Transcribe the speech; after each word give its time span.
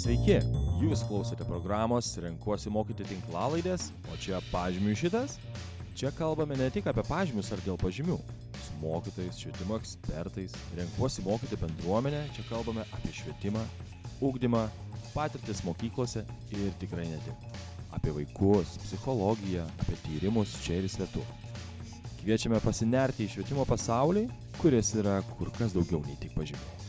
Sveiki, 0.00 0.38
jūs 0.80 1.02
klausote 1.04 1.44
programos 1.44 2.06
Renkuosi 2.24 2.70
mokyti 2.72 3.04
tinklalaidės, 3.04 3.90
o 4.08 4.14
čia 4.16 4.38
pažymių 4.48 4.94
šitas. 4.96 5.34
Čia 5.98 6.08
kalbame 6.16 6.56
ne 6.56 6.70
tik 6.72 6.88
apie 6.88 7.04
pažymius 7.04 7.50
ar 7.52 7.60
dėl 7.66 7.76
pažymių. 7.82 8.16
Su 8.64 8.78
mokytais, 8.80 9.42
švietimo 9.42 9.76
ekspertais, 9.76 10.56
renkuosi 10.78 11.26
mokyti 11.26 11.60
bendruomenę, 11.60 12.22
čia 12.32 12.46
kalbame 12.48 12.86
apie 12.96 13.12
švietimą, 13.18 13.66
ūkdymą, 14.24 14.64
patirtis 15.12 15.60
mokyklose 15.68 16.24
ir 16.56 16.72
tikrai 16.80 17.04
ne 17.10 17.20
tik. 17.26 17.62
Apie 17.92 18.16
vaikus, 18.22 18.78
psichologiją, 18.86 19.68
apie 19.84 20.00
tyrimus 20.06 20.56
čia 20.64 20.80
ir 20.80 20.88
svetur. 20.88 21.28
Kviečiame 22.22 22.64
pasinerti 22.64 23.28
į 23.28 23.34
švietimo 23.36 23.68
pasaulį, 23.68 24.30
kuris 24.62 24.96
yra 24.96 25.20
kur 25.36 25.52
kas 25.60 25.76
daugiau 25.76 26.00
nei 26.08 26.16
tik 26.24 26.32
pažymiai. 26.40 26.80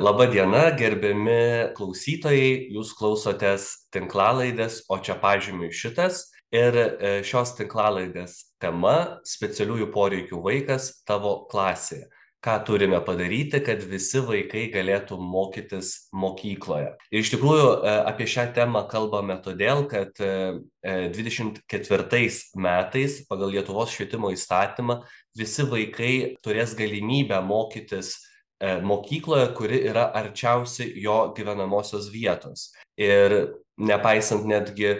Labą 0.00 0.26
dieną, 0.30 0.60
gerbiami 0.78 1.72
klausytojai, 1.76 2.68
jūs 2.72 2.92
klausotės 2.96 3.88
tinklalaidės, 3.92 4.82
o 4.88 4.96
čia 5.02 5.16
pažymiui 5.20 5.72
šitas. 5.74 6.30
Ir 6.52 6.76
e, 6.76 7.12
šios 7.24 7.54
tinklalaidės 7.58 8.38
tema- 8.60 9.16
specialiųjų 9.34 9.88
poreikių 9.92 10.40
vaikas 10.44 11.04
tavo 11.08 11.46
klasėje. 11.50 12.08
Ką 12.42 12.56
turime 12.66 12.98
padaryti, 13.04 13.60
kad 13.64 13.82
visi 13.86 14.18
vaikai 14.18 14.66
galėtų 14.72 15.18
mokytis 15.18 16.08
mokykloje. 16.12 16.96
Ir 17.10 17.20
iš 17.20 17.30
tikrųjų 17.36 17.68
e, 17.82 17.94
apie 18.12 18.26
šią 18.26 18.48
temą 18.54 18.86
kalbame 18.88 19.38
todėl, 19.44 19.86
kad 19.88 20.12
24 20.16 22.08
e, 22.18 22.30
metais 22.56 23.22
pagal 23.28 23.50
Lietuvos 23.54 23.90
švietimo 23.94 24.32
įstatymą 24.34 25.02
visi 25.36 25.62
vaikai 25.62 26.36
turės 26.42 26.76
galimybę 26.76 27.40
mokytis 27.42 28.31
mokykloje, 28.62 29.48
kuri 29.56 29.80
yra 29.90 30.10
arčiausiai 30.14 30.92
jo 31.02 31.32
gyvenamosios 31.36 32.10
vietos. 32.12 32.70
Ir 32.98 33.56
nepaisant 33.78 34.46
netgi 34.46 34.92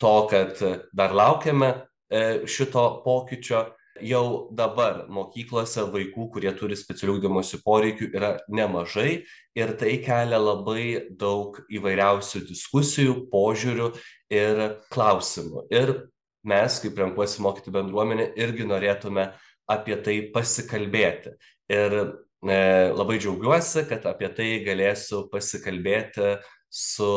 to, 0.00 0.14
kad 0.30 0.56
dar 0.96 1.12
laukiame 1.12 1.68
e, 2.08 2.46
šito 2.48 3.02
pokyčio, 3.04 3.66
jau 4.00 4.48
dabar 4.56 5.02
mokyklose 5.12 5.84
vaikų, 5.92 6.30
kurie 6.32 6.52
turi 6.56 6.78
specialių 6.78 7.18
ugdymosi 7.18 7.60
poreikių, 7.60 8.08
yra 8.16 8.30
nemažai 8.48 9.10
ir 9.58 9.74
tai 9.76 9.98
kelia 10.00 10.38
labai 10.40 10.86
daug 11.20 11.58
įvairiausių 11.68 12.46
diskusijų, 12.48 13.18
požiūrių 13.34 13.90
ir 14.32 14.62
klausimų. 14.94 15.66
Ir 15.74 15.94
mes, 16.48 16.80
kaip 16.80 16.96
renkuosi 17.04 17.44
mokyti 17.44 17.74
bendruomenė, 17.74 18.30
irgi 18.40 18.64
norėtume 18.64 19.28
apie 19.68 20.00
tai 20.00 20.16
pasikalbėti. 20.32 21.36
Ir 21.70 22.00
E, 22.00 22.29
labai 22.42 23.18
džiaugiuosi, 23.20 23.84
kad 23.88 24.06
apie 24.08 24.30
tai 24.36 24.48
galėsiu 24.64 25.26
pasikalbėti 25.32 26.38
su 26.70 27.10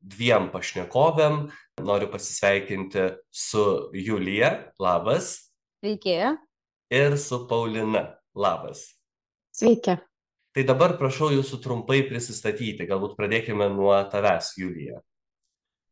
dviem 0.00 0.50
pašnekovėm. 0.52 1.46
Noriu 1.86 2.08
pasisveikinti 2.12 3.10
su 3.30 3.64
Julija, 3.92 4.72
labas. 4.80 5.52
Sveiki. 5.80 6.18
Ir 6.92 7.16
su 7.20 7.42
Paulina, 7.48 8.06
labas. 8.34 8.94
Sveiki. 9.52 9.98
Tai 10.56 10.64
dabar 10.64 10.94
prašau 10.96 11.28
jūsų 11.34 11.58
trumpai 11.60 12.00
prisistatyti, 12.08 12.86
galbūt 12.88 13.12
pradėkime 13.18 13.68
nuo 13.74 13.92
tavęs, 14.08 14.54
Julija. 14.56 15.02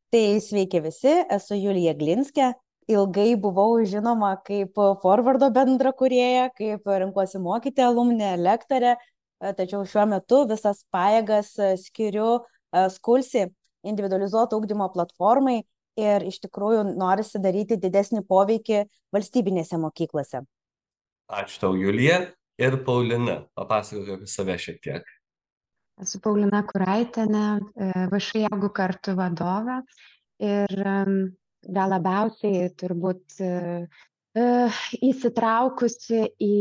Tai 0.09 0.23
sveiki 0.41 0.81
visi, 0.81 1.13
esu 1.35 1.59
Julija 1.59 1.93
Glinskė, 1.99 2.53
ilgai 2.91 3.35
buvau 3.41 3.79
žinoma 3.89 4.35
kaip 4.45 4.79
forvardo 5.03 5.49
bendrakūrėja, 5.55 6.49
kaip 6.57 6.89
renkuosi 6.89 7.41
mokyti 7.43 7.85
alumnė, 7.85 8.35
lektorė, 8.41 8.95
e, 8.97 9.53
tačiau 9.57 9.85
šiuo 9.89 10.07
metu 10.11 10.45
visas 10.51 10.85
pajėgas 10.95 11.55
e, 11.59 11.71
skiriu 11.81 12.29
e, 12.39 12.87
skulsi 12.93 13.47
individualizuoto 13.85 14.59
ugdymo 14.61 14.89
platformai 14.95 15.63
ir 16.01 16.25
iš 16.27 16.41
tikrųjų 16.47 16.85
norisi 16.99 17.41
daryti 17.41 17.79
didesnį 17.81 18.25
poveikį 18.29 18.85
valstybinėse 19.15 19.79
mokyklose. 19.81 20.43
Ačiū 21.31 21.61
tau, 21.61 21.77
Julija. 21.79 22.25
Ir 22.61 22.77
Paulina, 22.87 23.41
papasakok 23.59 24.13
apie 24.15 24.29
save 24.31 24.55
šiek 24.63 24.77
tiek. 24.83 25.07
Esu 26.03 26.21
Paulina 26.23 26.61
Kuraitinė, 26.67 27.47
VŠ 28.13 28.45
jėgų 28.45 28.71
kartu 28.75 29.15
vadovė 29.19 29.81
ir 30.43 30.85
gal 31.69 31.93
labiausiai 31.93 32.71
turbūt 32.81 33.37
e, 33.45 33.51
e, 34.39 34.47
įsitraukusi 35.09 36.21
į 36.47 36.57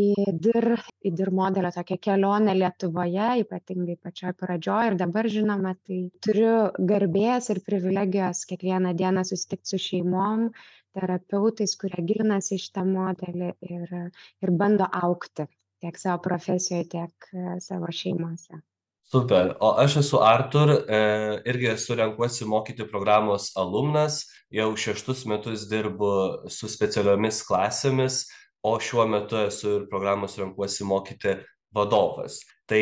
dir, 0.46 0.70
į 1.04 1.14
dir 1.18 1.32
modelio 1.36 1.72
tokią 1.76 1.98
kelionę 2.08 2.56
Lietuvoje, 2.58 3.30
ypatingai 3.44 3.98
pačioj 4.04 4.36
pradžioj 4.40 4.92
ir 4.92 5.00
dabar 5.02 5.30
žinoma, 5.38 5.74
tai 5.88 6.04
turiu 6.26 6.54
garbės 6.94 7.50
ir 7.54 7.64
privilegijos 7.66 8.46
kiekvieną 8.52 8.94
dieną 9.00 9.26
susitikti 9.30 9.76
su 9.76 9.82
šeimom, 9.88 10.50
terapeutais, 10.94 11.76
kurie 11.82 12.06
gilinasi 12.06 12.58
į 12.58 12.64
šitą 12.68 12.86
modelį 12.90 13.54
ir, 13.70 13.98
ir 14.46 14.56
bando 14.64 14.90
aukti 15.02 15.48
tiek 15.84 15.98
savo 16.00 16.22
profesijoje, 16.24 16.86
tiek 16.96 17.34
e, 17.34 17.58
savo 17.64 17.90
šeimose. 17.92 18.64
Super. 19.12 19.56
O 19.60 19.76
aš 19.78 19.98
esu 20.02 20.20
Artur, 20.26 20.72
e, 20.88 21.00
irgi 21.46 21.70
esu 21.74 21.96
renkuosi 21.96 22.48
mokyti 22.50 22.88
programos 22.90 23.52
alumnas, 23.60 24.24
jau 24.54 24.72
šeštus 24.78 25.26
metus 25.30 25.68
dirbu 25.70 26.50
su 26.50 26.70
specialiomis 26.72 27.44
klasėmis, 27.46 28.24
o 28.64 28.78
šiuo 28.80 29.06
metu 29.12 29.38
esu 29.44 29.78
ir 29.78 29.88
programos 29.92 30.38
renkuosi 30.40 30.88
mokyti 30.88 31.36
vadovas. 31.76 32.40
Tai 32.70 32.80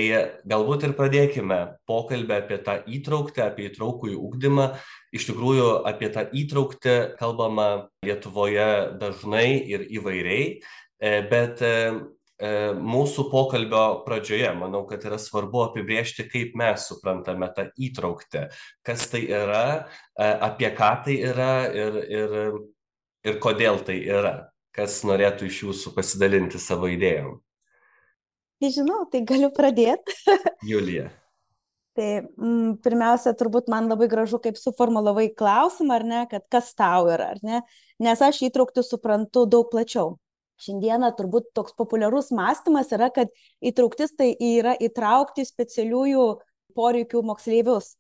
galbūt 0.48 0.86
ir 0.86 0.94
pradėkime 0.96 1.60
pokalbę 1.90 2.38
apie 2.44 2.60
tą 2.64 2.78
įtrauktę, 2.86 3.48
apie 3.48 3.72
įtraukų 3.72 4.12
į 4.14 4.20
ūkdymą. 4.22 4.68
Iš 5.16 5.32
tikrųjų, 5.32 5.70
apie 5.90 6.12
tą 6.14 6.28
įtrauktę 6.38 6.96
kalbama 7.20 7.90
Lietuvoje 8.06 9.00
dažnai 9.02 9.58
ir 9.74 9.88
įvairiai, 9.90 10.46
e, 11.02 11.14
bet 11.32 11.66
E, 11.66 11.94
mūsų 12.42 13.28
pokalbio 13.30 14.02
pradžioje, 14.06 14.50
manau, 14.58 14.82
kad 14.90 15.04
yra 15.06 15.20
svarbu 15.22 15.66
apibriežti, 15.68 16.26
kaip 16.30 16.56
mes 16.58 16.88
suprantame 16.90 17.52
tą 17.54 17.68
įtrauktę, 17.78 18.48
kas 18.86 19.06
tai 19.12 19.28
yra, 19.30 19.66
e, 20.18 20.30
apie 20.48 20.72
ką 20.78 20.92
tai 21.06 21.18
yra 21.30 21.54
ir, 21.70 22.00
ir, 22.10 22.36
ir 23.28 23.40
kodėl 23.44 23.82
tai 23.86 24.00
yra. 24.02 24.36
Kas 24.72 25.02
norėtų 25.04 25.50
iš 25.50 25.58
jūsų 25.66 25.92
pasidalinti 25.98 26.60
savo 26.62 26.88
idėjom? 26.88 27.36
Nežinau, 28.64 29.04
tai 29.12 29.20
galiu 29.28 29.50
pradėti. 29.52 30.16
Julija. 30.72 31.10
Tai 31.98 32.10
mm, 32.24 32.78
pirmiausia, 32.82 33.36
turbūt 33.36 33.68
man 33.70 33.92
labai 33.92 34.08
gražu, 34.08 34.40
kaip 34.40 34.56
suformulavai 34.56 35.28
klausimą, 35.36 36.00
ar 36.00 36.08
ne, 36.08 36.26
kad 36.32 36.48
kas 36.50 36.72
tau 36.74 37.10
yra, 37.12 37.34
ar 37.36 37.42
ne, 37.44 37.62
nes 38.00 38.22
aš 38.24 38.46
įtraukti 38.48 38.86
suprantu 38.88 39.44
daug 39.50 39.68
plačiau 39.74 40.16
šiandieną 40.62 41.12
turbūt 41.18 41.52
toks 41.58 41.76
populiarus 41.78 42.32
mąstymas 42.36 42.92
yra, 42.96 43.10
kad 43.14 43.32
įtrauktis 43.62 44.16
tai 44.18 44.32
yra 44.38 44.76
įtraukti 44.78 45.46
specialiųjų 45.48 46.28
poreikių 46.78 47.24
moksleivius. 47.28 47.96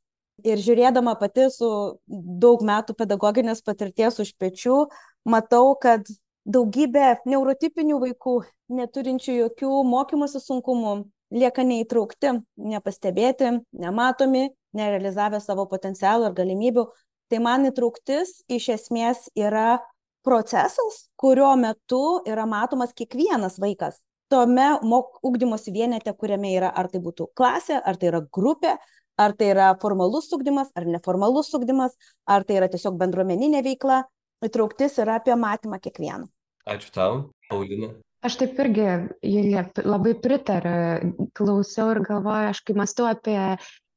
Ir 0.48 0.58
žiūrėdama 0.58 1.14
pati 1.20 1.50
su 1.54 1.70
daug 2.08 2.64
metų 2.66 2.96
pedagoginės 2.98 3.62
patirties 3.66 4.18
už 4.24 4.34
pečių, 4.42 4.86
matau, 5.30 5.76
kad 5.78 6.08
daugybė 6.50 7.20
neurotipinių 7.30 8.00
vaikų, 8.02 8.38
neturinčių 8.74 9.36
jokių 9.38 9.84
mokymosi 9.86 10.42
sunkumų, 10.42 10.96
lieka 11.32 11.66
neįtraukti, 11.68 12.40
nepastebėti, 12.58 13.54
nematomi, 13.72 14.50
nerealizavę 14.74 15.42
savo 15.44 15.68
potencialų 15.70 16.32
ir 16.32 16.38
galimybių. 16.42 16.88
Tai 17.32 17.40
man 17.40 17.70
įtrauktis 17.70 18.42
iš 18.52 18.72
esmės 18.76 19.28
yra 19.40 19.80
procesas, 20.26 21.06
kurio 21.20 21.52
metu 21.60 22.22
yra 22.30 22.46
matomas 22.50 22.94
kiekvienas 22.98 23.60
vaikas. 23.62 24.00
Tome 24.32 24.68
mok, 24.88 25.20
ugdymosi 25.28 25.74
vienete, 25.76 26.14
kuriame 26.16 26.54
yra, 26.56 26.72
ar 26.72 26.88
tai 26.92 27.02
būtų 27.04 27.32
klasė, 27.36 27.82
ar 27.84 27.98
tai 28.00 28.12
yra 28.14 28.22
grupė, 28.24 28.78
ar 29.20 29.36
tai 29.38 29.50
yra 29.52 29.72
formalus 29.82 30.32
ugdymas, 30.32 30.70
ar 30.76 30.88
neformalus 30.88 31.52
ugdymas, 31.58 31.98
ar 32.26 32.46
tai 32.48 32.62
yra 32.62 32.70
tiesiog 32.72 32.96
bendruomeninė 33.02 33.64
veikla, 33.66 34.06
įtrauktis 34.46 34.96
yra 35.04 35.20
apie 35.20 35.36
matymą 35.36 35.82
kiekvieno. 35.84 36.30
Ačiū 36.70 36.94
tau, 36.96 37.20
Paulina. 37.50 37.92
Aš 38.22 38.38
taip 38.38 38.60
irgi, 38.62 38.86
Julija, 39.26 39.66
labai 39.82 40.14
pritariu, 40.22 41.14
klausiau 41.38 41.96
ir 41.96 42.04
galvoju, 42.06 42.52
aš 42.52 42.60
kai 42.68 42.76
mąstu 42.78 43.08
apie 43.10 43.38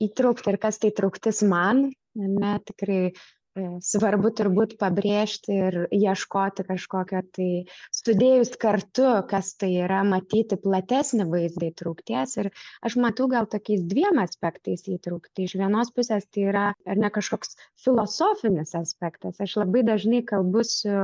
įtraukti 0.03 0.49
ir 0.51 0.59
kas 0.63 0.81
tai 0.81 0.91
trauktis 0.97 1.43
man, 1.45 1.91
ne, 2.17 2.55
tikrai 2.65 3.13
svarbu 3.55 4.31
turbūt 4.35 4.75
pabrėžti 4.81 5.55
ir 5.55 5.77
ieškoti 5.95 6.65
kažkokio 6.67 7.21
tai 7.37 7.49
sudėjus 7.95 8.55
kartu, 8.61 9.07
kas 9.31 9.53
tai 9.61 9.71
yra, 9.85 10.03
matyti 10.07 10.59
platesnį 10.61 11.29
vaizdą 11.31 11.71
įtraukties. 11.71 12.37
Ir 12.43 12.51
aš 12.87 12.99
matau 13.03 13.29
gal 13.31 13.47
tokiais 13.51 13.85
dviem 13.87 14.19
aspektais 14.23 14.85
įtraukti. 14.91 15.47
Iš 15.47 15.57
vienos 15.61 15.93
pusės 15.95 16.27
tai 16.35 16.49
yra 16.51 16.67
ar 16.75 17.01
ne 17.01 17.11
kažkoks 17.15 17.55
filosofinis 17.85 18.75
aspektas. 18.79 19.39
Aš 19.39 19.59
labai 19.63 19.85
dažnai 19.87 20.25
kalbu 20.27 20.65
su, 20.67 20.95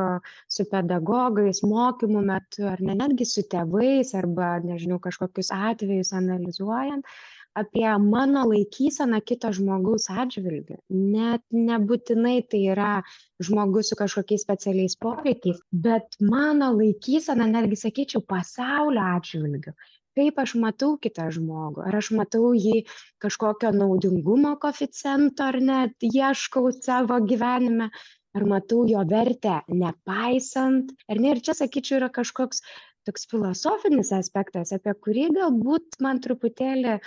su 0.51 0.67
pedagogais, 0.71 1.63
mokymų 1.63 2.25
metu, 2.33 2.67
ar 2.71 2.83
ne 2.83 2.99
netgi 2.99 3.29
su 3.29 3.47
tėvais, 3.47 4.15
arba, 4.19 4.57
nežinau, 4.65 4.99
kažkokius 5.03 5.53
atvejus 5.55 6.15
analizuojant 6.19 7.07
apie 7.63 7.91
mano 8.05 8.43
laikyseną 8.51 9.21
kito 9.31 9.53
žmogaus 9.57 10.09
atžvilgiu. 10.23 10.79
Net 10.91 11.45
nebūtinai 11.55 12.37
tai 12.51 12.65
yra 12.75 12.93
žmogus 13.43 13.93
su 13.93 13.99
kažkokiais 14.01 14.45
specialiais 14.47 14.99
poreikiais 15.05 15.63
bet 15.73 16.19
mano 16.21 16.73
laikysena 16.77 17.47
netgi 17.55 17.81
sakyčiau 17.85 18.23
pasaulio 18.35 19.07
atžvilgiu. 19.17 19.75
Kaip 20.19 20.41
aš 20.43 20.57
matau 20.59 20.97
kitą 21.05 21.29
žmogų? 21.35 21.85
Ar 21.87 21.97
aš 22.01 22.11
matau 22.19 22.51
jį 22.53 22.81
kažkokio 23.23 23.71
naudingumo 23.77 24.57
koeficiento 24.63 25.47
ar 25.47 25.61
ne 25.69 25.83
ieškau 26.09 26.73
savo 26.75 27.21
gyvenime? 27.31 27.91
Ar 28.35 28.47
matau 28.47 28.85
jo 28.91 29.01
vertę 29.11 29.57
nepaisant? 29.83 30.91
Ar 31.11 31.23
ne 31.23 31.33
ir 31.35 31.41
čia 31.47 31.55
sakyčiau 31.59 31.99
yra 32.01 32.11
kažkoks 32.19 32.63
toks 33.11 33.27
filosofinis 33.31 34.13
aspektas 34.19 34.71
apie 34.77 34.95
kurį 35.07 35.27
galbūt 35.41 35.99
man 36.09 36.23
truputėlį 36.29 36.99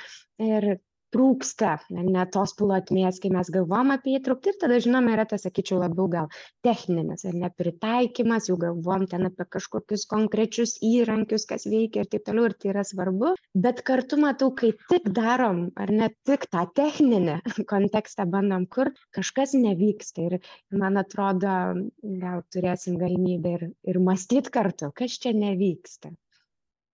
ir 0.52 0.74
trūksta 1.14 1.74
ne 1.94 2.26
tos 2.34 2.54
plotmės 2.60 3.20
kai 3.24 3.32
mes 3.34 3.50
galvojam 3.54 3.94
apie 3.96 4.16
įtrauktį 4.18 4.52
ir 4.52 4.58
tada 4.64 4.80
žinoma 4.86 5.14
yra 5.16 5.26
tas 5.30 5.46
sakyčiau 5.46 5.80
labiau 5.82 6.08
gal 6.16 6.30
techninis 6.66 7.26
ar 7.30 7.38
ne 7.44 7.50
pritaikymas 7.62 8.50
jau 8.50 8.58
galvojam 8.62 9.06
ten 9.12 9.28
apie 9.30 9.48
kažkokius 9.56 10.06
konkrečius 10.14 10.76
įrankius 10.90 11.48
kas 11.50 11.68
veikia 11.70 12.04
ir 12.06 12.12
taip 12.14 12.26
toliau 12.30 12.50
ir 12.50 12.58
tai 12.58 12.72
yra 12.74 12.86
svarbu. 12.88 13.34
Bet 13.66 13.84
kartu 13.90 14.20
matau 14.22 14.52
kai 14.62 14.72
tik 14.90 15.10
darom 15.20 15.66
ar 15.86 15.94
ne 16.02 16.10
tik 16.30 16.48
tą 16.54 16.66
techninį 16.80 17.40
kontekstą 17.74 18.28
bandom 18.36 18.68
kurt 18.78 18.98
kažkas 19.18 19.58
nevyksta 19.58 20.30
ir 20.30 20.40
man 20.84 20.98
atrodo 21.02 21.58
gal 22.24 22.46
turėsim 22.56 22.98
galimybę 23.02 23.58
ir 23.60 23.68
ir 23.94 24.02
mąstyt 24.10 24.50
kartu 24.54 24.92
kas 24.98 25.20
čia 25.22 25.36
nevyksta. 25.38 26.16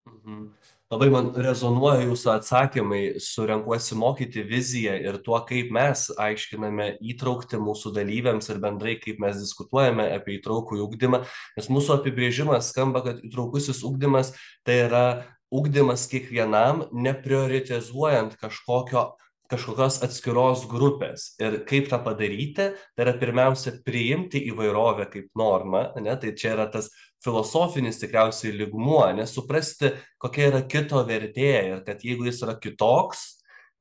Mhm 0.09 0.51
labai 0.89 1.09
man 1.13 1.27
rezonuoja 1.37 2.01
jūsų 2.07 2.31
atsakymai 2.33 3.01
su 3.21 3.45
renkuosi 3.45 3.97
mokyti 3.99 4.41
vizija 4.47 4.95
ir 4.97 5.19
tuo 5.25 5.37
kaip 5.45 5.69
mes 5.75 6.07
aiškiname 6.17 6.95
įtrauktį 7.11 7.59
mūsų 7.61 7.93
dalyviams 7.93 8.49
ir 8.49 8.61
bendrai 8.63 8.95
kaip 9.01 9.21
mes 9.21 9.37
diskutuojame 9.37 10.07
apie 10.15 10.39
įtraukųjį 10.39 10.81
ugdymą. 10.87 11.21
Nes 11.59 11.69
mūsų 11.69 11.99
apibrėžimas 11.99 12.71
skamba 12.73 13.03
kad 13.05 13.21
įtraukusis 13.21 13.83
ugdymas 13.85 14.33
tai 14.65 14.81
yra 14.87 15.05
ugdymas 15.53 16.07
kiekvienam 16.09 16.87
neprioritizuojant 16.93 18.33
kažkokio 18.41 19.11
kažkokios 19.49 19.99
atskiros 20.05 20.65
grupės. 20.69 21.33
Ir 21.41 21.61
kaip 21.69 21.89
tą 21.91 21.99
padaryti 22.05 22.69
tai 22.75 23.05
yra 23.05 23.15
pirmiausia 23.19 23.79
priimti 23.85 24.41
įvairovę 24.51 25.09
kaip 25.11 25.29
normą 25.39 25.89
ane 25.97 26.15
tai 26.21 26.35
čia 26.37 26.53
yra 26.55 26.69
tas 26.71 26.91
filosofinis 27.23 27.99
tikriausiai 27.99 28.53
lygmuo 28.55 29.01
ane 29.07 29.27
suprasti 29.27 29.93
kokia 30.21 30.51
yra 30.53 30.63
kito 30.69 31.01
vertė 31.07 31.51
ir 31.73 31.83
kad 31.87 32.05
jeigu 32.05 32.29
jis 32.29 32.43
yra 32.45 32.55
kitoks 32.61 33.25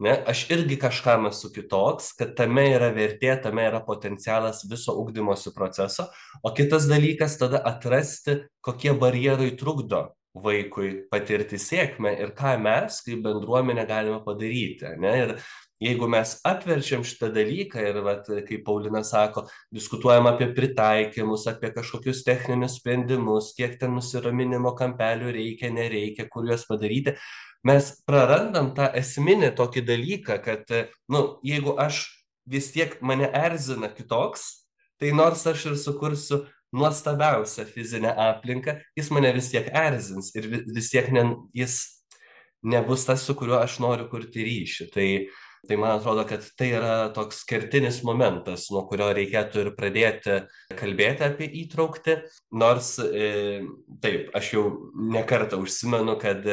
ne 0.02 0.14
aš 0.30 0.44
irgi 0.54 0.78
kažkam 0.80 1.26
esu 1.30 1.50
kitoks 1.54 2.12
kad 2.18 2.34
tame 2.38 2.64
yra 2.72 2.90
vertė 2.94 3.34
tame 3.42 3.66
yra 3.68 3.80
potencialas 3.84 4.64
viso 4.70 4.94
ugdymosi 4.98 5.54
proceso 5.54 6.08
o 6.42 6.54
kitas 6.54 6.88
dalykas 6.90 7.38
tada 7.38 7.62
atrasti 7.72 8.40
kokie 8.64 8.94
barjerai 8.94 9.52
trukdo 9.58 10.08
vaikui 10.44 10.90
patirti 11.10 11.60
sėkmę 11.60 12.14
ir 12.22 12.34
ką 12.38 12.56
mes 12.62 13.00
kaip 13.06 13.24
bendruomenė 13.24 13.86
galime 13.88 14.20
padaryti 14.24 14.86
ane? 14.92 15.14
Ir 15.22 15.34
jeigu 15.82 16.08
mes 16.10 16.34
apverčiam 16.46 17.04
šitą 17.06 17.30
dalyką 17.34 17.82
ir 17.90 18.00
vat 18.02 18.26
kaip 18.48 18.64
paulina 18.66 19.04
sako 19.06 19.46
diskutuojam 19.74 20.26
apie 20.30 20.50
pritaikymus 20.54 21.46
apie 21.50 21.70
kažkokius 21.74 22.24
techninius 22.26 22.78
sprendimus 22.80 23.52
kiek 23.58 23.78
ten 23.80 23.94
nusiraminimo 23.94 24.74
kampelių 24.78 25.32
reikia 25.38 25.70
nereikia 25.74 26.26
kur 26.32 26.48
juos 26.50 26.66
padaryti 26.68 27.14
mes 27.66 27.92
prarandam 28.06 28.72
tą 28.74 28.90
esminį 28.98 29.52
tokį 29.58 29.84
dalyką 29.86 30.40
kad 30.42 30.74
nu 31.10 31.24
jeigu 31.46 31.76
aš 31.78 32.06
vis 32.48 32.72
tiek 32.74 32.98
mane 33.02 33.30
erzina 33.30 33.90
kitoks 33.94 34.48
tai 34.98 35.14
nors 35.14 35.46
aš 35.46 35.66
ir 35.70 35.78
sukursiu 35.78 36.42
nuostabiausią 36.76 37.64
fizinę 37.72 38.14
aplinką 38.28 38.76
jis 38.96 39.10
mane 39.14 39.32
vis 39.36 39.50
tiek 39.52 39.68
erzins 39.72 40.32
ir 40.36 40.48
vis 40.66 40.90
tiek 40.92 41.10
ne 41.12 41.24
jis 41.56 41.80
nebus 42.62 43.06
tas 43.08 43.22
su 43.24 43.36
kuriuo 43.38 43.60
aš 43.62 43.78
noriu 43.84 44.08
kurti 44.10 44.44
ryšį. 44.44 44.88
Tai 44.94 45.10
tai 45.68 45.76
man 45.76 45.98
atrodo 45.98 46.22
kad 46.24 46.44
tai 46.56 46.68
yra 46.70 46.92
toks 47.14 47.42
kertinis 47.48 48.02
momentas 48.06 48.68
nuo 48.70 48.84
kurio 48.88 49.08
reikėtų 49.16 49.64
ir 49.64 49.70
pradėti 49.76 50.36
kalbėti 50.78 51.26
apie 51.26 51.48
įtrauktį 51.64 52.14
nors 52.62 52.94
e, 53.02 53.64
taip 54.02 54.30
aš 54.38 54.52
jau 54.54 54.62
ne 54.94 55.24
kartą 55.26 55.58
užsimenu 55.60 56.14
kad 56.22 56.46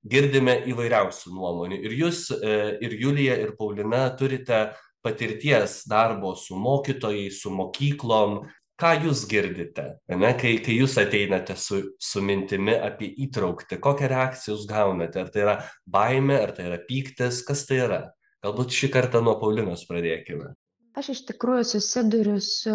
girdime 0.00 0.58
įvairiausių 0.70 1.32
nuomonių. 1.34 1.80
Ir 1.88 1.96
jūs 2.04 2.28
e, 2.36 2.54
ir 2.84 2.96
julija 3.00 3.40
ir 3.40 3.56
paulina 3.56 4.06
turite 4.16 4.70
patirties 5.04 5.80
darbo 5.88 6.34
su 6.36 6.56
mokytojais 6.60 7.40
su 7.40 7.52
mokyklom 7.56 8.42
ką 8.80 8.92
jūs 9.04 9.24
girdite 9.30 9.86
ane 10.12 10.30
kai 10.40 10.54
kai 10.64 10.76
jūs 10.78 10.96
ateinate 11.02 11.56
su 11.60 11.82
su 12.00 12.22
mintimi 12.24 12.76
apie 12.76 13.10
įtrauktį 13.26 13.80
kokią 13.84 14.10
reakciją 14.12 14.54
jūs 14.54 14.66
gaunate 14.70 15.20
ar 15.22 15.30
tai 15.34 15.44
yra 15.44 15.56
baimė 15.96 16.40
ar 16.44 16.54
tai 16.56 16.70
yra 16.70 16.80
pyktis 16.88 17.44
kas 17.46 17.66
tai 17.68 17.82
yra? 17.86 18.00
Galbūt 18.40 18.72
šį 18.72 18.88
kartą 18.94 19.20
nuo 19.20 19.36
paulinos 19.40 19.84
pradėkime. 19.88 20.54
Aš 20.96 21.12
iš 21.12 21.26
tikrųjų 21.28 21.66
susiduriu 21.74 22.38
su 22.40 22.72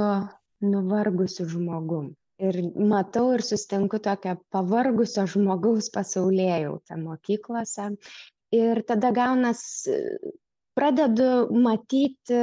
nuvargusiu 0.63 1.47
žmogum 1.49 2.13
ir 2.41 2.59
matau 2.75 3.31
ir 3.35 3.43
susitinku 3.45 3.99
tokią 4.03 4.35
pavargusio 4.53 5.25
žmogaus 5.31 5.89
pasaulėjautą 5.93 6.99
mokyklose 7.01 7.89
ir 8.55 8.81
tada 8.87 9.11
gaunas 9.15 9.63
pradedu 10.75 11.27
matyti 11.65 12.39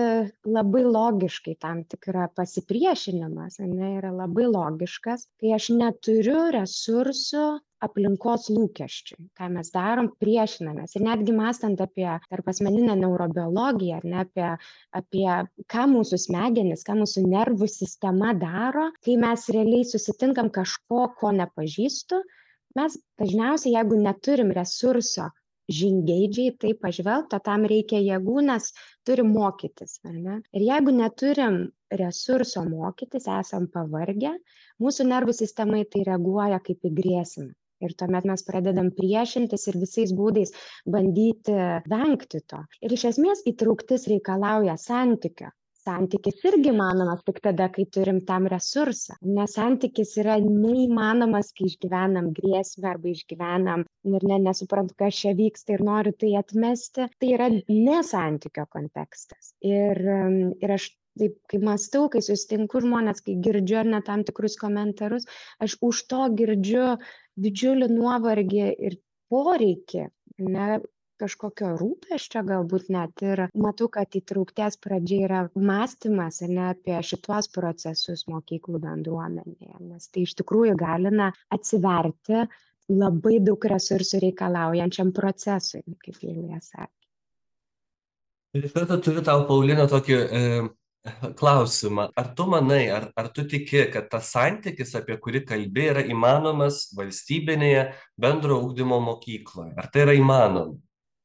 labai 0.49 0.83
logiškai 0.89 1.57
tam 1.61 1.83
tikrą 1.93 2.29
pasipriešinimas 2.39 3.61
ane 3.65 3.91
yra 3.99 4.13
labai 4.23 4.47
logiškas 4.49 5.27
kai 5.41 5.53
aš 5.57 5.69
neturiu 5.77 6.47
resursų 6.57 7.45
aplinkos 7.83 8.47
lūkesčiui 8.55 9.27
ką 9.39 9.49
mes 9.57 9.73
darom 9.75 10.09
priešinamės. 10.23 10.95
Ir 10.97 11.05
netgi 11.09 11.35
mąstant 11.37 11.83
apie 11.85 12.09
tarpasmeninę 12.31 12.97
neurobiologiją 13.03 13.99
ar 14.01 14.09
ne 14.15 14.21
apie 14.23 14.49
apie 15.03 15.27
ką 15.75 15.89
mūsų 15.97 16.21
smegenys 16.27 16.87
ką 16.89 16.97
mūsų 17.03 17.27
nervų 17.35 17.69
sistema 17.75 18.33
daro 18.39 18.89
kai 19.05 19.19
mes 19.21 19.49
realiai 19.53 19.85
susitinkam 19.89 20.49
kažko 20.55 21.11
ko 21.21 21.35
nepažįstu 21.43 22.23
mes 22.79 22.97
dažniausiai 23.21 23.77
jeigu 23.77 24.01
neturim 24.01 24.55
resurso 24.57 25.29
žingeidžiai 25.71 26.51
į 26.51 26.57
tai 26.65 26.73
pažvelgt 26.85 27.37
o 27.37 27.41
tam 27.49 27.67
reikia 27.73 28.01
jėgų 28.03 28.45
nes 28.49 28.71
turim 29.07 29.33
mokytis 29.37 29.99
ar 30.09 30.17
ne? 30.17 30.37
Ir 30.57 30.67
jeigu 30.67 30.95
neturim 30.97 31.59
resurso 32.03 32.65
mokytis 32.67 33.29
esam 33.39 33.69
pavargę 33.73 34.35
mūsų 34.83 35.09
nervų 35.13 35.37
sistema 35.39 35.83
į 35.83 35.89
tai 35.95 36.05
reaguoja 36.11 36.61
kaip 36.67 36.89
į 36.89 36.93
grėsmę. 37.01 37.51
Ir 37.83 37.97
tuomet 37.99 38.27
mes 38.31 38.45
pradedam 38.47 38.93
priešintis 38.95 39.67
ir 39.71 39.81
visais 39.83 40.13
būdais 40.15 40.53
bandyti 40.87 41.57
vengti 41.91 42.43
to. 42.47 42.61
Ir 42.81 42.95
iš 42.95 43.09
esmės 43.11 43.43
įtrauktis 43.51 44.07
reikalauja 44.13 44.77
santykio 44.79 45.51
santykis 45.87 46.45
irgi 46.49 46.71
įmanomas 46.73 47.23
tik 47.27 47.41
tada 47.45 47.69
kai 47.75 47.85
turim 47.97 48.21
tam 48.29 48.47
resursą. 48.53 49.17
Nes 49.39 49.57
santykis 49.59 50.15
yra 50.23 50.39
neįmanomas 50.45 51.53
kai 51.57 51.69
išgyvenam 51.71 52.31
grėsmę 52.39 52.91
arba 52.93 53.13
išgyvenam 53.13 53.85
ir 54.15 54.27
ne 54.31 54.41
nesuprantu 54.47 54.99
kas 55.03 55.21
čia 55.23 55.35
vyksta 55.39 55.77
ir 55.77 55.85
noriu 55.89 56.15
tai 56.19 56.35
atmesti. 56.41 57.09
Tai 57.19 57.31
yra 57.37 57.51
ne 57.53 58.01
santykio 58.07 58.67
kontekstas. 58.73 59.55
Ir 59.67 60.03
ir 60.03 60.77
aš 60.79 60.91
taip 61.21 61.37
kai 61.51 61.61
mąstau 61.61 62.09
kai 62.13 62.23
susitinku 62.25 62.81
žmones 62.85 63.21
kai 63.27 63.37
girdžiu 63.47 63.83
ar 63.83 63.89
ne 63.95 64.01
tam 64.07 64.23
tikrus 64.29 64.57
komentarus 64.61 65.29
aš 65.67 65.77
už 65.89 66.07
to 66.13 66.23
girdžiu 66.39 66.87
didžiulį 67.47 67.91
nuovargį 67.93 68.65
ir 68.89 68.97
poreikį 69.33 70.07
ne 70.55 70.69
kažkokio 71.21 71.75
rūpesčio 71.81 72.43
galbūt 72.47 72.89
net 72.95 73.23
ir 73.25 73.45
matau 73.55 73.89
kad 73.93 74.15
įtraukties 74.19 74.79
pradžia 74.83 75.21
yra 75.29 75.45
mąstymas 75.55 76.43
ar 76.47 76.53
ne 76.57 76.67
apie 76.71 76.99
šituos 77.11 77.51
procesus 77.53 78.27
mokyklų 78.33 78.83
bendruomenėje 78.87 79.79
nes 79.93 80.09
tai 80.09 80.27
iš 80.27 80.37
tikrųjų 80.41 80.77
įgalina 80.77 81.33
atsiverti 81.55 82.47
labai 82.93 83.39
daug 83.45 83.65
resursų 83.73 84.23
reikalaujančiam 84.27 85.13
procesui 85.17 85.85
kaip 86.03 86.19
Julija 86.21 86.61
sakė. 86.61 87.03
Iš 88.53 88.73
karto 88.75 88.99
turiu 89.01 89.23
tau, 89.25 89.47
Paulina, 89.49 89.87
tokį 89.89 90.17
e, 90.19 90.41
klausimą. 91.39 92.11
Ar 92.21 92.27
tu 92.37 92.45
manai, 92.53 92.83
ar, 92.93 93.09
ar 93.17 93.31
tu 93.33 93.47
tiki, 93.49 93.87
kad 93.95 94.11
tas 94.13 94.29
santykis, 94.35 94.93
apie 94.99 95.17
kurį 95.23 95.41
kalbė, 95.49 95.87
yra 95.95 96.03
įmanomas 96.05 96.85
valstybinėje 96.99 97.87
bendro 98.21 98.61
ūkdymo 98.67 99.01
mokykloje? 99.07 99.73
Ar 99.81 99.89
tai 99.89 100.05
yra 100.05 100.17
įmanoma? 100.19 100.77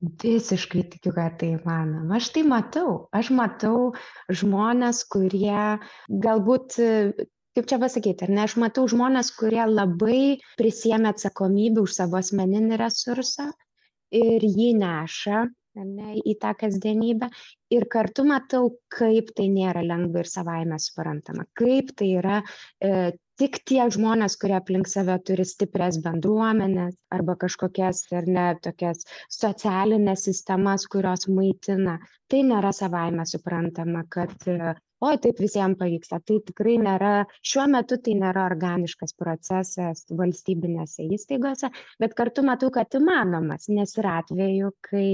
Visiškai 0.02 0.84
tikiu, 0.94 1.12
kad 1.16 1.40
tai 1.42 1.56
įmanoma. 1.56 2.20
Aš 2.20 2.30
tai 2.36 2.44
matau. 2.46 3.08
Aš 3.18 3.32
matau 3.34 3.96
žmonės, 4.30 5.02
kurie 5.10 5.80
galbūt 6.26 6.78
kaip 7.58 7.66
čia 7.66 7.80
pasakyti, 7.82 8.28
ar 8.28 8.34
ne, 8.36 8.44
aš 8.46 8.54
matau 8.62 8.84
žmonės, 8.86 9.32
kurie 9.34 9.64
labai 9.66 10.38
prisėmė 10.60 11.10
atsakomybę 11.10 11.82
už 11.82 11.96
savo 11.96 12.20
asmeninį 12.20 12.78
resursą 12.78 13.48
ir 14.14 14.46
jį 14.46 14.76
neša 14.78 15.48
ne, 15.82 16.12
į 16.22 16.36
tą 16.42 16.54
kasdienybę. 16.60 17.32
Ir 17.74 17.88
kartu 17.90 18.28
matau, 18.30 18.76
kaip 18.94 19.34
tai 19.38 19.48
nėra 19.54 19.82
lengva 19.86 20.22
ir 20.22 20.30
savaime 20.30 20.78
suprantama, 20.82 21.48
kaip 21.58 21.96
tai 21.98 22.12
yra 22.20 22.44
e, 22.44 23.18
tik 23.42 23.60
tie 23.70 23.84
žmonės, 23.94 24.36
kurie 24.42 24.56
aplink 24.58 24.90
save 24.90 25.18
turi 25.30 25.46
stipres 25.46 26.00
bendruomenės 26.06 26.96
arba 27.18 27.38
kažkokias 27.44 28.06
ar 28.20 28.30
ne 28.38 28.48
tokias 28.68 29.06
socialinės 29.38 30.26
sistemas, 30.30 30.88
kurios 30.94 31.28
maitina. 31.30 31.98
Tai 32.28 32.44
nėra 32.52 32.74
savaime 32.76 33.26
suprantama, 33.30 34.04
kad 34.10 34.34
oi 35.06 35.18
taip 35.22 35.40
visiem 35.42 35.76
pavyksta. 35.78 36.20
Tai 36.26 36.40
tikrai 36.48 36.76
nėra 36.82 37.12
šiuo 37.46 37.66
metu 37.74 37.98
tai 38.04 38.16
nėra 38.22 38.46
organiškas 38.50 39.14
procesas 39.22 40.06
valstybinėse 40.22 41.06
įstaigose 41.18 41.70
bet 42.02 42.16
kartu 42.18 42.46
matau 42.48 42.72
kad 42.74 42.98
įmanomas 43.00 43.70
nes 43.70 43.94
yra 44.02 44.18
atvejų 44.24 44.72
kai 44.90 45.08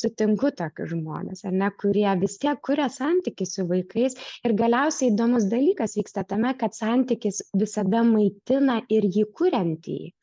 sutinku 0.00 0.52
tokius 0.60 0.92
žmones 0.94 1.44
ar 1.48 1.56
ne 1.62 1.70
kurie 1.82 2.08
vis 2.22 2.38
tiek 2.42 2.60
kuria 2.64 2.88
santykį 2.92 3.48
su 3.52 3.66
vaikais. 3.68 4.16
Ir 4.48 4.56
galiausiai 4.62 5.12
įdomus 5.12 5.48
dalykas 5.52 5.98
vyksta 6.00 6.24
tame 6.28 6.54
kad 6.60 6.76
santykis 6.76 7.42
visada 7.64 8.04
maitina 8.06 8.80
ir 8.88 9.08
jį 9.18 9.28
kuriantįjį 9.40 10.14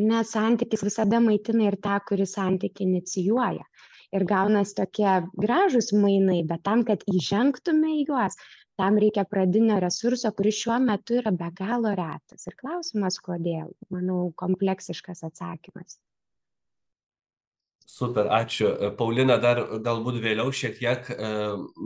nes 0.00 0.30
santykis 0.32 0.84
visada 0.84 1.20
maitina 1.20 1.66
ir 1.68 1.76
tą 1.86 1.98
kuris 2.08 2.36
santykį 2.38 2.84
inicijuoja 2.86 3.64
ir 4.12 4.26
gaunas 4.28 4.74
tokie 4.76 5.14
gražūs 5.40 5.92
mainai, 5.96 6.42
bet 6.46 6.64
tam, 6.68 6.84
kad 6.88 7.04
įžengtume 7.10 7.96
į 8.02 8.06
juos, 8.10 8.38
tam 8.80 9.00
reikia 9.00 9.24
pradinio 9.28 9.78
resurso, 9.82 10.32
kuris 10.36 10.60
šiuo 10.62 10.78
metu 10.84 11.18
yra 11.20 11.32
be 11.34 11.50
galo 11.56 11.92
retas. 11.96 12.46
Ir 12.48 12.56
klausimas, 12.60 13.18
kodėl, 13.22 13.72
manau, 13.92 14.30
kompleksiškas 14.38 15.24
atsakymas. 15.28 15.98
Super, 17.92 18.30
ačiū. 18.32 18.70
Paulina, 18.96 19.36
dar 19.36 19.58
galbūt 19.84 20.16
vėliau 20.24 20.48
šiek 20.54 20.78
tiek 20.78 21.08
e, 21.12 21.32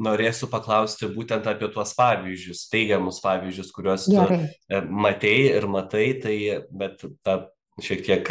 norėsiu 0.07 0.47
paklausti 0.53 1.09
būtent 1.11 1.49
apie 1.51 1.67
tuos 1.75 1.97
pavyzdžius, 1.99 2.69
teigiamus 2.71 3.19
pavyzdžius, 3.25 3.73
kuriuos 3.75 4.05
Gerai. 4.13 4.39
tu 4.47 4.77
e, 4.77 4.83
matei 4.87 5.49
ir 5.49 5.67
matai, 5.67 6.07
tai, 6.23 6.37
bet 6.71 7.03
ta, 7.27 7.41
šiek, 7.83 8.05
tiek, 8.07 8.31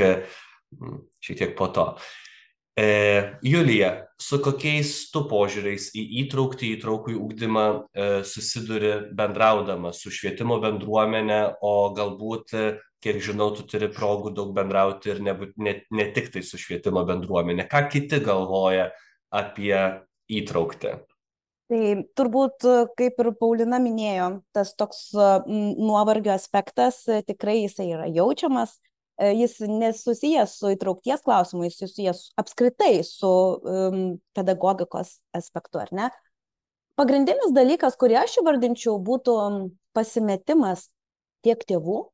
šiek 1.19 1.41
tiek 1.41 1.57
po 1.59 1.67
to. 1.75 1.89
E, 2.75 2.85
E, 2.85 3.37
Julija, 3.41 3.89
su 4.19 4.41
kokiais 4.43 4.89
tu 5.13 5.21
požiūriais 5.31 5.93
į 5.95 6.01
įtraukti, 6.25 6.73
įtraukų 6.75 7.13
į 7.13 7.19
ūkdymą 7.23 7.63
e, 7.71 8.07
susiduri 8.27 8.89
bendraudama 9.15 9.93
su 9.95 10.11
švietimo 10.11 10.57
bendruomenė, 10.59 11.37
o 11.63 11.71
galbūt, 11.95 12.51
e, 12.51 12.65
kiek 12.99 13.21
žinau, 13.23 13.53
tu 13.55 13.63
turi 13.71 13.87
progų 13.95 14.33
daug 14.35 14.51
bendrauti 14.57 15.13
ir 15.13 15.21
ne, 15.23 15.37
ne, 15.55 15.75
ne 15.87 16.07
tik 16.17 16.27
tai 16.33 16.43
su 16.43 16.59
švietimo 16.59 17.05
bendruomenė. 17.07 17.63
Ką 17.71 17.85
kiti 17.93 18.19
galvoja 18.25 18.89
apie 19.31 19.77
įtraukti? 20.27 20.97
Tai 21.71 21.79
turbūt, 22.19 22.67
kaip 22.99 23.23
ir 23.23 23.29
Paulina 23.39 23.79
minėjo, 23.81 24.27
tas 24.53 24.75
toks 24.75 25.07
nuovargio 25.15 26.35
aspektas 26.35 26.99
tikrai 27.23 27.61
jisai 27.63 27.87
yra 27.95 28.11
jaučiamas, 28.11 28.75
E, 28.75 28.94
jis 29.19 29.59
nesusijęs 29.69 30.57
su 30.59 30.73
įtraukties 30.73 31.23
klausimu, 31.25 31.65
jis 31.67 31.79
susijęs 31.79 32.21
apskritai 32.41 32.99
su 33.07 33.29
um, 33.29 34.01
pedagogikos 34.35 35.19
aspektu, 35.35 35.79
ar 35.83 35.93
ne? 35.95 36.09
Pagrindinis 36.95 37.51
dalykas, 37.55 37.97
kurį 37.99 38.21
aš 38.21 38.37
įvardinčiau, 38.39 38.95
būtų 39.03 39.33
pasimetimas 39.95 40.89
tiek 41.43 41.59
tėvų 41.67 42.05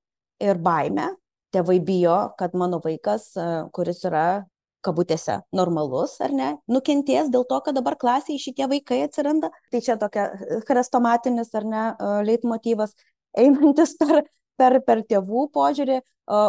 ir 0.41 0.61
baime. 0.61 1.11
Tėvai 1.51 1.81
bijo, 1.83 2.31
kad 2.39 2.53
mano 2.55 2.79
vaikas, 2.81 3.33
kuris 3.75 4.05
yra 4.07 4.45
kabutėse 4.81 5.41
normalus, 5.53 6.15
ar 6.23 6.33
ne, 6.33 6.49
nukentės 6.71 7.29
dėl 7.29 7.43
to, 7.49 7.59
kad 7.65 7.77
dabar 7.77 7.97
klasėje 7.99 8.41
šitie 8.41 8.67
vaikai 8.71 9.01
atsiranda. 9.05 9.51
Tai 9.69 9.81
čia 9.83 9.97
tokia 10.01 10.29
chrestomatinis, 10.65 11.51
ar 11.59 11.67
ne, 11.67 11.83
leitmotyvas, 12.25 12.95
einantis 13.37 13.93
per 13.99 14.23
per, 14.61 14.77
per 14.85 15.01
tėvų 15.09 15.47
požiūrį 15.55 15.99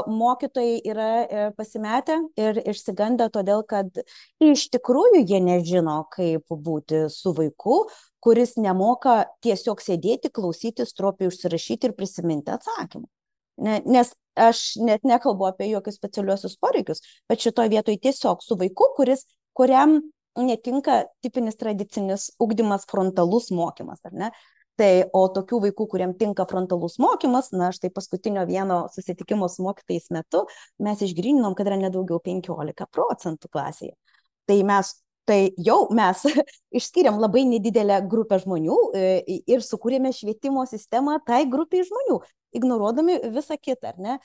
mokytojai 0.06 0.80
yra 0.86 1.08
e, 1.24 1.46
pasimetę 1.56 2.18
ir 2.38 2.60
išsigandę 2.70 3.28
todėl, 3.34 3.64
kad 3.66 3.88
iš 4.42 4.68
tikrųjų 4.74 5.24
jie 5.26 5.40
nežino, 5.42 6.02
kaip 6.12 6.46
būti 6.52 7.06
su 7.10 7.32
vaiku, 7.34 7.86
kuris 8.22 8.54
nemoka 8.60 9.24
tiesiog 9.42 9.82
sėdėti, 9.82 10.30
klausyti, 10.30 10.86
stropiai 10.86 11.32
užsirašyti 11.32 11.90
ir 11.90 11.96
prisiminti 11.98 12.54
atsakymą. 12.54 13.08
Nes 13.62 14.14
aš 14.38 14.62
net 14.80 15.02
nekalbu 15.04 15.50
apie 15.50 15.68
jokius 15.72 15.98
specialiuosius 15.98 16.56
poreikius, 16.62 17.02
bet 17.28 17.42
šitoje 17.42 17.72
vietoje 17.74 18.00
tiesiog 18.06 18.44
su 18.44 18.56
vaiku, 18.60 18.92
kuris, 18.96 19.26
kuriam 19.56 19.98
netinka 20.38 21.02
tipinis 21.24 21.58
tradicinis 21.60 22.30
ugdymas, 22.40 22.86
frontalus 22.88 23.50
mokymas, 23.52 24.00
ar 24.08 24.14
ne? 24.16 24.30
Tai 24.80 24.90
o 25.12 25.26
tokių 25.28 25.58
vaikų, 25.66 25.86
kuriem 25.92 26.14
tinka 26.16 26.46
frontalus 26.48 26.96
mokymas, 27.02 27.50
na 27.52 27.68
štai 27.76 27.90
paskutinio 27.92 28.46
vieno 28.48 28.86
susitikimo 28.94 29.48
su 29.52 29.66
mokytais 29.66 30.08
metu 30.14 30.46
mes 30.80 31.02
išgrininom, 31.04 31.52
kad 31.58 31.68
yra 31.68 31.76
nedaugiau 31.76 32.22
15 32.24 32.88
procentų 32.88 33.50
klasėje. 33.52 33.92
Tai 34.48 34.56
mes 34.66 34.94
tai 35.28 35.52
jau 35.60 35.86
mes 35.94 36.24
išskiriam 36.78 37.20
labai 37.22 37.44
nedidelę 37.46 38.00
grupę 38.10 38.40
žmonių 38.42 38.78
e, 38.96 39.02
ir 39.54 39.64
sukūrėme 39.64 40.12
švietimo 40.14 40.64
sistemą 40.66 41.18
tai 41.26 41.44
grupiai 41.50 41.84
žmonių, 41.86 42.22
ignoruodami 42.58 43.20
visą 43.34 43.58
kitą, 43.60 43.92
ar 43.92 44.00
ne? 44.02 44.16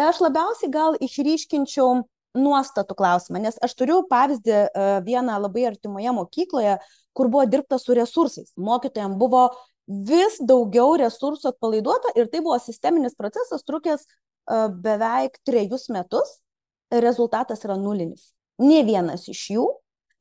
Aš 0.00 0.22
labiausiai 0.24 0.70
gal 0.72 0.96
išryškinčiau 1.02 2.00
nuostatų 2.38 2.94
klausimą, 2.98 3.40
nes 3.42 3.58
aš 3.62 3.74
turiu 3.78 4.00
pavyzdį 4.10 4.54
e, 4.54 4.84
vieną 5.06 5.38
labai 5.44 5.66
artimoje 5.72 6.12
mokykloje, 6.14 6.76
kur 7.16 7.30
buvo 7.30 7.44
dirbta 7.50 7.78
su 7.78 7.94
resursais. 7.98 8.52
Mokytojams 8.56 9.18
buvo 9.18 9.48
vis 9.90 10.38
daugiau 10.46 10.94
resursų 11.00 11.50
atpalaiduota 11.50 12.12
ir 12.18 12.30
tai 12.30 12.42
buvo 12.44 12.58
sisteminis 12.62 13.16
procesas 13.18 13.64
trukęs 13.66 14.06
uh, 14.06 14.68
beveik 14.70 15.40
trejus 15.46 15.88
metus. 15.90 16.38
Rezultatas 16.90 17.62
yra 17.62 17.76
nulinis. 17.78 18.32
Ne 18.58 18.82
vienas 18.82 19.28
iš 19.30 19.44
jų 19.54 19.66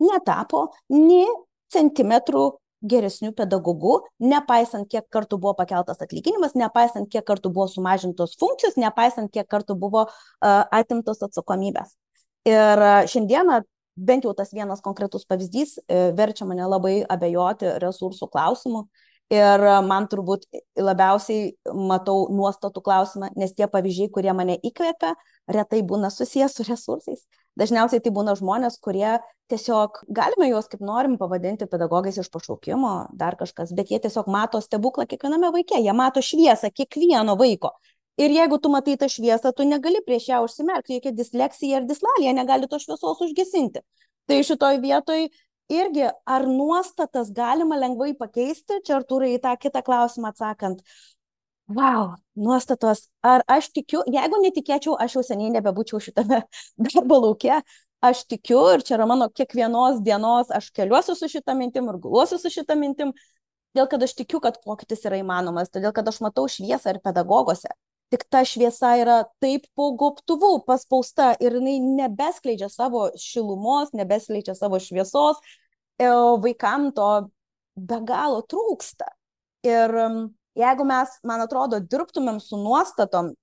netapo 0.05 0.67
nie 0.93 1.25
centimetrų 1.73 2.43
geresnių 2.89 3.33
pedagogų, 3.35 3.95
nepaisant 4.23 4.87
kiek 4.89 5.03
kartų 5.11 5.39
buvo 5.41 5.55
pakeltas 5.57 5.99
atlyginimas, 5.99 6.53
nepaisant 6.55 7.09
kiek 7.11 7.25
kartų 7.27 7.51
buvo 7.51 7.65
sumažintos 7.67 8.37
funkcijos, 8.39 8.77
nepaisant 8.79 9.33
kiek 9.33 9.49
kartų 9.49 9.75
buvo 9.81 10.05
uh, 10.07 10.61
atimtos 10.71 11.25
atsakomybės. 11.25 11.97
Ir 12.47 12.85
uh, 12.85 13.01
šiandieną 13.09 13.59
bent 13.99 14.23
jau 14.23 14.31
tas 14.37 14.53
vienas 14.55 14.79
konkretus 14.79 15.25
pavyzdys 15.27 15.73
verčia 16.15 16.45
mane 16.47 16.63
labai 16.71 17.01
abejoti 17.03 17.73
resursų 17.83 18.29
klausimu 18.31 18.85
Ir 19.29 19.61
man 19.85 20.07
turbūt 20.09 20.47
labiausiai 20.73 21.51
matau 21.69 22.23
nuostatų 22.33 22.81
klausimą, 22.81 23.27
nes 23.37 23.51
tie 23.53 23.67
pavyzdžiai, 23.69 24.09
kurie 24.09 24.33
mane 24.33 24.55
įkvepia, 24.65 25.11
retai 25.53 25.83
būna 25.85 26.09
susijęs 26.09 26.55
su 26.57 26.65
resursais. 26.65 27.27
Dažniausiai 27.59 28.01
tai 28.01 28.13
būna 28.15 28.33
žmonės, 28.39 28.79
kurie 28.81 29.19
tiesiog, 29.53 30.01
galime 30.09 30.47
juos 30.49 30.69
kaip 30.71 30.81
norim 30.85 31.17
pavadinti 31.21 31.67
pedagogais 31.69 32.17
iš 32.17 32.29
pašaukimo, 32.33 32.93
dar 33.21 33.37
kažkas, 33.37 33.73
bet 33.77 33.93
jie 33.93 33.99
tiesiog 34.01 34.29
mato 34.33 34.61
stebuklą 34.65 35.05
kiekviename 35.09 35.53
vaike, 35.53 35.77
jie 35.77 35.93
mato 35.93 36.25
šviesą 36.25 36.71
kiekvieno 36.73 37.37
vaiko. 37.37 37.75
Ir 38.19 38.33
jeigu 38.33 38.57
tu 38.59 38.71
matai 38.73 38.97
tą 38.99 39.07
šviesą, 39.13 39.53
tu 39.55 39.65
negali 39.67 40.01
prieš 40.05 40.25
ją 40.31 40.41
užsimerkti, 40.43 40.97
jokia 40.97 41.13
disleksija 41.15 41.79
ir 41.79 41.85
dislalija 41.87 42.33
negali 42.35 42.67
to 42.67 42.81
šviesos 42.81 43.21
užgesinti. 43.27 43.85
Tai 44.29 44.41
šitoj 44.45 44.81
vietoj 44.83 45.29
irgi 45.69 46.09
ar 46.25 46.47
nuostatas 46.49 47.31
galima 47.35 47.77
lengvai 47.79 48.13
pakeisti, 48.17 48.81
čia 48.85 48.97
Artūrai 48.99 49.35
į 49.35 49.41
tą 49.43 49.55
kitą 49.61 49.83
klausimą 49.85 50.33
atsakant. 50.33 50.83
Wow, 51.69 52.15
nuostatos, 52.33 53.03
ar 53.21 53.43
aš 53.45 53.67
tikiu, 53.75 54.01
jeigu 54.09 54.39
netikėčiau, 54.41 54.95
aš 54.97 55.19
jau 55.19 55.21
seniai 55.27 55.51
nebebūčiau 55.53 55.99
šitame 56.01 56.41
darbo 56.87 57.19
laukia, 57.21 57.59
aš 58.01 58.23
tikiu 58.31 58.63
ir 58.73 58.81
čia 58.85 58.95
yra 58.97 59.05
mano 59.09 59.27
kiekvienos 59.29 59.99
dienos, 60.01 60.49
aš 60.49 60.71
keliuosi 60.73 61.13
su 61.19 61.29
šitą 61.29 61.53
mintim 61.59 61.91
ir 61.91 61.99
guluosi 62.01 62.39
su 62.41 62.49
šitą 62.49 62.73
mintim, 62.79 63.13
todėl 63.69 63.91
kad 63.91 64.07
aš 64.07 64.15
tikiu, 64.17 64.41
kad 64.41 64.57
pokytis 64.65 65.05
yra 65.05 65.21
įmanomas, 65.21 65.69
todėl 65.69 65.93
kad 65.93 66.09
aš 66.09 66.17
matau 66.25 66.47
šviesą 66.49 66.95
ir 66.95 67.01
pedagogose. 67.05 67.69
Tik 68.09 68.25
ta 68.33 68.41
šviesa 68.41 68.95
yra 68.97 69.19
taip 69.37 69.67
po 69.77 69.91
gobtuvu 69.93 70.63
paspausta 70.65 71.35
ir 71.37 71.59
jinai 71.59 71.77
nebeskleidžia 72.01 72.71
savo 72.73 73.11
šilumos, 73.13 73.93
nebeskleidžia 73.93 74.57
savo 74.57 74.79
šviesos, 74.81 75.37
vaikam 75.99 76.91
to 76.95 77.29
be 77.75 77.99
galo 78.07 78.41
trūksta. 78.47 79.09
Ir 79.67 79.91
jeigu 80.55 80.87
mes, 80.87 81.19
man 81.27 81.43
atrodo, 81.43 81.79
dirbtumėm 81.79 82.39
su 82.43 82.59
nuostatom, 82.59 83.33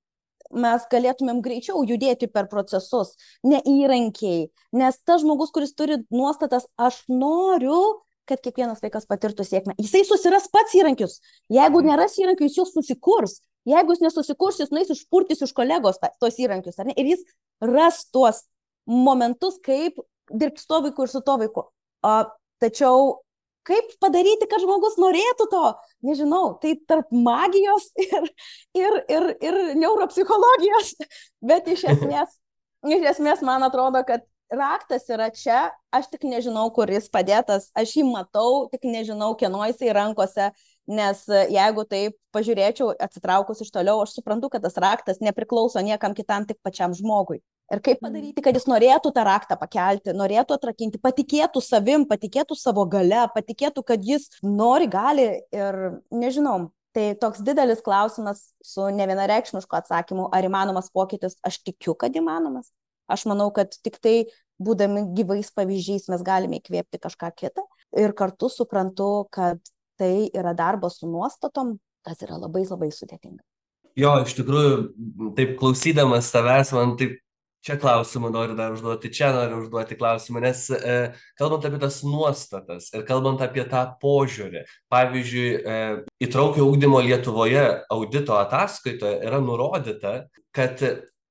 mes 0.54 0.86
galėtumėm 0.90 1.42
greičiau 1.42 1.82
judėti 1.86 2.28
per 2.30 2.46
procesus, 2.48 3.14
ne 3.44 3.60
įrankiai, 3.66 4.46
nes 4.76 4.98
tas 5.04 5.22
žmogus, 5.24 5.50
kuris 5.54 5.74
turi 5.74 5.98
nuostatas, 6.14 6.68
aš 6.78 7.02
noriu, 7.10 8.02
kad 8.26 8.42
kiekvienas 8.42 8.82
vaikas 8.82 9.06
patirtų 9.06 9.46
sėkmę. 9.46 9.76
Jisai 9.78 10.02
susiras 10.06 10.48
pats 10.50 10.74
įrankius. 10.74 11.20
Jeigu 11.52 11.82
mhm. 11.82 11.92
neras 11.92 12.16
įrankių, 12.18 12.48
jis 12.48 12.58
juos 12.58 12.72
susikurs. 12.74 13.38
Jeigu 13.66 13.94
jis 13.94 14.02
nesusikurs, 14.02 14.60
jis 14.62 14.72
nueis 14.74 14.90
išpurtis 14.94 15.42
iš 15.42 15.52
kolegos 15.54 15.98
ta, 16.02 16.12
tos 16.22 16.38
įrankius? 16.42 16.78
Ir 16.94 17.08
jis 17.10 17.22
ras 17.62 18.04
tuos 18.14 18.44
momentus, 18.86 19.58
kaip 19.62 19.98
dirbti 20.30 20.62
su 20.62 20.70
to 20.70 20.82
vaiku 20.86 21.06
ir 21.06 21.10
su 21.10 21.22
to 21.26 21.38
vaiku. 21.42 21.66
O, 22.06 22.12
tačiau 22.62 23.16
kaip 23.66 23.96
padaryti, 24.02 24.46
kad 24.50 24.62
žmogus 24.62 24.96
norėtų 25.00 25.48
to, 25.50 25.64
nežinau, 26.06 26.44
tai 26.62 26.76
tarp 26.88 27.10
magijos 27.10 27.90
ir, 28.06 28.30
ir, 28.78 29.00
ir, 29.10 29.28
ir 29.42 29.60
neuropsichologijos, 29.80 30.94
bet 31.44 31.68
iš 31.72 31.86
esmės, 31.96 32.38
iš 32.86 33.10
esmės 33.16 33.42
man 33.46 33.66
atrodo, 33.66 34.02
kad 34.06 34.24
raktas 34.52 35.08
yra 35.10 35.26
čia, 35.34 35.72
aš 35.94 36.06
tik 36.12 36.22
nežinau, 36.28 36.68
kur 36.74 36.90
jis 36.90 37.08
padėtas, 37.10 37.70
aš 37.74 37.96
jį 37.98 38.06
matau, 38.12 38.68
tik 38.70 38.86
nežinau, 38.86 39.32
kieno 39.38 39.64
jisai 39.66 39.90
rankose, 39.96 40.52
nes 40.86 41.24
jeigu 41.50 41.82
taip 41.90 42.14
pažiūrėčiau, 42.36 42.92
atsitraukus 43.02 43.64
iš 43.64 43.72
toliau, 43.74 43.98
aš 44.04 44.14
suprantu, 44.20 44.52
kad 44.52 44.62
tas 44.62 44.78
raktas 44.78 45.18
nepriklauso 45.18 45.82
niekam 45.82 46.14
kitam, 46.14 46.46
tik 46.46 46.62
pačiam 46.62 46.94
žmogui. 46.94 47.42
Ir 47.72 47.82
kaip 47.82 47.98
mm. 47.98 48.06
padaryti, 48.06 48.42
kad 48.44 48.54
jis 48.54 48.68
norėtų 48.70 49.10
tą 49.14 49.24
raktą 49.26 49.56
pakelti, 49.58 50.14
norėtų 50.14 50.54
atrakinti, 50.54 51.00
patikėtų 51.02 51.62
savim, 51.64 52.06
patikėtų 52.06 52.54
savo 52.58 52.86
gale, 52.90 53.24
patikėtų, 53.34 53.82
kad 53.86 54.06
jis 54.06 54.28
nori, 54.44 54.86
gali 54.90 55.26
ir 55.54 55.80
nežinau. 56.14 56.70
Tai 56.96 57.10
toks 57.20 57.42
didelis 57.44 57.82
klausimas 57.84 58.54
su 58.64 58.86
ne 58.94 59.04
vienareikšmišku 59.10 59.76
atsakymu, 59.76 60.30
ar 60.32 60.46
įmanomas 60.46 60.88
pokytis, 60.94 61.36
aš 61.44 61.58
tikiu, 61.66 61.92
kad 61.98 62.14
įmanomas. 62.16 62.70
Aš 63.10 63.26
manau, 63.28 63.50
kad 63.54 63.74
tik 63.84 63.98
tai 64.02 64.14
būdami 64.62 65.10
gyvais 65.18 65.50
pavyzdžiais 65.54 66.08
mes 66.08 66.22
galime 66.24 66.62
įkvėpti 66.62 67.02
kažką 67.02 67.34
kitą. 67.36 67.66
Ir 67.98 68.14
kartu 68.16 68.48
suprantu, 68.52 69.26
kad 69.34 69.60
tai 70.00 70.30
yra 70.32 70.54
darbas 70.56 71.00
su 71.02 71.10
nuostatom, 71.10 71.76
tas 72.06 72.22
yra 72.24 72.38
labai 72.40 72.64
labai 72.64 72.88
sudėtinga. 72.94 73.42
Jo, 73.96 74.18
iš 74.24 74.34
tikrųjų, 74.38 74.72
taip 75.36 75.54
klausydamas 75.60 76.28
tavęs, 76.32 76.72
man 76.76 76.96
taip 77.00 77.16
čia 77.66 77.76
klausimų 77.82 78.30
noriu 78.34 78.56
dar 78.58 78.74
užduoti, 78.76 79.10
čia 79.14 79.32
noriu 79.34 79.60
užduoti 79.64 79.98
klausimų, 79.98 80.42
nes 80.44 80.62
e, 80.70 80.96
kalbant 81.38 81.66
apie 81.66 81.80
tas 81.82 82.00
nuostatas 82.06 82.92
ir 82.94 83.02
kalbant 83.08 83.42
apie 83.44 83.64
tą 83.70 83.82
požiūrį, 84.02 84.62
pavyzdžiui, 84.92 85.48
e, 85.58 85.80
įtraukio 86.28 86.68
ūkdymo 86.70 87.02
Lietuvoje 87.06 87.66
audito 87.92 88.38
ataskaitoje 88.38 89.18
yra 89.26 89.42
nurodyta, 89.42 90.14
kad 90.54 90.82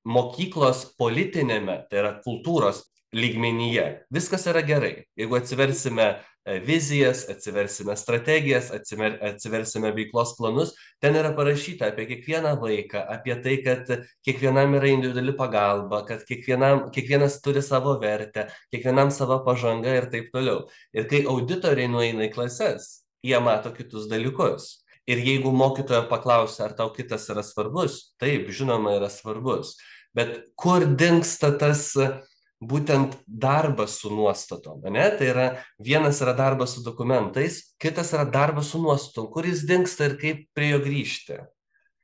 mokyklos 0.06 0.86
politinėme, 1.00 1.82
tai 1.90 2.04
yra 2.04 2.14
kultūros 2.26 2.84
lygmenyje, 3.16 3.88
viskas 4.14 4.46
yra 4.52 4.62
gerai. 4.66 5.06
Jeigu 5.18 5.38
atsiversime 5.40 6.16
vizijas, 6.46 7.26
atsiversime 7.30 7.96
strategijas, 7.98 8.70
atsiver, 8.72 9.18
atsiversime 9.26 9.90
veiklos 9.96 10.36
planus, 10.38 10.76
ten 11.02 11.18
yra 11.18 11.32
parašyta 11.38 11.90
apie 11.90 12.06
kiekvieną 12.12 12.54
vaiką, 12.62 13.02
apie 13.16 13.36
tai, 13.42 13.56
kad 13.66 13.90
kiekvienam 14.26 14.78
yra 14.78 14.92
individuali 14.94 15.34
pagalba, 15.38 16.04
kad 16.06 16.22
kiekvienas 16.28 17.40
turi 17.42 17.66
savo 17.66 17.98
vertę, 18.02 18.46
kiekvienam 18.74 19.10
savo 19.12 19.40
pažanga 19.46 19.98
ir 19.98 20.10
taip 20.14 20.30
toliau. 20.34 20.68
Ir 20.94 21.10
kai 21.10 21.24
auditoriai 21.26 21.90
nueina 21.90 22.28
į 22.28 22.34
klases, 22.38 23.02
jie 23.26 23.42
mato 23.42 23.74
kitus 23.74 24.06
dalykus. 24.12 24.86
Ir 25.10 25.20
jeigu 25.22 25.52
mokytojo 25.54 26.06
paklausia, 26.10 26.66
ar 26.66 26.78
tau 26.78 26.94
kitas 26.94 27.28
yra 27.30 27.42
svarbus, 27.46 28.16
taip, 28.22 28.50
žinoma, 28.54 28.96
yra 28.98 29.10
svarbus. 29.14 29.76
Bet 30.18 30.48
kur 30.58 30.86
dinksta 30.98 31.52
tas 31.60 31.92
uh, 32.00 32.16
būtent 32.64 33.18
darbas 33.28 33.98
su 34.00 34.12
nuostatom, 34.14 34.84
ne? 34.92 35.10
Tai 35.18 35.28
yra 35.28 35.48
vienas 35.82 36.22
yra 36.24 36.36
darbas 36.38 36.76
su 36.76 36.84
dokumentais, 36.86 37.62
kitas 37.82 38.14
yra 38.16 38.26
darbas 38.26 38.72
su 38.72 38.80
nuostatom, 38.82 39.28
kuris 39.34 39.66
dinksta 39.68 40.10
ir 40.10 40.18
kaip 40.22 40.48
prie 40.56 40.72
jo 40.72 40.80
grįžti. 40.86 41.42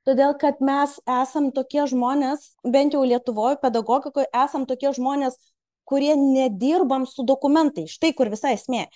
Todėl, 0.07 0.33
kad 0.41 0.57
mes 0.65 0.95
esam 1.05 1.51
tokie 1.53 1.83
žmonės, 1.85 2.55
bent 2.65 2.95
jau 2.97 3.03
Lietuvoje, 3.05 3.59
pedagogikoje, 3.61 4.25
esam 4.33 4.65
tokie 4.65 4.89
žmonės, 4.97 5.37
kurie 5.85 6.15
nedirbam 6.17 7.05
su 7.05 7.25
dokumentais. 7.27 7.93
Štai 7.97 8.13
kur 8.17 8.31
visa 8.31 8.53
esmė. 8.55 8.87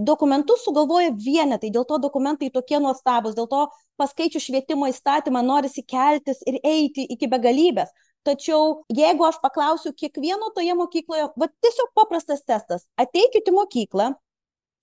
Dokumentus 0.00 0.62
sugalvoja 0.64 1.10
vienetai, 1.12 1.68
dėl 1.74 1.84
to 1.84 1.98
dokumentai 2.00 2.48
tokie 2.54 2.80
nuostabus, 2.80 3.34
dėl 3.36 3.48
to 3.50 3.66
paskaičių 4.00 4.40
švietimo 4.40 4.88
įstatymą 4.88 5.42
norisi 5.44 5.84
keltis 5.84 6.40
ir 6.48 6.56
eiti 6.64 7.04
iki 7.12 7.28
begalybės. 7.28 7.92
Tačiau 8.26 8.80
jeigu 8.90 9.22
aš 9.28 9.36
paklausiu 9.38 9.92
kiekvieno 9.94 10.50
toje 10.54 10.74
mokykloje, 10.74 11.28
va 11.38 11.46
tiesiog 11.62 11.92
paprastas 11.94 12.42
testas, 12.42 12.86
ateikite 12.98 13.52
į 13.52 13.54
mokyklą, 13.54 14.08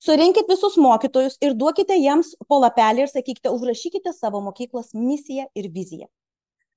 surinkit 0.04 0.48
visus 0.48 0.78
mokytojus 0.80 1.36
ir 1.44 1.58
duokite 1.60 1.98
jiems 2.00 2.34
po 2.48 2.62
lapelį 2.64 3.04
ir 3.04 3.12
sakykite, 3.12 3.52
užrašykite 3.52 4.16
savo 4.16 4.40
mokyklos 4.46 4.94
misiją 4.96 5.50
ir 5.60 5.68
viziją. 5.76 6.08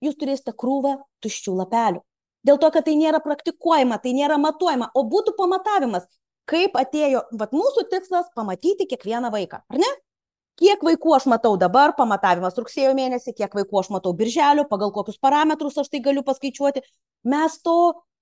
Jūs 0.03 0.19
turėsite 0.19 0.57
krūvą 0.59 0.97
tuščių 1.23 1.55
lapelių. 1.63 2.03
Dėl 2.47 2.59
to, 2.63 2.71
kad 2.75 2.87
tai 2.87 2.97
nėra 2.99 3.23
praktikuojama, 3.23 4.01
tai 4.03 4.13
nėra 4.19 4.37
matuojama, 4.39 4.91
o 4.95 5.07
būtų 5.07 5.37
pamatavimas, 5.39 6.05
kaip 6.51 6.75
atėjo, 6.79 7.25
vad 7.39 7.55
mūsų 7.55 7.87
tikslas 7.95 8.27
pamatyti 8.35 8.87
kiekvieną 8.91 9.31
vaiką, 9.35 9.63
ar 9.71 9.83
ne? 9.83 9.93
Kiek 10.61 10.83
vaikų 10.85 11.15
aš 11.17 11.27
matau 11.31 11.55
dabar, 11.61 11.95
pamatavimas 11.97 12.57
rugsėjo 12.59 12.95
mėnesį, 12.97 13.35
kiek 13.37 13.55
vaikų 13.57 13.81
aš 13.83 13.91
matau 13.95 14.13
birželio, 14.17 14.67
pagal 14.71 14.93
kokius 14.95 15.19
parametrus 15.23 15.79
aš 15.83 15.91
tai 15.93 16.01
galiu 16.05 16.25
paskaičiuoti. 16.27 16.83
Mes 17.29 17.59
to, 17.65 17.77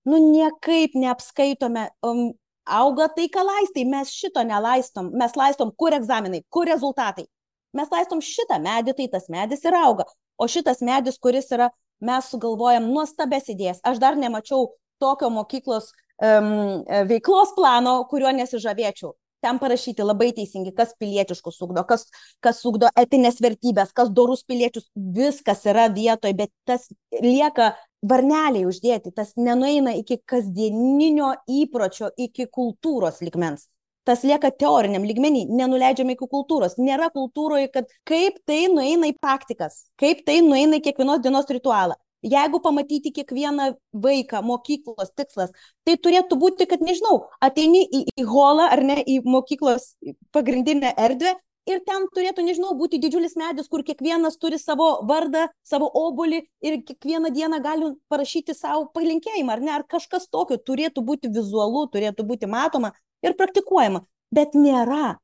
nu, 0.08 0.20
niekaip 0.32 0.96
neapskaitome. 0.98 1.88
Um, 2.06 2.32
auga 2.64 3.08
tai, 3.12 3.28
ką 3.32 3.44
laistai, 3.44 3.86
mes 3.88 4.12
šito 4.14 4.42
nelaistom, 4.46 5.12
mes 5.14 5.34
laistom, 5.38 5.72
kur 5.76 5.96
egzaminai, 5.96 6.42
kur 6.50 6.68
rezultatai. 6.70 7.26
Mes 7.74 7.90
laistom 7.90 8.22
šitą 8.22 8.60
medį, 8.62 8.94
tai 8.98 9.08
tas 9.16 9.26
medis 9.32 9.64
ir 9.66 9.74
auga. 9.78 10.06
O 10.38 10.46
šitas 10.50 10.80
medis, 10.82 11.18
kuris 11.22 11.50
yra, 11.54 11.68
mes 12.04 12.30
sugalvojam 12.30 12.86
nuostabes 12.90 13.50
idėjas. 13.50 13.82
Aš 13.86 14.00
dar 14.02 14.18
nemačiau 14.18 14.72
tokio 15.02 15.30
mokyklos 15.34 15.90
um, 16.22 16.82
veiklos 17.10 17.54
plano, 17.58 17.98
kuriuo 18.10 18.32
nesižavėčiau 18.34 19.14
ten 19.44 19.60
parašyti 19.60 20.04
labai 20.04 20.30
teisingi, 20.36 20.72
kas 20.76 20.94
pilietiškus 21.00 21.60
ugdo, 21.66 21.84
kas, 21.88 22.06
kas 22.44 22.62
ugdo 22.68 22.88
etinės 23.00 23.40
vertybės, 23.44 23.92
kas 23.96 24.12
dorus 24.16 24.44
piliečius, 24.48 24.88
viskas 24.94 25.64
yra 25.68 25.90
vietoje, 25.92 26.36
bet 26.38 26.52
tas 26.68 26.88
lieka 27.20 27.74
varneliai 28.04 28.66
uždėti, 28.68 29.12
tas 29.16 29.34
nenueina 29.36 29.94
iki 30.00 30.20
kasdieninio 30.30 31.34
įpročio, 31.60 32.10
iki 32.16 32.48
kultūros 32.48 33.20
ligmens. 33.24 33.68
Tas 34.04 34.20
lieka 34.20 34.50
teoriniam 34.52 35.04
lygmenį, 35.08 35.46
nenuleidžiam 35.56 36.10
iki 36.12 36.26
kultūros. 36.28 36.74
Nėra 36.76 37.08
kultūroje, 37.12 37.70
kad 37.72 37.88
kaip 38.04 38.36
tai 38.44 38.66
nueina 38.68 39.08
į 39.08 39.14
praktikas, 39.16 39.86
kaip 40.00 40.20
tai 40.28 40.42
nueina 40.44 40.76
į 40.76 40.84
kiekvienos 40.84 41.22
dienos 41.24 41.48
ritualą 41.48 41.96
jeigu 42.24 42.60
pamatyti 42.64 43.12
kiekvieną 43.14 43.70
vaiką 43.92 44.42
mokyklos 44.46 45.12
tikslas, 45.16 45.52
tai 45.84 45.96
turėtų 46.00 46.38
būti, 46.40 46.66
kad, 46.70 46.82
nežinau, 46.84 47.24
ateini 47.44 47.84
į, 47.84 48.04
į 48.20 48.28
holą 48.28 48.68
ar 48.72 48.82
ne 48.84 49.00
į 49.02 49.20
mokyklos 49.28 49.92
pagrindinę 50.34 50.94
erdvę 50.96 51.34
ir 51.68 51.80
ten 51.88 52.06
turėtų, 52.14 52.44
nežinau, 52.46 52.74
būti 52.78 53.00
didžiulis 53.02 53.36
medis, 53.40 53.68
kur 53.72 53.84
kiekvienas 53.86 54.36
turi 54.40 54.58
savo 54.60 54.88
vardą, 55.08 55.46
savo 55.64 55.88
obolį 56.00 56.42
ir 56.64 56.80
kiekvieną 56.88 57.32
dieną 57.34 57.60
gali 57.64 57.92
parašyti 58.12 58.56
savo 58.56 58.88
palinkėjimą, 58.96 59.56
ar 59.56 59.64
ne, 59.64 59.72
ar 59.78 59.86
kažkas 59.88 60.28
tokio 60.32 60.58
turėtų 60.60 61.04
būti 61.04 61.32
vizualu, 61.32 61.86
turėtų 61.92 62.26
būti 62.28 62.50
matoma 62.50 62.92
ir 63.24 63.36
praktikuojama, 63.38 64.04
bet 64.34 64.56
nėra. 64.58 65.16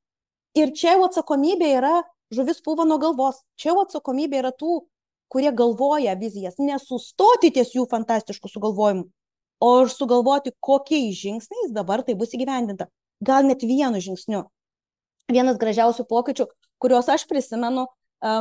Ir 0.58 0.72
čia 0.74 0.96
jau 0.96 1.04
atsakomybė 1.06 1.68
yra 1.78 2.00
žuvis 2.34 2.62
pūva 2.64 2.86
nuo 2.86 2.98
galvos, 3.02 3.42
čia 3.58 3.70
jau 3.72 3.84
atsakomybė 3.84 4.40
yra 4.42 4.50
tų 4.54 4.80
kurie 5.30 5.52
galvoja 5.56 6.16
vizijas, 6.18 6.58
nesustoti 6.58 7.52
ties 7.54 7.72
jų 7.76 7.86
fantastiškų 7.90 8.50
sugalvojimų, 8.50 9.04
o 9.62 9.70
ir 9.84 9.92
sugalvoti, 9.92 10.52
kokiais 10.58 11.14
žingsniais 11.20 11.74
dabar 11.76 12.02
tai 12.06 12.16
bus 12.18 12.34
įgyvendinta. 12.36 12.88
Gal 13.22 13.46
net 13.46 13.62
vienu 13.62 14.00
žingsniu. 14.02 14.46
Vienas 15.30 15.60
gražiausių 15.60 16.06
pokyčių, 16.10 16.48
kuriuos 16.82 17.10
aš 17.12 17.26
prisimenu, 17.30 17.86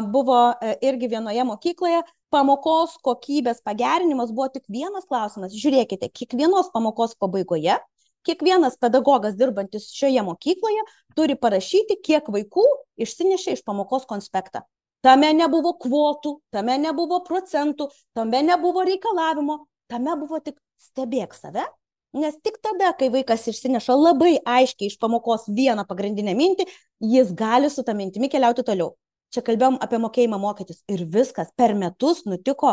buvo 0.10 0.39
irgi 0.82 1.12
vienoje 1.12 1.45
mokykloje, 1.45 2.02
pamokos 2.34 2.97
kokybės 3.06 3.62
pagerinimas 3.65 4.34
buvo 4.34 4.49
tik 4.54 4.65
vienas 4.71 5.06
klausimas. 5.06 5.54
Žiūrėkite, 5.54 6.10
kiekvienos 6.10 6.71
pamokos 6.73 7.13
pabaigoje 7.19 7.78
kiekvienas 8.28 8.78
pedagogas 8.82 9.38
dirbantis 9.39 9.89
šioje 9.95 10.23
mokykloje 10.28 10.84
turi 11.15 11.36
parašyti, 11.39 11.99
kiek 12.04 12.28
vaikų 12.28 12.65
išsinešė 12.99 13.56
iš 13.58 13.63
pamokos 13.67 14.06
konspektą. 14.10 14.65
Tame 15.05 15.31
nebuvo 15.31 15.73
kvotų, 15.79 16.33
tame 16.51 16.75
nebuvo 16.81 17.21
procentų, 17.23 17.88
tame 18.17 18.41
nebuvo 18.43 18.83
reikalavimo, 18.88 19.62
tame 19.88 20.15
buvo 20.19 20.41
tik 20.43 20.57
stebėk 20.79 21.35
save, 21.38 21.63
nes 22.19 22.35
tik 22.43 22.57
tada, 22.63 22.91
kai 22.99 23.07
vaikas 23.13 23.47
išsineša 23.47 23.95
labai 23.95 24.33
aiškiai 24.43 24.89
iš 24.91 24.97
pamokos 24.99 25.47
vieną 25.47 25.85
pagrindinę 25.88 26.33
mintį, 26.35 26.67
jis 27.13 27.31
gali 27.31 27.69
su 27.71 27.85
tą 27.88 27.95
mintimi 27.95 28.31
keliauti 28.31 28.65
toliau. 28.67 28.95
čia 29.29 29.43
kalbėjom 29.45 29.75
apie 29.77 29.97
mokėjimą 30.01 30.39
mokytis 30.41 30.79
ir 30.89 31.03
viskas 31.05 31.51
per 31.55 31.75
metus 31.77 32.23
nutiko 32.25 32.71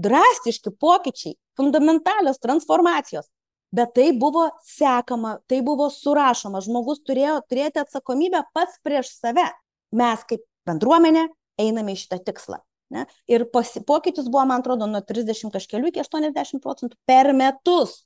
drastiški 0.00 0.72
pokyčiai, 0.80 1.34
fundamentalios 1.56 2.40
transformacijos. 2.40 3.28
Bet 3.74 3.92
tai 3.94 4.12
buvo 4.16 4.46
sekama, 4.64 5.38
tai 5.46 5.60
buvo 5.66 5.90
surašoma, 5.90 6.62
žmogus 6.64 7.02
turėjo 7.04 7.40
turėti 7.50 7.82
atsakomybę 7.82 8.44
pats 8.54 8.80
prieš 8.82 9.12
save. 9.18 9.44
Mes 9.92 10.24
kaip 10.30 10.40
bendruomenė 10.64 11.26
einame 11.60 11.94
į 11.94 12.00
šitą 12.04 12.20
tikslą. 12.26 12.60
Ne? 12.94 13.06
Ir 13.30 13.46
posi, 13.52 13.82
pokytis 13.86 14.28
buvo, 14.28 14.44
man 14.48 14.62
atrodo, 14.62 14.86
nuo 14.90 15.00
30 15.02 15.52
kažkelių 15.54 15.90
iki 15.90 16.02
80 16.02 16.62
procentų 16.62 16.98
per 17.08 17.32
metus. 17.36 18.02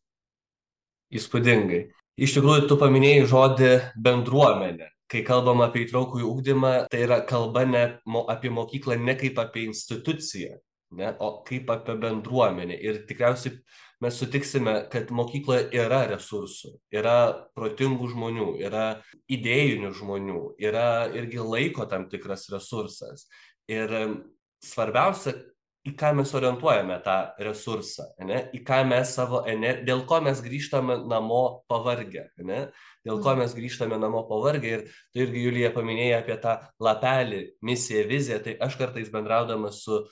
Įspūdingai. 1.15 1.89
Iš 2.19 2.37
tikrųjų, 2.37 2.69
tu 2.71 2.79
paminėjai 2.81 3.27
žodį 3.31 3.73
bendruomenė. 4.05 4.89
Kai 5.09 5.23
kalbam 5.25 5.63
apie 5.65 5.87
įtraukųjų 5.87 6.29
ūkdymą, 6.29 6.73
tai 6.93 7.05
yra 7.07 7.23
kalba 7.25 7.63
ne 7.65 7.85
mo, 8.11 8.27
apie 8.29 8.51
mokyklą 8.53 8.99
ne 9.01 9.15
kaip 9.17 9.39
apie 9.41 9.65
instituciją, 9.69 10.59
ne, 10.99 11.13
o 11.25 11.31
kaip 11.49 11.71
apie 11.73 11.95
bendruomenę. 12.03 12.77
Ir 12.77 13.05
tikriausiai 13.09 13.55
mes 14.05 14.19
sutiksime, 14.21 14.75
kad 14.93 15.11
mokykloje 15.15 15.69
yra 15.75 16.05
resursų, 16.13 16.77
yra 16.95 17.19
protingų 17.59 18.13
žmonių, 18.13 18.49
yra 18.63 18.87
idėjinių 19.31 19.93
žmonių, 19.99 20.43
yra 20.63 21.09
irgi 21.19 21.43
laiko 21.43 21.87
tam 21.91 22.07
tikras 22.13 22.47
resursas. 22.53 23.27
Ir 23.69 23.93
svarbiausia, 24.65 25.35
į 25.89 25.95
ką 25.99 26.13
mes 26.19 26.31
orientuojame 26.37 26.99
tą 27.05 27.17
resursą, 27.43 28.09
ne? 28.27 28.43
į 28.55 28.61
ką 28.67 28.83
mes 28.89 29.13
savo 29.15 29.43
energiją, 29.49 29.87
dėl 29.89 30.05
ko 30.11 30.21
mes 30.25 30.41
grįžtame 30.45 30.99
namo 31.09 31.43
pavargę, 31.71 32.29
ne? 32.45 32.61
dėl 33.07 33.23
ko 33.25 33.35
mes 33.39 33.55
grįžtame 33.57 33.99
namo 34.01 34.25
pavargę. 34.29 34.75
Ir 34.75 34.85
tu 35.15 35.23
irgi, 35.25 35.45
Julija, 35.47 35.73
paminėjai 35.75 36.19
apie 36.21 36.39
tą 36.43 36.59
lapelį, 36.85 37.43
misiją, 37.65 38.07
viziją, 38.11 38.41
tai 38.45 38.57
aš 38.65 38.79
kartais 38.81 39.13
bendraudamas 39.15 39.83
su, 39.87 40.03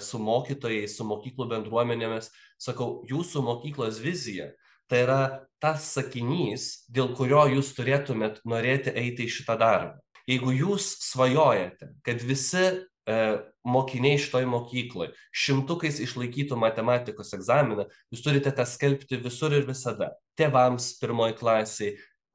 su 0.00 0.20
mokytojais, 0.22 0.96
su 0.96 1.06
mokyklų 1.08 1.48
bendruomenėmis, 1.50 2.30
sakau, 2.62 3.02
jūsų 3.10 3.42
mokyklos 3.46 4.00
vizija. 4.02 4.52
Tai 4.86 5.00
yra 5.02 5.20
tas 5.58 5.88
sakinys, 5.96 6.86
dėl 6.86 7.10
kurio 7.18 7.42
jūs 7.56 7.72
turėtumėt 7.74 8.38
norėti 8.46 8.92
eiti 8.94 9.26
į 9.26 9.32
šitą 9.40 9.56
darbą. 9.58 9.96
Jeigu 10.30 10.52
jūs 10.54 10.86
svajojate, 11.06 11.90
kad 12.06 12.22
visi 12.22 12.68
E, 13.06 13.38
mokiniai 13.62 14.18
šitoj 14.18 14.48
mokykloj 14.50 15.12
šimtukais 15.30 16.00
išlaikytų 16.02 16.56
matematikos 16.58 17.30
egzaminą, 17.36 17.84
jūs 18.10 18.24
turite 18.24 18.50
tą 18.50 18.64
skelbti 18.66 19.20
visur 19.22 19.54
ir 19.54 19.66
visada. 19.68 20.10
Tėvams 20.38 20.88
pirmoji 20.98 21.36
klasiai, 21.38 21.92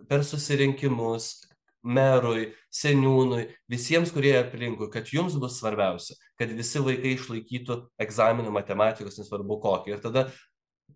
per 0.08 0.24
susirinkimus, 0.24 1.34
merui, 1.84 2.52
seniūnui, 2.74 3.48
visiems, 3.72 4.13
kurie 4.13 4.36
aplinkui, 4.39 4.89
kad 4.94 5.10
jums 5.12 5.36
bus 5.41 5.58
svarbiausia, 5.60 6.15
kad 6.39 6.54
visi 6.56 6.82
vaikai 6.84 7.15
išlaikytų 7.15 7.78
egzaminą 8.02 8.54
matematikos, 8.54 9.17
nesvarbu 9.22 9.58
kokį. 9.63 9.96
Ir 9.96 10.04
tada 10.04 10.28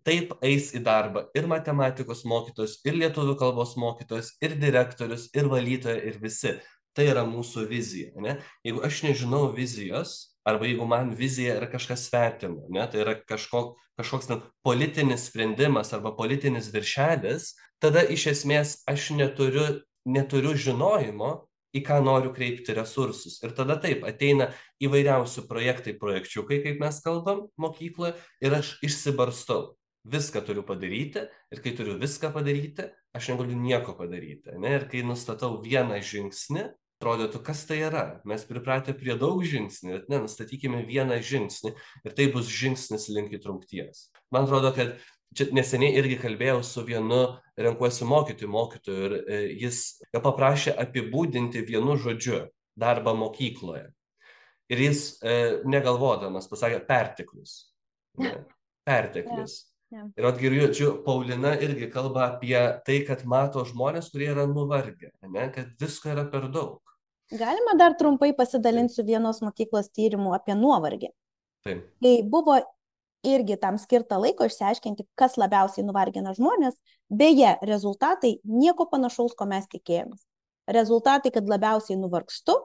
taip 0.06 0.36
eis 0.44 0.70
į 0.76 0.84
darbą 0.86 1.26
ir 1.36 1.48
matematikos 1.50 2.22
mokytojas, 2.28 2.78
ir 2.86 2.98
lietuvių 3.00 3.34
kalbos 3.40 3.74
mokytojas, 3.80 4.36
ir 4.44 4.54
direktorius, 4.60 5.28
ir 5.34 5.50
valytoja, 5.50 5.98
ir 6.06 6.20
visi. 6.22 6.56
Tai 6.96 7.04
yra 7.10 7.26
mūsų 7.28 7.66
vizija. 7.68 8.14
Ne? 8.24 8.38
Jeigu 8.64 8.80
aš 8.86 9.02
nežinau 9.04 9.50
vizijos, 9.52 10.36
arba 10.46 10.68
jeigu 10.68 10.86
man 10.88 11.10
vizija 11.18 11.58
yra 11.58 11.68
kažkas 11.68 12.06
svetimo, 12.06 12.68
ne, 12.72 12.86
tai 12.88 13.02
yra 13.02 13.16
kažko, 13.18 13.74
kažkoks 13.98 14.30
net 14.30 14.46
politinis 14.64 15.26
sprendimas 15.28 15.90
arba 15.96 16.14
politinis 16.16 16.70
viršelis, 16.72 17.50
tada 17.82 18.04
iš 18.06 18.28
esmės 18.32 18.76
aš 18.88 19.10
neturiu, 19.18 19.66
neturiu 20.06 20.54
žinojimo, 20.56 21.32
į 21.76 21.82
ką 21.84 21.98
noriu 22.04 22.32
kreipti 22.34 22.74
resursus. 22.76 23.40
Ir 23.44 23.52
tada 23.56 23.76
taip, 23.80 24.04
ateina 24.08 24.50
įvairiausių 24.82 25.44
projektai, 25.50 25.96
projekčiukai, 26.00 26.62
kaip 26.64 26.80
mes 26.80 27.00
kalbam 27.04 27.46
mokykloje, 27.60 28.14
ir 28.44 28.56
aš 28.56 28.76
išsibarstau. 28.86 29.74
Viską 30.06 30.38
turiu 30.46 30.62
padaryti 30.62 31.24
ir 31.50 31.60
kai 31.64 31.72
turiu 31.74 31.96
viską 31.98 32.30
padaryti, 32.30 32.86
aš 33.16 33.32
negaliu 33.32 33.58
nieko 33.58 33.96
padaryti. 33.98 34.54
Ne? 34.62 34.76
Ir 34.78 34.84
kai 34.92 35.02
nustatau 35.02 35.56
vieną 35.64 35.98
žingsnį, 35.98 36.68
atrodytų, 36.96 37.40
kas 37.44 37.64
tai 37.68 37.80
yra. 37.84 38.04
Mes 38.24 38.44
pripratę 38.48 38.94
prie 38.96 39.16
daug 39.20 39.42
žingsnių, 39.44 39.98
bet 39.98 40.06
ne, 40.12 40.22
nustatykime 40.24 40.84
vieną 40.88 41.18
žingsnį 41.20 41.74
ir 42.06 42.14
tai 42.16 42.28
bus 42.32 42.48
žingsnis 42.48 43.10
link 43.12 43.34
įtraukties. 43.36 44.08
Man 44.32 44.46
atrodo, 44.46 44.72
kad 44.76 44.96
čia 45.36 45.46
neseniai 45.56 45.96
irgi 46.00 46.16
kalbėjau 46.20 46.62
su 46.64 46.84
vienu 46.86 47.20
renkuosi 47.60 48.08
mokytojų 48.08 48.50
mokytoju 48.52 49.06
ir 49.08 49.14
e, 49.18 49.38
jis 49.64 49.82
paprašė 50.12 50.74
apibūdinti 50.82 51.64
vienu 51.68 51.96
žodžiu 52.00 52.46
darbą 52.76 53.14
mokykloje. 53.16 53.86
Ir 54.72 54.82
jis 54.88 55.06
e, 55.22 55.36
negalvodamas 55.68 56.48
pasakė 56.50 56.82
perteklius. 56.88 57.58
Ne? 58.18 58.34
Perteklius. 58.86 59.60
Yeah. 59.94 60.08
Ir 60.18 60.26
atgirdžiu, 60.26 60.88
Paulina 61.04 61.52
irgi 61.62 61.86
kalba 61.92 62.24
apie 62.32 62.58
tai, 62.86 62.98
kad 63.06 63.22
mato 63.28 63.62
žmonės, 63.68 64.10
kurie 64.10 64.32
yra 64.32 64.48
nuvargę, 64.50 65.12
ne? 65.30 65.46
kad 65.54 65.70
visko 65.80 66.10
yra 66.10 66.26
per 66.32 66.48
daug. 66.50 66.80
Galima 67.30 67.74
dar 67.78 67.94
trumpai 67.98 68.32
pasidalinti 68.38 68.94
su 68.94 69.04
vienos 69.06 69.40
mokyklos 69.42 69.90
tyrimu 69.94 70.34
apie 70.34 70.54
nuovargį. 70.58 71.12
Taip. 71.66 71.86
Tai 72.02 72.14
buvo 72.30 72.58
irgi 73.26 73.58
tam 73.60 73.78
skirta 73.80 74.18
laiko 74.22 74.46
išsiaiškinti, 74.48 75.06
kas 75.18 75.36
labiausiai 75.40 75.84
nuvargina 75.86 76.34
žmonės. 76.36 76.78
Beje, 77.10 77.56
rezultatai 77.66 78.36
nieko 78.46 78.88
panašaus, 78.90 79.36
ko 79.38 79.46
mes 79.50 79.68
tikėjomės. 79.72 80.24
Rezultatai, 80.74 81.30
kad 81.34 81.48
labiausiai 81.50 81.98
nuvargstu, 82.00 82.56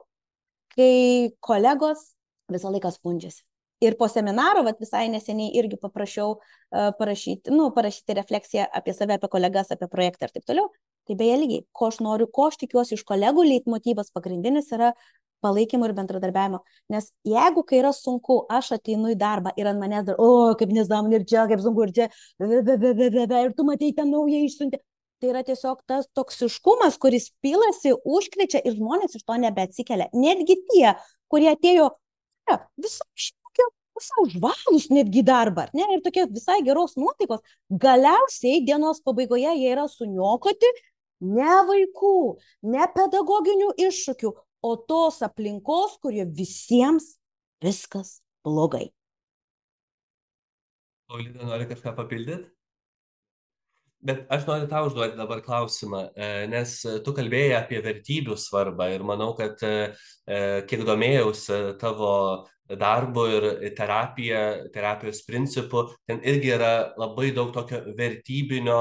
kai 0.74 1.30
kolegos 1.44 2.12
visą 2.52 2.72
laiką 2.74 2.90
skundžiasi. 2.94 3.42
Ir 3.82 3.96
po 3.98 4.06
seminaro, 4.06 4.62
vat, 4.62 4.78
visai 4.78 5.08
neseniai 5.10 5.50
irgi 5.58 5.78
paprašiau 5.82 6.36
uh, 6.36 6.90
parašyti, 6.98 7.50
nu, 7.50 7.70
parašyti 7.74 8.14
refleksiją 8.14 8.68
apie 8.78 8.94
save, 8.94 9.16
apie 9.18 9.30
kolegas, 9.30 9.72
apie 9.74 9.88
projektą 9.90 10.28
ir 10.28 10.36
taip 10.36 10.46
toliau. 10.46 10.68
Tai 11.10 11.16
beje 11.18 11.38
lygiai, 11.40 11.64
ko 11.74 11.88
aš 11.90 11.98
noriu, 12.06 12.28
ko 12.30 12.46
aš 12.50 12.60
tikiuosi 12.60 12.94
iš 12.94 13.02
kolegų, 13.08 13.42
leitmotyvas 13.48 14.12
pagrindinis 14.14 14.70
yra 14.76 14.92
palaikymo 15.44 15.88
ir 15.88 15.94
bendradarbiavimo. 15.96 16.62
Nes 16.92 17.10
jeigu, 17.28 17.64
kai 17.68 17.80
yra 17.82 17.92
sunku, 17.96 18.42
aš 18.58 18.72
ateinu 18.78 19.12
į 19.12 19.18
darbą 19.20 19.52
ir 19.60 19.70
ant 19.70 19.82
manęs 19.82 20.06
dar, 20.08 20.20
o, 20.22 20.54
kaip 20.58 20.72
nesąmonė 20.74 21.20
ir 21.20 21.26
čia, 21.32 21.44
kaip 21.50 21.64
sunku 21.64 21.86
ir 21.86 21.94
čia, 21.98 22.08
ir 22.42 23.56
tu 23.58 23.68
matai 23.68 23.92
ten 23.96 24.10
naują 24.12 24.42
išsiuntį. 24.46 24.82
Tai 25.22 25.30
yra 25.30 25.44
tiesiog 25.46 25.84
tas 25.86 26.08
toksiškumas, 26.18 26.96
kuris 27.02 27.28
pilasi, 27.44 27.92
užkrečia 28.02 28.58
ir 28.66 28.74
žmonės 28.74 29.14
iš 29.14 29.22
to 29.22 29.36
nebeatsikelia. 29.38 30.08
Netgi 30.18 30.58
tie, 30.72 30.96
kurie 31.30 31.52
atėjo 31.52 31.92
ja, 32.50 32.58
visą 32.82 33.06
šitą 33.14 33.42
pusiau 33.92 34.28
žvalus 34.32 34.88
netgi 34.90 35.22
darbą, 35.26 35.66
ne, 35.76 35.84
ir 35.94 36.02
tokie 36.04 36.24
visai 36.30 36.62
geros 36.66 36.96
nuotaikos, 36.96 37.42
galiausiai 37.84 38.62
dienos 38.66 39.02
pabaigoje 39.04 39.52
jie 39.58 39.72
yra 39.74 39.86
suniokoti 39.90 40.70
ne 41.22 41.58
vaikų, 41.68 42.14
ne 42.74 42.88
pedagoginių 42.96 43.72
iššūkių, 43.88 44.32
o 44.62 44.76
tos 44.76 45.20
aplinkos, 45.26 45.98
kurie 46.02 46.24
visiems 46.24 47.16
viskas 47.62 48.20
blogai. 48.46 48.88
Paulina, 51.10 51.44
nori 51.44 51.66
kažką 51.68 51.92
papildyti? 51.98 52.48
Bet 54.02 54.24
aš 54.34 54.48
noriu 54.48 54.66
tau 54.66 54.88
užduoti 54.88 55.14
dabar 55.14 55.44
klausimą, 55.44 56.00
e, 56.18 56.30
nes 56.50 56.72
tu 57.06 57.12
kalbėjai 57.14 57.52
apie 57.60 57.78
vertybių 57.84 58.34
svarbą 58.34 58.88
ir 58.90 59.04
manau, 59.06 59.28
kad 59.38 59.62
e, 59.62 59.92
e, 60.26 60.40
kiek 60.66 60.82
domėjausi 60.88 61.58
tavo 61.78 62.14
darbu 62.66 63.26
ir 63.30 63.46
terapija, 63.78 64.42
terapijos 64.74 65.22
principu, 65.26 65.84
ten 66.08 66.18
irgi 66.26 66.50
yra 66.56 66.72
labai 66.98 67.30
daug 67.36 67.52
tokio 67.54 67.78
vertybinio 67.98 68.80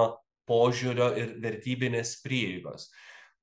požiūrio 0.49 1.11
ir 1.19 1.35
vertybinės 1.43 2.15
prieigos. 2.25 2.89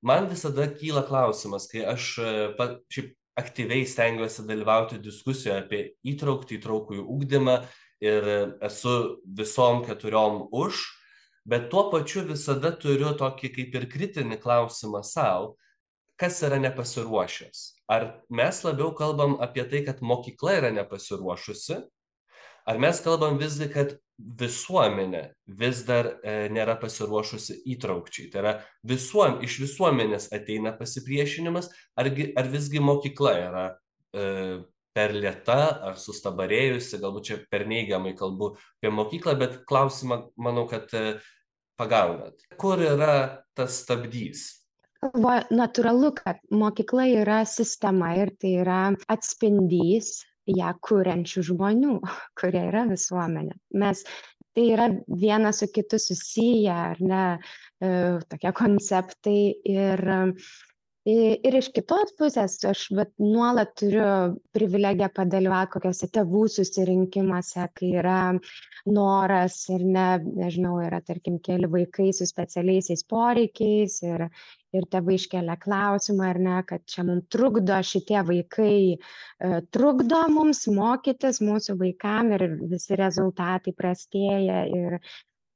Man 0.01 0.29
visada 0.31 0.67
kyla 0.71 1.03
klausimas, 1.07 1.67
kai 1.71 1.83
aš 1.87 2.11
e, 2.23 2.33
šiaip 2.93 3.15
aktyviai 3.39 3.87
stengiuosi 3.87 4.45
dalyvauti 4.47 4.99
diskusijoje 5.03 5.57
apie 5.61 5.81
įtraukti 6.07 6.57
įtraukųjų 6.59 7.05
ūkdymą 7.15 7.55
ir 8.03 8.29
esu 8.65 8.95
visom 9.23 9.83
keturiom 9.87 10.45
už, 10.55 10.81
bet 11.49 11.69
tuo 11.71 11.87
pačiu 11.91 12.23
visada 12.27 12.71
turiu 12.75 13.13
tokį 13.19 13.51
kaip 13.55 13.75
ir 13.79 13.87
kritinį 13.91 14.39
klausimą 14.43 15.03
savo, 15.07 15.55
kas 16.19 16.41
yra 16.43 16.59
nepasiruošęs. 16.63 17.61
Ar 17.91 18.09
mes 18.29 18.63
labiau 18.65 18.91
kalbam 18.95 19.37
apie 19.43 19.63
tai, 19.71 19.83
kad 19.87 20.03
mokykla 20.03 20.57
yra 20.59 20.71
nepasiruošusi, 20.75 21.79
ar 22.69 22.77
mes 22.81 23.01
kalbam 23.01 23.39
visgi, 23.41 23.67
kad 23.73 23.95
visuomenė 24.19 25.23
vis 25.61 25.83
dar 25.87 26.09
e, 26.21 26.33
nėra 26.53 26.75
pasiruošusi 26.81 27.61
įtraukčiai. 27.73 28.27
Tai 28.31 28.41
yra 28.43 28.53
visuom, 28.87 29.39
iš 29.45 29.59
visuomenės 29.63 30.29
ateina 30.35 30.73
pasipriešinimas, 30.77 31.71
argi, 31.99 32.29
ar 32.37 32.51
visgi 32.51 32.83
mokykla 32.83 33.33
yra 33.47 33.65
e, 33.71 34.59
per 34.95 35.15
lieta 35.15 35.59
ar 35.89 35.97
sustabarėjusi, 36.01 36.99
galbūt 37.01 37.31
čia 37.31 37.41
per 37.49 37.65
neigiamai 37.69 38.13
kalbu 38.19 38.53
apie 38.57 38.93
mokyklą, 38.93 39.37
bet 39.39 39.59
klausimą 39.69 40.21
manau, 40.37 40.67
kad 40.69 40.91
e, 40.97 41.19
pagaunat. 41.79 42.35
Kur 42.59 42.83
yra 42.83 43.45
tas 43.57 43.81
stabdys? 43.85 44.49
galvoju 44.99 45.55
natūralu 45.55 46.09
kad 46.17 46.41
mokykla 46.51 47.05
yra 47.21 47.37
sistema 47.47 48.11
ir 48.19 48.33
tai 48.35 48.49
yra 48.65 48.79
atspindys 49.07 50.17
ją 50.57 50.73
kuriančių 50.87 51.45
žmonių 51.51 51.95
kurie 52.39 52.65
yra 52.71 52.85
visuomenė. 52.89 53.55
Mes 53.83 54.03
tai 54.55 54.65
yra 54.73 54.89
vienas 55.07 55.61
su 55.61 55.69
kitu 55.73 55.99
susiję 56.01 56.73
ar 56.73 57.01
ne 57.01 57.23
e, 57.35 57.91
tokie 58.31 58.53
konceptai 58.61 59.41
ir 59.73 60.03
ir 61.07 61.55
iš 61.55 61.69
kitos 61.75 62.11
pusės 62.19 62.57
aš 62.67 62.81
vat 62.97 63.11
nuolat 63.21 63.71
turiu 63.79 64.35
privilegiją 64.55 65.07
padalyvaut 65.15 65.71
kokiuose 65.71 66.09
tėvų 66.11 66.43
susirinkimuose 66.51 67.67
kai 67.73 67.91
yra 68.01 68.19
noras 68.85 69.61
ir 69.69 69.85
ne 69.85 70.07
nežinau 70.25 70.79
yra 70.83 70.99
tarkim 71.01 71.39
keli 71.39 71.69
vaikai 71.71 72.11
su 72.13 72.27
specialiaisiais 72.27 73.05
poreikiais 73.07 74.01
ir 74.03 74.27
ir 74.75 74.85
tėvai 74.93 75.15
iškelia 75.17 75.55
klausimą 75.63 76.27
ar 76.29 76.39
ne 76.45 76.57
kad 76.67 76.83
čia 76.85 77.05
mum 77.07 77.23
trukdo 77.33 77.79
šitie 77.91 78.19
vaikai 78.27 78.75
e, 78.93 79.61
trukdo 79.73 80.19
mums 80.35 80.67
mokytis 80.69 81.41
mūsų 81.41 81.77
vaikam 81.79 82.33
ir 82.37 82.45
visi 82.73 82.99
rezultatai 82.99 83.73
prastėja 83.73 84.65
ir 84.69 84.99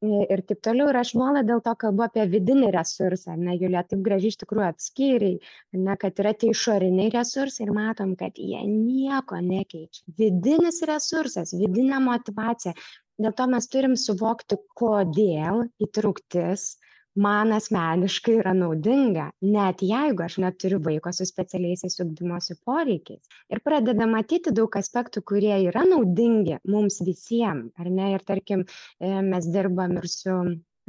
ir 0.03 0.41
taip 0.49 0.61
toliau. 0.65 0.89
Ir 0.91 0.99
aš 0.99 1.13
nuolat 1.17 1.47
dėl 1.49 1.61
to 1.65 1.73
kalbu 1.83 2.05
apie 2.05 2.25
vidinį 2.33 2.71
resursą 2.75 3.35
ne 3.39 3.55
julija 3.55 3.83
taip 3.89 4.03
gražiai 4.07 4.33
iš 4.33 4.39
tikrųjų 4.43 4.65
atskyrei 4.69 5.33
ar 5.73 5.83
ne 5.87 5.97
kad 6.01 6.21
yra 6.23 6.33
tie 6.39 6.51
išoriniai 6.55 7.13
resursai 7.15 7.67
ir 7.67 7.73
matom 7.77 8.15
kad 8.19 8.39
jie 8.39 8.61
nieko 8.67 9.39
nekeičia. 9.47 10.03
Vidinis 10.19 10.81
resursas 10.89 11.55
vidinė 11.57 12.01
motyvacija 12.03 12.75
dėl 13.21 13.35
to 13.37 13.49
mes 13.55 13.69
turim 13.69 13.95
suvokti 13.99 14.57
kodėl 14.79 15.67
įtrauktis 15.87 16.73
man 17.15 17.53
asmeniškai 17.53 18.35
yra 18.41 18.53
naudinga 18.57 19.29
net 19.55 19.83
jeigu 19.85 20.25
aš 20.25 20.37
neturiu 20.43 20.79
vaiko 20.87 21.13
su 21.13 21.27
specialiaisiais 21.29 21.99
ugdymosi 22.05 22.57
poreikiais. 22.65 23.21
Ir 23.53 23.61
pradedam 23.67 24.15
matyti 24.17 24.53
daug 24.59 24.77
aspektų 24.81 25.23
kurie 25.31 25.55
yra 25.69 25.85
naudingi 25.89 26.59
mums 26.75 27.01
visiem 27.05 27.67
ar 27.77 27.89
ne? 27.89 28.13
Ir 28.17 28.25
tarkim 28.31 28.65
e, 28.65 29.21
mes 29.33 29.49
dirbam 29.57 29.97
ir 30.01 30.09
su 30.09 30.37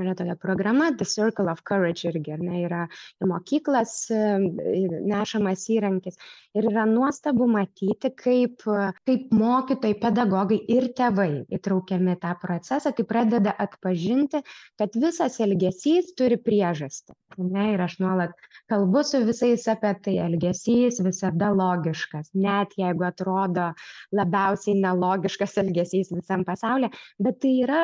yra 0.03 0.15
tokia 0.19 0.37
programa 0.41 0.91
The 0.97 1.07
Circle 1.07 1.51
of 1.53 1.63
Courage 1.69 2.09
irgi, 2.11 2.35
ar 2.35 2.43
ne, 2.43 2.61
yra 2.67 2.83
į 3.23 3.29
mokyklas 3.31 3.95
nešamas 4.11 5.67
įrankis. 5.75 6.19
Ir 6.55 6.69
yra 6.71 6.85
nuostabu 6.91 7.47
matyti, 7.51 8.11
kaip, 8.19 8.65
kaip 9.09 9.35
mokytojai, 9.35 9.99
pedagogai 10.03 10.61
ir 10.77 10.91
tėvai 10.99 11.45
įtraukiami 11.55 12.17
tą 12.23 12.35
procesą, 12.43 12.95
kai 12.95 13.07
pradeda 13.09 13.55
atpažinti, 13.67 14.43
kad 14.81 14.99
visas 14.99 15.41
elgesys 15.43 16.15
turi 16.19 16.39
priežastį. 16.41 17.15
Ne, 17.43 17.73
ir 17.75 17.83
aš 17.83 17.97
nuolat 17.99 18.35
kalbu 18.71 19.03
su 19.07 19.19
visais 19.27 19.67
apie 19.71 19.91
tai, 20.05 20.15
elgesys 20.23 21.01
visada 21.03 21.51
logiškas, 21.55 22.31
net 22.39 22.77
jeigu 22.79 23.07
atrodo 23.09 23.73
labiausiai 24.15 24.79
nelogiškas 24.79 25.59
elgesys 25.65 26.13
visam 26.15 26.47
pasaulyje, 26.47 26.93
bet 27.19 27.43
tai 27.43 27.55
yra 27.67 27.83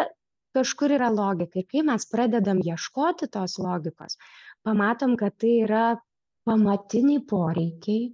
kažkur 0.56 0.96
yra 0.98 1.10
logika. 1.14 1.60
Ir 1.60 1.68
kai 1.70 1.84
mes 1.86 2.06
pradedam 2.10 2.62
ieškoti 2.64 3.30
tos 3.32 3.58
logikos 3.62 4.18
pamatom 4.66 5.16
kad 5.20 5.36
tai 5.40 5.56
yra 5.64 5.84
pamatiniai 6.48 7.24
poreikiai 7.32 8.10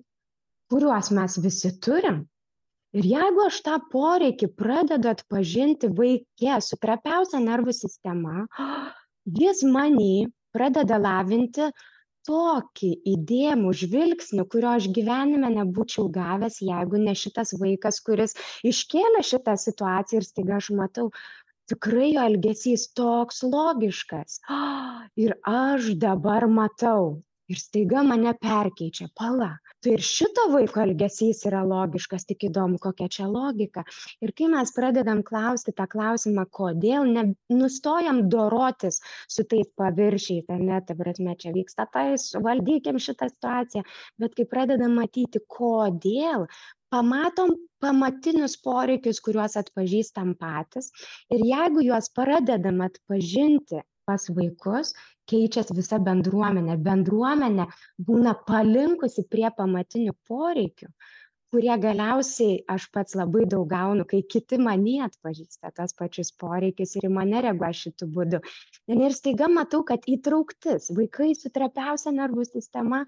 kuriuos 0.70 1.11
mes 1.14 1.38
visi 1.42 1.70
turim. 1.87 2.25
Ir 2.96 3.07
jeigu 3.12 3.42
aš 3.46 3.59
tą 3.66 3.77
poreikį 3.92 4.49
pradedu 4.61 5.11
atpažinti 5.12 5.90
vaike 5.99 6.61
su 6.64 6.79
trapiausia 6.83 7.42
nervų 7.44 7.75
sistema 7.77 8.46
jis 9.40 9.62
many 9.66 10.27
pradeda 10.55 10.99
lavinti 11.03 11.68
tokį 12.27 12.90
įdėmų 13.12 13.72
žvilgsnį, 13.81 14.44
kurio 14.51 14.72
aš 14.75 14.88
gyvenime 14.94 15.51
nebūčiau 15.55 16.09
gavęs, 16.14 16.59
jeigu 16.68 16.99
ne 17.03 17.14
šitas 17.14 17.55
vaikas, 17.61 18.01
kuris 18.07 18.35
iškėlė 18.66 19.22
šitą 19.29 19.55
situaciją 19.62 20.22
ir 20.22 20.27
staiga 20.27 20.57
aš 20.59 20.72
matau, 20.81 21.11
tikrai 21.70 22.11
jo 22.14 22.24
elgesys 22.31 22.88
toks 22.98 23.42
logiškas. 23.46 24.40
Ir 25.26 25.37
aš 25.57 25.94
dabar 26.02 26.48
matau. 26.50 27.22
Ir 27.46 27.61
staiga 27.62 28.00
mane 28.02 28.33
perkeičia, 28.42 29.07
pala. 29.14 29.52
Tai 29.79 29.92
ir 29.94 30.00
šito 30.02 30.48
vaiko 30.50 30.81
elgesys 30.83 31.44
yra 31.46 31.61
logiškas, 31.62 32.24
tik 32.26 32.48
įdomu, 32.48 32.81
kokia 32.83 33.07
čia 33.16 33.29
logika. 33.31 33.85
Ir 34.24 34.33
kai 34.35 34.48
mes 34.50 34.72
pradedam 34.74 35.20
klausti 35.29 35.70
tą 35.79 35.87
klausimą, 35.92 36.42
kodėl, 36.59 37.07
ne, 37.07 37.22
nustojam 37.55 38.24
dorotis 38.33 38.98
su 39.31 39.44
tais 39.46 39.70
paviršiais, 39.79 40.50
ar 40.50 40.64
ne, 40.72 40.81
ta 40.88 40.98
prasme, 40.98 41.37
čia 41.38 41.55
vyksta 41.55 41.87
tai, 41.94 42.09
valdykim 42.48 42.98
šitą 43.07 43.31
situaciją, 43.31 43.85
bet 44.18 44.35
kai 44.35 44.48
pradedam 44.50 44.98
matyti, 44.98 45.44
kodėl, 45.46 46.48
pamatom 46.94 47.53
pamatinius 47.83 48.57
poreikius 48.66 49.20
kuriuos 49.25 49.59
atpažįstam 49.61 50.33
patys. 50.40 50.90
Ir 51.35 51.44
jeigu 51.51 51.85
juos 51.88 52.09
pradedam 52.18 52.81
atpažinti 52.87 53.83
pas 54.07 54.29
vaikus 54.38 54.94
keičias 55.31 55.72
visa 55.75 55.99
bendruomenė. 56.09 56.79
Bendruomenė 56.88 57.66
būna 58.09 58.37
palinkusi 58.49 59.27
prie 59.31 59.49
pamatinių 59.61 60.14
poreikių 60.31 60.90
kurie 61.55 61.75
galiausiai 61.83 62.57
aš 62.75 62.89
pats 62.95 63.17
labai 63.19 63.45
daug 63.53 63.67
gaunu, 63.71 64.05
kai 64.09 64.23
kiti 64.35 64.59
mane 64.63 64.97
atpažįsta 65.07 65.73
tas 65.77 65.95
pačius 65.99 66.33
poreikius 66.43 66.97
ir 66.99 67.09
į 67.09 67.13
mane 67.17 67.43
reaguoja 67.47 67.79
šitų 67.81 68.09
būdų. 68.17 68.41
Ir 68.97 69.17
staiga 69.17 69.49
matau, 69.53 69.83
kad 69.89 70.07
įtrauktis, 70.11 70.91
vaikai 70.99 71.33
su 71.39 71.53
trapiausia 71.55 72.13
nervų 72.17 72.47
sistema, 72.49 73.05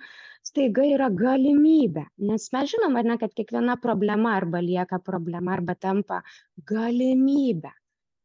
staiga 0.46 0.86
yra 0.86 1.10
galimybė. 1.22 2.06
Nes 2.30 2.48
mes 2.54 2.72
žinom, 2.74 2.96
ar 3.00 3.10
ne, 3.10 3.18
kad 3.20 3.34
kiekviena 3.34 3.78
problema 3.82 4.36
arba 4.38 4.62
lieka 4.64 5.02
problema, 5.10 5.56
arba 5.58 5.74
tampa 5.74 6.22
galimybė 6.70 7.74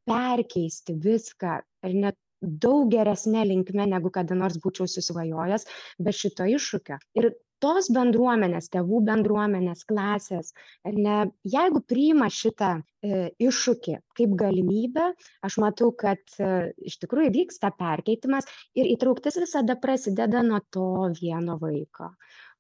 perkeisti 0.10 0.96
viską 1.00 1.62
ir 1.88 1.96
net 2.06 2.20
daug 2.44 2.90
geresnė 2.92 3.46
linkme, 3.48 3.86
negu 3.88 4.12
kada 4.12 4.36
nors 4.36 4.60
būčiau 4.64 4.88
susvajojęs 4.92 5.66
be 6.04 6.12
šito 6.12 6.48
iššūkio. 6.56 7.00
Ir 7.20 7.30
tos 7.64 7.90
bendruomenės, 7.96 8.70
tėvų 8.74 9.02
bendruomenės, 9.08 9.86
klasės, 9.90 10.52
ar 10.88 10.98
ne, 11.06 11.18
jeigu 11.56 11.82
priima 11.88 12.30
šitą 12.34 12.74
e, 12.80 13.28
iššūkį 13.48 13.98
kaip 14.20 14.38
galimybę, 14.40 15.10
aš 15.48 15.60
matau, 15.64 15.92
kad 16.04 16.22
e, 16.40 16.74
iš 16.92 17.00
tikrųjų 17.04 17.34
vyksta 17.38 17.72
perkeitimas 17.80 18.50
ir 18.76 18.90
įtrauktis 18.96 19.40
visada 19.40 19.78
prasideda 19.80 20.44
nuo 20.46 20.60
to 20.76 20.90
vieno 21.22 21.60
vaiko 21.62 22.14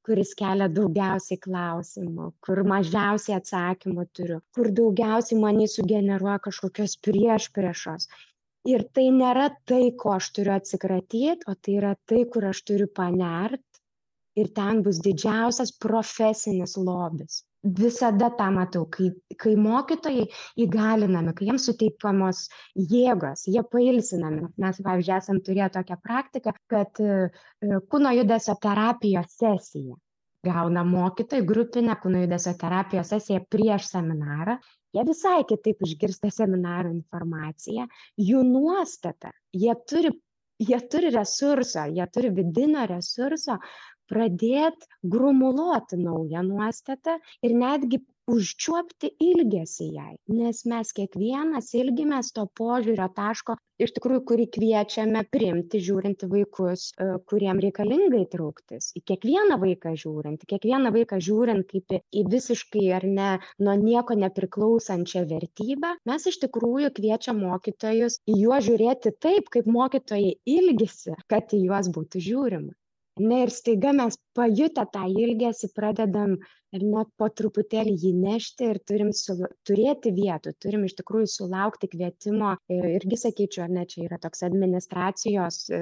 kuris 0.04 0.34
kelia 0.39 0.68
daugiausiai 0.68 1.39
klausimų, 1.46 2.26
kur 2.44 2.60
mažiausiai 2.68 3.38
atsakymų 3.38 4.04
turiu, 4.18 4.39
kur 4.56 4.70
daugiausiai 4.80 5.39
manį 5.39 5.70
sugeneruoja 5.72 6.42
kažkokios 6.48 6.98
prieš 7.08 7.48
priešos. 7.56 8.10
Ir 8.68 8.84
tai 8.96 9.06
nėra 9.16 9.50
tai, 9.68 9.86
ko 10.00 10.18
aš 10.18 10.30
turiu 10.36 10.54
atsikratyti, 10.58 11.48
o 11.48 11.56
tai 11.56 11.78
yra 11.80 11.94
tai, 12.12 12.24
kur 12.36 12.48
aš 12.52 12.62
turiu 12.68 12.89
panert 13.00 13.63
ir 14.39 14.52
ten 14.58 14.82
bus 14.86 15.00
didžiausias 15.06 15.74
profesinis 15.86 16.76
lobis. 16.78 17.41
Visada 17.80 18.28
tą 18.39 18.50
matau, 18.52 18.84
kai, 18.91 19.10
kai 19.39 19.54
mokytojai 19.56 20.26
įgalinami, 20.65 21.32
kai 21.38 21.48
jiems 21.48 21.67
suteikiamos 21.69 22.41
jėgos, 22.93 23.46
jie 23.48 23.63
pailsinami. 23.76 24.50
Mes, 24.60 24.82
pavyzdžiui, 24.88 25.19
esam 25.19 25.39
turėję 25.48 25.69
tokią 25.78 26.00
praktiką, 26.04 26.56
kad 26.74 27.04
e, 27.04 27.30
kūno 27.93 28.12
judesio 28.17 28.58
terapijos 28.67 29.38
sesija 29.39 29.96
gauna 30.43 30.84
mokytojai 30.84 31.46
grupinę 31.48 31.96
kūno 32.04 32.26
judesio 32.26 32.52
terapijos 32.60 33.13
sesiją 33.13 33.46
prieš 33.56 33.88
seminarą. 33.93 34.58
Jie 34.93 35.06
visai 35.08 35.39
kitaip 35.50 35.80
išgirsta 35.88 36.30
seminaro 36.30 36.91
informaciją, 36.91 37.88
jų 38.19 38.43
nuostata, 38.46 39.32
jie 39.56 39.74
turi 39.89 40.12
jie 40.60 40.80
turi 40.91 41.10
resursą, 41.10 41.88
jie 41.98 42.06
turi 42.13 42.30
vidinio 42.38 42.86
resurso, 42.88 43.58
pradėt 44.12 44.89
grumuluoti 45.16 46.02
naują 46.02 46.44
nuostatą 46.50 47.20
ir 47.48 47.56
netgi 47.63 48.02
užčiuopti 48.32 49.10
ilgesį 49.24 49.86
jai 49.98 50.12
nes 50.36 50.60
mes 50.72 50.92
kiekvienas 50.98 51.72
ilgimės 51.80 52.30
to 52.38 52.46
požiūrio 52.60 53.08
taško 53.18 53.56
iš 53.86 53.92
tikrųjų 53.98 54.22
kurį 54.30 54.46
kviečiame 54.58 55.24
priimti 55.36 55.82
žiūrint 55.88 56.24
į 56.24 56.30
vaikus 56.34 56.86
e, 56.94 57.08
kuriem 57.32 57.60
reikalinga 57.66 58.22
įtrauktis 58.24 58.88
į 59.00 59.04
kiekvieną 59.12 59.58
vaiką 59.63 59.92
žiūrint 60.04 60.46
į 60.46 60.50
kiekvieną 60.54 60.94
vaiką 60.96 61.20
žiūrint 61.28 61.68
kaip 61.74 61.98
į 62.00 62.24
visiškai 62.36 62.86
ar 63.00 63.08
ne 63.18 63.32
nuo 63.68 63.76
nieko 63.82 64.16
nepriklausančią 64.22 65.26
vertybę. 65.34 65.92
Mes 66.12 66.30
iš 66.32 66.39
tikrųjų 66.46 66.94
kviečiam 67.02 67.44
mokytojus 67.44 68.22
į 68.24 68.38
juos 68.46 68.70
žiūrėti 68.70 69.18
taip 69.28 69.52
kaip 69.58 69.68
mokytojai 69.80 70.38
ilgisi 70.60 71.20
kad 71.28 71.52
į 71.60 71.66
juos 71.66 71.92
būtų 72.00 72.24
žiūrima 72.30 72.72
ne 73.19 73.43
ir 73.45 73.54
staiga 73.54 73.93
mes 73.93 74.17
pajutę 74.38 74.86
tą 74.93 75.06
ilgesį 75.26 75.69
pradedam 75.78 76.38
ir 76.73 76.84
net 76.89 77.10
po 77.21 77.28
truputėlį 77.30 77.93
jį 78.02 78.12
nešti 78.17 78.69
ir 78.71 78.80
turim 78.89 79.12
su, 79.13 79.36
turėti 79.67 80.13
vietų, 80.15 80.56
turim 80.63 80.86
iš 80.88 80.95
tikrųjų 80.99 81.30
sulaukti 81.30 81.89
kvietimo 81.91 82.56
irgi 82.73 83.19
sakyčiau, 83.23 83.67
ar 83.67 83.76
ne, 83.78 83.86
čia 83.89 84.08
yra 84.08 84.17
toks 84.23 84.41
administracijos 84.47 85.60
e, 85.69 85.82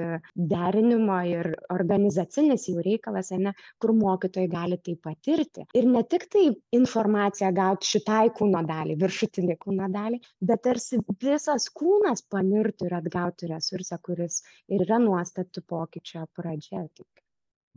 derinimo 0.52 1.18
ir 1.28 1.52
organizacinis 1.72 2.68
jų 2.68 2.84
reikalas, 2.84 3.32
ar 3.32 3.44
ne, 3.48 3.54
kur 3.82 3.94
mokytojai 3.96 4.50
gali 4.52 4.78
tai 4.84 4.96
patirti. 5.08 5.66
Ir 5.78 5.88
ne 5.88 6.04
tik 6.12 6.28
tai 6.32 6.44
informaciją 6.76 7.52
gauti 7.56 7.92
šitai 7.94 8.26
kūno 8.36 8.64
daliai, 8.68 9.00
viršutinį 9.00 9.58
kūno 9.64 9.88
dalį, 9.96 10.20
bet 10.44 10.64
tarsi 10.68 11.00
visas 11.24 11.70
kūnas 11.72 12.26
panirtų 12.32 12.90
ir 12.90 13.00
atgautų 13.00 13.52
resursą, 13.54 14.00
kuris 14.04 14.42
ir 14.68 14.84
yra 14.84 15.00
nuostatų 15.02 15.64
pokyčio 15.72 16.28
pradžia. 16.36 16.84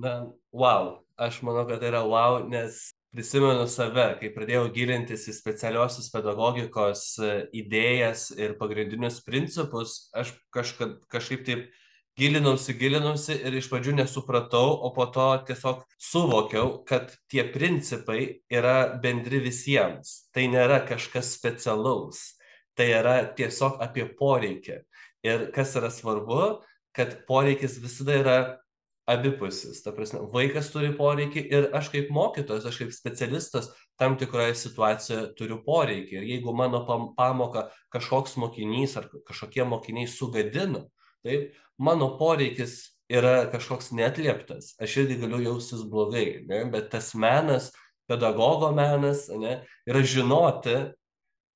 Na, 0.02 0.28
wow, 0.52 1.00
aš 1.16 1.40
manau, 1.48 1.64
kad 1.70 1.80
tai 1.80 1.94
yra 1.94 2.04
wow, 2.04 2.42
nes 2.52 2.90
prisimenu 3.16 3.64
save, 3.72 4.10
kai 4.20 4.32
pradėjau 4.36 4.68
gilintis 4.76 5.24
į 5.32 5.36
specialiosios 5.38 6.10
pedagogikos 6.12 7.04
e, 7.24 7.32
idėjas 7.62 8.28
ir 8.36 8.58
pagrindinius 8.60 9.22
principus, 9.24 10.10
aš 10.12 10.34
kažkad, 10.56 10.98
kažkaip 11.12 11.46
taip 11.48 11.70
gilinausi, 12.20 12.76
gilinausi 12.80 13.38
ir 13.40 13.56
iš 13.56 13.70
pradžių 13.72 13.96
nesupratau, 14.02 14.74
o 14.84 14.92
po 14.96 15.08
to 15.16 15.30
tiesiog 15.48 15.86
suvokiau, 15.96 16.82
kad 16.88 17.14
tie 17.32 17.46
principai 17.52 18.42
yra 18.52 18.92
bendri 19.00 19.40
visiems. 19.44 20.26
Tai 20.36 20.48
nėra 20.52 20.82
kažkas 20.88 21.32
specialaus, 21.38 22.34
tai 22.76 22.92
yra 23.00 23.22
tiesiog 23.38 23.80
apie 23.84 24.10
poreikį. 24.20 24.82
Ir 25.26 25.50
kas 25.56 25.72
yra 25.80 25.88
svarbu, 25.90 26.60
kad 26.96 27.22
poreikis 27.28 27.80
visada 27.84 28.20
yra 28.20 28.38
abipusis. 29.06 29.82
Ta 29.86 29.94
prasme, 29.96 30.24
vaikas 30.34 30.72
turi 30.74 30.92
poreikį 30.98 31.44
ir 31.54 31.68
aš 31.78 31.92
kaip 31.94 32.10
mokytojas, 32.14 32.66
aš 32.66 32.82
kaip 32.82 32.94
specialistas 32.96 33.70
tam 34.00 34.18
tikroje 34.20 34.56
situacijoje 34.58 35.30
turiu 35.38 35.60
poreikį. 35.66 36.18
Ir 36.20 36.28
jeigu 36.34 36.56
mano 36.58 36.84
pamoka 37.18 37.70
kažkoks 37.94 38.36
mokinys 38.42 38.98
ar 39.00 39.10
kažkokie 39.28 39.66
mokiniai 39.70 40.10
sugadino, 40.10 40.88
taip, 41.26 41.54
mano 41.78 42.16
poreikis 42.20 42.96
yra 43.12 43.46
kažkoks 43.54 43.92
netlieptas. 43.94 44.74
Aš 44.82 45.02
irgi 45.04 45.20
galiu 45.22 45.44
jaustis 45.44 45.86
blogai, 45.86 46.46
ne? 46.50 46.64
bet 46.74 46.90
tas 46.94 47.14
menas, 47.14 47.72
pedagogo 48.10 48.72
menas, 48.76 49.28
ne, 49.30 49.60
yra 49.86 50.02
žinoti, 50.06 50.78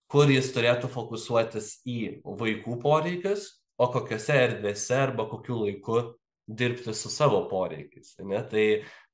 kur 0.09 0.29
jis 0.29 0.49
turėtų 0.53 0.89
fokusuotis 0.89 1.79
į 1.85 2.21
vaikų 2.25 2.79
poreikius, 2.81 3.55
o 3.79 3.87
kokiose 3.93 4.35
erdvėse 4.35 4.97
arba 4.97 5.25
kokiu 5.29 5.61
laiku 5.63 6.01
dirbti 6.49 6.93
su 6.97 7.11
savo 7.13 7.43
poreikiais. 7.49 8.15
Ne? 8.25 8.41
Tai 8.49 8.65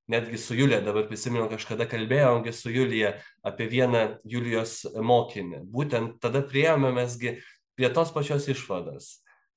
netgi 0.08 0.38
su 0.38 0.56
Julija, 0.56 0.82
dabar 0.86 1.08
prisimenu, 1.10 1.50
kažkada 1.50 1.88
kalbėjomgi 1.90 2.54
su 2.54 2.72
Julija 2.72 3.16
apie 3.46 3.68
vieną 3.72 4.06
Julijos 4.24 4.84
mokinį. 4.96 5.66
Būtent 5.74 6.20
tada 6.24 6.44
priejome 6.46 6.94
mesgi 6.96 7.36
prie 7.76 7.92
tos 7.94 8.14
pačios 8.16 8.48
išvados, 8.52 9.10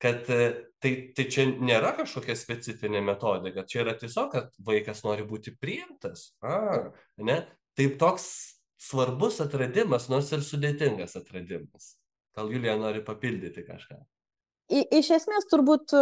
kad 0.03 0.25
tai, 0.27 0.93
tai 1.15 1.27
čia 1.31 1.47
nėra 1.53 1.93
kažkokia 2.01 2.37
specifinė 2.39 3.03
metodika, 3.05 3.67
čia 3.69 3.85
yra 3.85 3.95
tiesiog, 3.99 4.31
kad 4.35 4.61
vaikas 4.65 5.05
nori 5.07 5.27
būti 5.29 5.55
priimtas. 5.61 6.33
A, 6.43 6.91
ne? 7.23 7.43
Tai 7.79 7.89
toks 8.01 8.29
svarbus 8.79 9.41
atradimas, 9.45 10.09
nors 10.11 10.31
ir 10.35 10.43
sudėtingas 10.47 11.19
atradimas. 11.19 11.97
Gal 12.39 12.51
Julija 12.55 12.77
nori 12.79 13.03
papildyti 13.05 13.67
kažką? 13.67 13.99
Iš 14.69 15.11
esmės 15.17 15.49
turbūt 15.51 15.95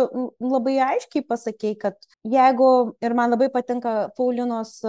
labai 0.43 0.77
aiškiai 0.93 1.25
pasakei, 1.27 1.75
kad 1.79 1.99
jeigu, 2.27 2.71
ir 3.03 3.15
man 3.19 3.35
labai 3.35 3.49
patinka 3.55 4.11
Paulinos 4.17 4.81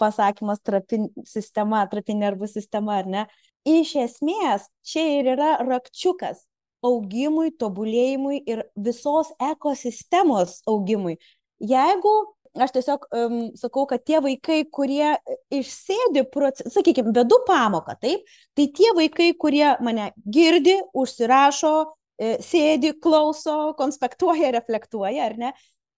pasakymas 0.00 0.60
trapi 0.64 1.00
sistema, 1.28 1.84
trapi 1.90 2.16
nervų 2.16 2.48
sistema, 2.50 3.00
ar 3.00 3.08
ne, 3.08 3.24
iš 3.66 3.94
esmės 4.02 4.68
čia 4.86 5.06
ir 5.18 5.32
yra 5.36 5.56
rakčiukas 5.64 6.44
augimui, 6.86 7.50
tobulėjimui 7.58 8.42
ir 8.46 8.64
visos 8.76 9.32
ekosistemos 9.42 10.60
augimui. 10.68 11.16
Jeigu 11.56 12.12
aš 12.56 12.72
tiesiog 12.76 13.04
um, 13.12 13.36
sakau, 13.58 13.84
kad 13.88 14.04
tie 14.06 14.20
vaikai, 14.24 14.62
kurie 14.72 15.16
išsėdi, 15.52 16.24
sakykime, 16.72 17.12
vedu 17.16 17.40
pamoką, 17.48 17.96
taip, 18.00 18.24
tai 18.56 18.68
tie 18.76 18.92
vaikai, 18.96 19.30
kurie 19.40 19.66
mane 19.84 20.10
girdi, 20.24 20.78
užsirašo, 20.96 21.74
sėdi, 22.18 22.94
klauso, 23.02 23.74
konspektuoja, 23.78 24.52
reflektuoja, 24.56 25.26
ar 25.30 25.36
ne, 25.40 25.52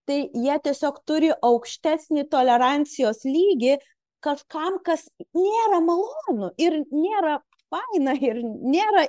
tai 0.09 0.25
jie 0.33 0.57
tiesiog 0.65 1.03
turi 1.07 1.31
aukštesnį 1.45 2.27
tolerancijos 2.33 3.23
lygį 3.29 3.77
kažkam, 4.25 4.81
kas 4.85 5.05
nėra 5.37 5.81
malonu 5.85 6.51
ir 6.59 6.81
nėra 6.91 7.39
faina 7.69 8.15
ir 8.17 8.41
nėra, 8.43 9.07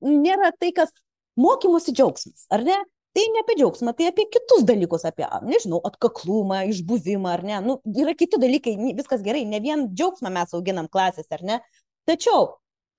nėra 0.00 0.52
tai, 0.56 0.70
kas 0.76 0.92
mokymosi 1.40 1.94
džiaugsmas, 1.96 2.46
ar 2.54 2.64
ne? 2.66 2.78
Tai 3.16 3.22
ne 3.32 3.40
apie 3.40 3.54
džiaugsmą, 3.56 3.94
tai 3.96 4.10
apie 4.10 4.26
kitus 4.28 4.64
dalykus, 4.68 5.06
apie, 5.08 5.24
nežinau, 5.48 5.78
atkaklumą, 5.88 6.66
išbuvimą, 6.68 7.30
ar 7.32 7.42
ne? 7.48 7.60
Nu, 7.64 7.78
yra 7.96 8.12
kiti 8.16 8.36
dalykai, 8.40 8.74
viskas 8.98 9.24
gerai, 9.24 9.46
ne 9.48 9.60
vien 9.64 9.86
džiaugsmą 9.88 10.32
mes 10.34 10.52
auginam 10.56 10.88
klasės, 10.92 11.28
ar 11.32 11.44
ne? 11.48 11.56
Tačiau 12.08 12.50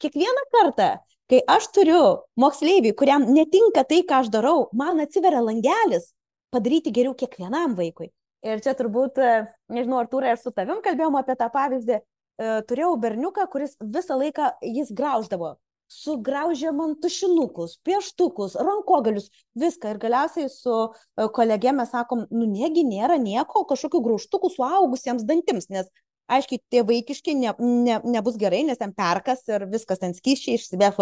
kiekvieną 0.01 0.47
kartą, 0.55 0.89
kai 1.31 1.41
aš 1.47 1.69
turiu 1.75 2.03
moksleivį, 2.39 2.93
kuriam 2.97 3.27
netinka 3.33 3.83
tai, 3.87 4.03
ką 4.07 4.23
aš 4.23 4.31
darau, 4.33 4.67
man 4.73 5.01
atsiveria 5.03 5.43
langelis 5.43 6.11
padaryti 6.53 6.93
geriau 6.95 7.15
kiekvienam 7.17 7.75
vaikui. 7.77 8.11
Ir 8.47 8.61
čia 8.63 8.73
turbūt, 8.77 9.17
e, 9.19 9.45
nežinau, 9.73 9.99
Artūrai, 10.03 10.35
ar 10.35 10.39
su 10.39 10.53
tavim 10.55 10.79
kalbėjom 10.85 11.17
apie 11.19 11.35
tą 11.35 11.49
pavyzdį, 11.51 11.97
e, 11.99 12.51
turėjau 12.69 12.95
berniuką, 13.01 13.47
kuris 13.51 13.75
visą 13.81 14.17
laiką 14.19 14.53
jis 14.61 14.93
grauždavo. 14.93 15.57
Sugraužė 15.87 16.73
man 16.75 16.97
tušinukus, 16.99 17.77
pieštukus, 17.87 18.57
rankogalius, 18.59 19.29
viską. 19.55 19.93
Ir 19.95 19.99
galiausiai 20.01 20.49
su 20.51 20.73
e, 20.83 21.27
kolegė 21.33 21.73
mes 21.75 21.91
sakom, 21.91 22.25
nu 22.31 22.47
negi 22.47 22.83
nėra 22.87 23.17
nieko, 23.19 23.65
kažkokių 23.67 24.03
graužtukų 24.07 24.51
suaugusiems 24.53 25.25
dantims, 25.27 25.69
nes 25.73 25.89
aiškiai 26.31 26.61
tie 26.71 26.83
vaikiški 26.87 27.35
ne, 27.39 27.53
ne, 27.59 27.99
nebus 28.03 28.37
gerai, 28.39 28.63
nes 28.67 28.79
ten 28.79 28.93
perkas 28.95 29.43
ir 29.49 29.67
viskas 29.71 30.01
ten 30.01 30.15
skyščiai 30.17 30.59
išsibės. 30.59 30.99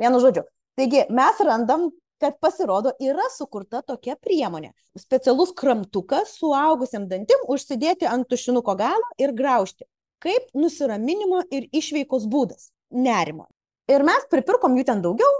Vienu 0.00 0.20
žodžiu. 0.22 0.44
Taigi 0.74 1.04
mes 1.14 1.40
randam, 1.46 1.90
kad 2.22 2.38
pasirodo 2.40 2.94
yra 3.02 3.26
sukurta 3.30 3.82
tokia 3.86 4.16
priemonė. 4.16 4.72
Specialus 4.98 5.52
kramtukas 5.56 6.36
suaugusiam 6.38 7.08
dantim 7.10 7.42
užsidėti 7.50 8.08
ant 8.10 8.28
tušinuko 8.30 8.76
galo 8.78 9.10
ir 9.20 9.34
graužti. 9.36 9.86
Kaip 10.24 10.48
nusiraminimo 10.56 11.42
ir 11.52 11.68
išveikos 11.74 12.24
būdas. 12.30 12.70
Nerimo. 12.94 13.48
Ir 13.90 14.04
mes 14.06 14.24
pripirkom 14.32 14.78
jų 14.78 14.86
ten 14.88 15.02
daugiau 15.04 15.32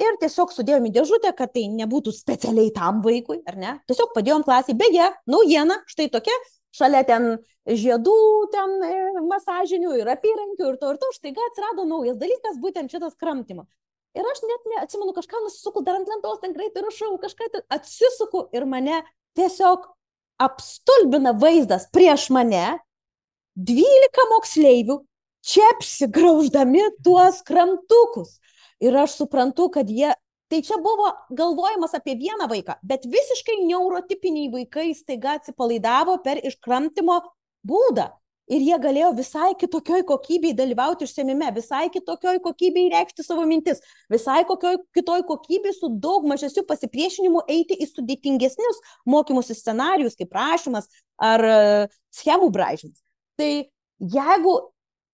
ir 0.00 0.16
tiesiog 0.20 0.52
sudėjom 0.54 0.86
į 0.86 0.92
dėžutę, 0.94 1.32
kad 1.36 1.52
tai 1.56 1.66
nebūtų 1.72 2.12
specialiai 2.14 2.70
tam 2.76 3.00
vaikui, 3.04 3.40
ar 3.48 3.58
ne? 3.58 3.72
Tiesiog 3.90 4.14
padėjom 4.14 4.44
klasiai. 4.46 4.76
Beje, 4.78 5.10
naujiena, 5.28 5.80
štai 5.90 6.08
tokia, 6.12 6.36
šalia 6.76 7.02
ten 7.06 7.28
žiedų, 7.66 8.16
ten 8.54 8.76
e, 8.86 8.96
masažinių 9.26 9.94
ir 10.00 10.10
apyrankių 10.14 10.72
ir 10.72 10.78
to 10.80 10.92
ir 10.94 10.98
to, 11.02 11.10
štaiga 11.16 11.44
atsirado 11.50 11.86
naujas 11.88 12.18
dalykas, 12.20 12.58
būtent 12.62 12.92
šitas 12.92 13.16
kramtymas. 13.20 13.68
Ir 14.18 14.26
aš 14.26 14.42
net 14.42 14.68
neatsimenu, 14.72 15.14
kažką 15.14 15.44
nusisuku 15.44 15.84
dar 15.86 16.00
ant 16.00 16.08
lentos, 16.10 16.40
ten 16.42 16.54
greitai 16.56 16.82
rašau, 16.82 17.14
kažką 17.22 17.50
atsisuku 17.70 18.48
ir 18.56 18.66
mane 18.66 19.02
tiesiog 19.38 19.86
apstulbina 20.40 21.34
vaizdas 21.38 21.86
prieš 21.94 22.30
mane, 22.34 22.80
12 23.60 24.26
moksleivių 24.32 24.96
čia 25.46 25.68
apsigrauždami 25.74 26.86
tuos 27.04 27.42
kramtukus. 27.46 28.38
Ir 28.80 28.96
aš 28.96 29.18
suprantu, 29.20 29.68
kad 29.74 29.90
jie 29.90 30.14
tai 30.50 30.62
čia 30.66 30.78
buvo 30.82 31.10
galvojimas 31.30 31.94
apie 31.94 32.16
vieną 32.18 32.48
vaiką 32.50 32.78
bet 32.82 33.06
visiškai 33.06 33.60
neurotipiniai 33.68 34.50
vaikai 34.54 34.88
staiga 34.98 35.36
atsipalaidavo 35.38 36.18
per 36.24 36.42
iškramtymo 36.50 37.20
būdą. 37.66 38.10
Ir 38.50 38.64
jie 38.66 38.76
galėjo 38.82 39.12
visai 39.14 39.52
kitokioj 39.54 40.02
kokybėj 40.08 40.56
dalyvauti 40.58 41.06
užsiėmime 41.06 41.52
visai 41.54 41.84
kitokioj 41.94 42.40
kokybėj 42.42 42.88
reikšti 42.96 43.22
savo 43.22 43.44
mintis 43.46 43.78
visai 44.10 44.40
kokioj 44.48 44.80
kitoj 44.96 45.22
kokybėj 45.28 45.76
su 45.76 45.90
daug 46.02 46.26
mažesniu 46.26 46.64
pasipriešinimu 46.66 47.44
eiti 47.46 47.78
į 47.78 47.86
sudėtingesnius 47.92 48.82
mokymosi 49.14 49.54
scenarijus 49.54 50.18
kaip 50.18 50.34
rašymas 50.34 50.90
ar 51.22 51.46
e, 51.46 51.60
schemų 52.18 52.50
braižymas. 52.56 52.98
Tai 53.38 53.52
jeigu 54.18 54.56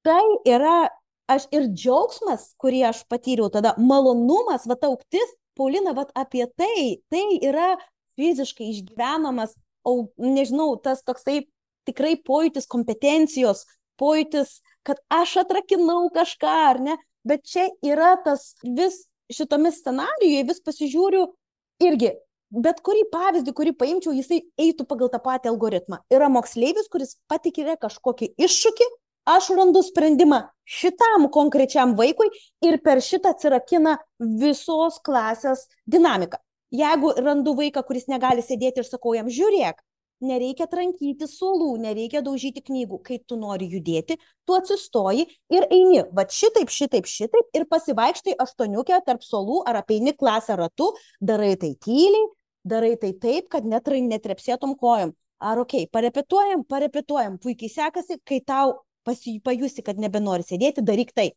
tai 0.07 0.23
yra 0.49 0.87
aš 1.31 1.47
ir 1.55 1.69
džiaugsmas, 1.73 2.53
kurį 2.61 2.85
aš 2.91 3.03
patyriau 3.11 3.51
tada, 3.53 3.75
malonumas, 3.79 4.67
va 4.71 4.79
ta 4.79 4.91
auktis, 4.93 5.35
Paulina, 5.57 5.95
va 5.97 6.05
apie 6.15 6.45
tai, 6.61 7.01
tai 7.11 7.25
yra 7.41 7.75
fiziškai 8.21 8.69
išgyvenamas, 8.73 9.55
au, 9.89 10.11
nežinau, 10.21 10.75
tas 10.83 11.03
toksai 11.07 11.47
tikrai 11.89 12.17
pojūtis 12.27 12.69
kompetencijos, 12.69 13.65
pojūtis, 14.01 14.61
kad 14.87 15.01
aš 15.13 15.39
atrakinau 15.45 16.11
kažką, 16.15 16.55
ar 16.73 16.83
ne, 16.83 16.97
bet 17.27 17.47
čia 17.49 17.71
yra 17.85 18.15
tas 18.25 18.55
vis 18.63 19.07
šitomis 19.33 19.81
scenarijuje, 19.81 20.45
vis 20.51 20.63
pasižiūriu 20.63 21.25
irgi, 21.83 22.13
bet 22.53 22.83
kurį 22.87 23.07
pavyzdį, 23.13 23.55
kurį 23.57 23.73
paimčiau, 23.81 24.15
jisai 24.15 24.43
eitų 24.61 24.87
pagal 24.89 25.11
tą 25.13 25.21
patį 25.23 25.51
algoritmą. 25.55 26.03
Yra 26.13 26.29
moksleivis, 26.33 26.91
kuris 26.93 27.17
patikė 27.31 27.75
kažkokį 27.81 28.35
iššūkį, 28.47 28.91
aš 29.27 29.51
randu 29.59 29.83
sprendimą 29.83 30.43
šitam 30.67 31.29
konkrečiam 31.33 31.95
vaikui 31.99 32.29
ir 32.67 32.79
per 32.85 33.03
šitą 33.05 33.35
atsirakina 33.35 33.97
visos 34.43 35.01
klasės 35.07 35.67
dinamika. 35.87 36.41
Jeigu 36.75 37.13
randu 37.23 37.55
vaiką, 37.59 37.85
kuris 37.87 38.09
negali 38.11 38.43
sėdėti 38.43 38.83
ir 38.83 38.89
sakau 38.89 39.15
jam, 39.15 39.29
žiūrėk, 39.31 39.79
nereikia 40.27 40.67
trankyti 40.71 41.29
suolų, 41.29 41.77
nereikia 41.83 42.23
daužyti 42.25 42.63
knygų. 42.67 43.01
Kai 43.05 43.19
tu 43.29 43.37
nori 43.39 43.69
judėti, 43.71 44.17
tu 44.47 44.57
atsistoji 44.57 45.27
ir 45.53 45.69
eini, 45.71 46.03
va 46.17 46.27
šitaip, 46.31 46.73
šitaip, 46.73 47.07
šitaip 47.07 47.55
ir 47.57 47.67
pasivaikštai 47.71 48.37
aštuoniukę 48.43 48.99
tarp 49.07 49.23
suolų 49.27 49.63
ar 49.69 49.83
apeini 49.83 50.17
klasę 50.17 50.57
ratu, 50.59 50.93
darai 51.21 51.55
tai 51.61 51.75
tyliai, 51.79 52.27
darai 52.67 52.97
tai 53.01 53.13
taip, 53.15 53.51
kad 53.53 53.69
netrai 53.69 54.03
netrepsėtum 54.03 54.75
kojom. 54.81 55.15
Ar 55.37 55.61
ok, 55.61 55.85
parepetuojam, 55.93 56.65
parepetuojam, 56.65 57.37
puikiai 57.39 57.69
sekasi, 57.69 58.17
kai 58.25 58.41
tau 58.41 58.79
pasi, 59.07 59.39
pajusi, 59.45 59.85
kad 59.87 60.01
nebenori 60.03 60.47
sėdėti, 60.47 60.85
daryk 60.85 61.15
tai. 61.17 61.31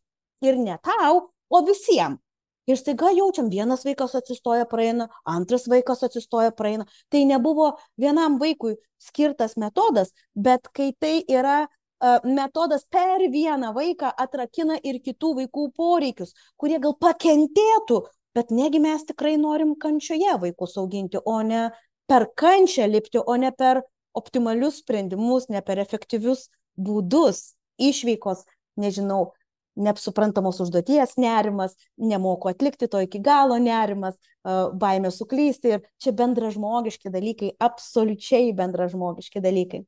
Ir 0.44 0.58
ne 0.58 0.76
tau, 0.84 1.30
o 1.50 1.62
visiems. 1.66 2.20
Ir 2.68 2.78
staiga 2.78 3.10
jaučiam, 3.10 3.48
vienas 3.50 3.82
vaikas 3.86 4.14
atsistoja 4.14 4.66
praeina, 4.68 5.08
antras 5.26 5.66
vaikas 5.70 6.04
atsistoja 6.06 6.52
praeina. 6.54 6.84
Tai 7.10 7.24
nebuvo 7.26 7.72
vienam 7.98 8.36
vaikui 8.38 8.76
skirtas 9.00 9.56
metodas, 9.58 10.12
bet 10.36 10.68
kai 10.76 10.92
tai 11.00 11.14
yra 11.26 11.64
uh, 11.64 12.20
metodas 12.24 12.84
per 12.86 13.24
vieną 13.32 13.72
vaiką 13.74 14.12
atrakina 14.24 14.78
ir 14.84 15.00
kitų 15.02 15.34
vaikų 15.40 15.66
poreikius, 15.76 16.34
kurie 16.60 16.78
gal 16.84 16.94
pakentėtų, 17.00 18.02
bet 18.36 18.52
negi 18.54 18.82
mes 18.82 19.08
tikrai 19.08 19.34
norim 19.40 19.74
kančioje 19.74 20.36
vaikus 20.44 20.76
auginti, 20.78 21.18
o 21.24 21.40
ne 21.42 21.70
per 22.06 22.28
kančią 22.36 22.86
lipti, 22.90 23.18
o 23.18 23.36
ne 23.36 23.50
per 23.50 23.82
optimalius 24.14 24.82
sprendimus, 24.84 25.48
ne 25.48 25.62
per 25.62 25.80
efektyvius 25.82 26.48
būdus, 26.78 27.56
išveikos, 27.88 28.44
nežinau, 28.80 29.32
nesuprantamos 29.80 30.60
užduoties 30.60 31.16
nerimas, 31.20 31.76
nemoku 31.96 32.50
atlikti 32.50 32.88
to 32.90 33.00
iki 33.06 33.20
galo 33.22 33.58
nerimas, 33.62 34.18
baimė 34.44 35.12
suklysti 35.14 35.74
ir 35.76 35.86
čia 36.02 36.12
bendražmogiški 36.16 37.12
dalykai, 37.12 37.54
absoliučiai 37.60 38.52
bendražmogiški 38.56 39.42
dalykai. 39.44 39.84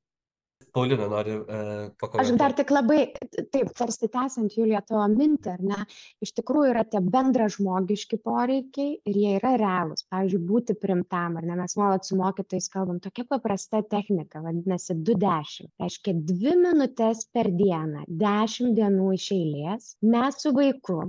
Paulina 0.72 1.06
nori 1.10 1.34
uh, 1.36 1.44
pakomentuoti. 2.00 2.22
Aš 2.22 2.30
dar 2.40 2.54
tik 2.56 2.70
labai, 2.72 3.00
taip, 3.52 3.72
tarsi 3.76 4.08
tęsiant 4.12 4.54
Julija 4.56 4.80
tavo 4.88 5.04
mintį, 5.12 5.50
ar 5.52 5.64
ne, 5.68 5.78
iš 6.24 6.32
tikrųjų 6.38 6.70
yra 6.72 6.84
tie 6.88 7.02
bendražmogiški 7.12 8.18
poreikiai 8.24 8.94
ir 9.10 9.18
jie 9.22 9.34
yra 9.36 9.52
realūs. 9.60 10.06
Pavyzdžiui, 10.12 10.42
būti 10.48 10.76
primtam, 10.80 11.36
ar 11.40 11.48
ne, 11.48 11.58
mes 11.60 11.76
nuolat 11.76 12.08
su 12.08 12.16
mokytojais 12.20 12.70
kalbam, 12.72 13.02
tokia 13.04 13.26
paprasta 13.28 13.82
technika, 13.84 14.40
vadinasi 14.44 14.96
210. 14.96 15.72
Tai 15.76 15.90
reiškia, 15.90 16.16
dvi 16.32 16.56
minutės 16.64 17.26
per 17.36 17.52
dieną, 17.52 18.06
10 18.24 18.72
dienų 18.78 19.12
iš 19.18 19.28
eilės, 19.36 19.92
mes 20.14 20.40
su 20.40 20.54
vaiku 20.56 21.02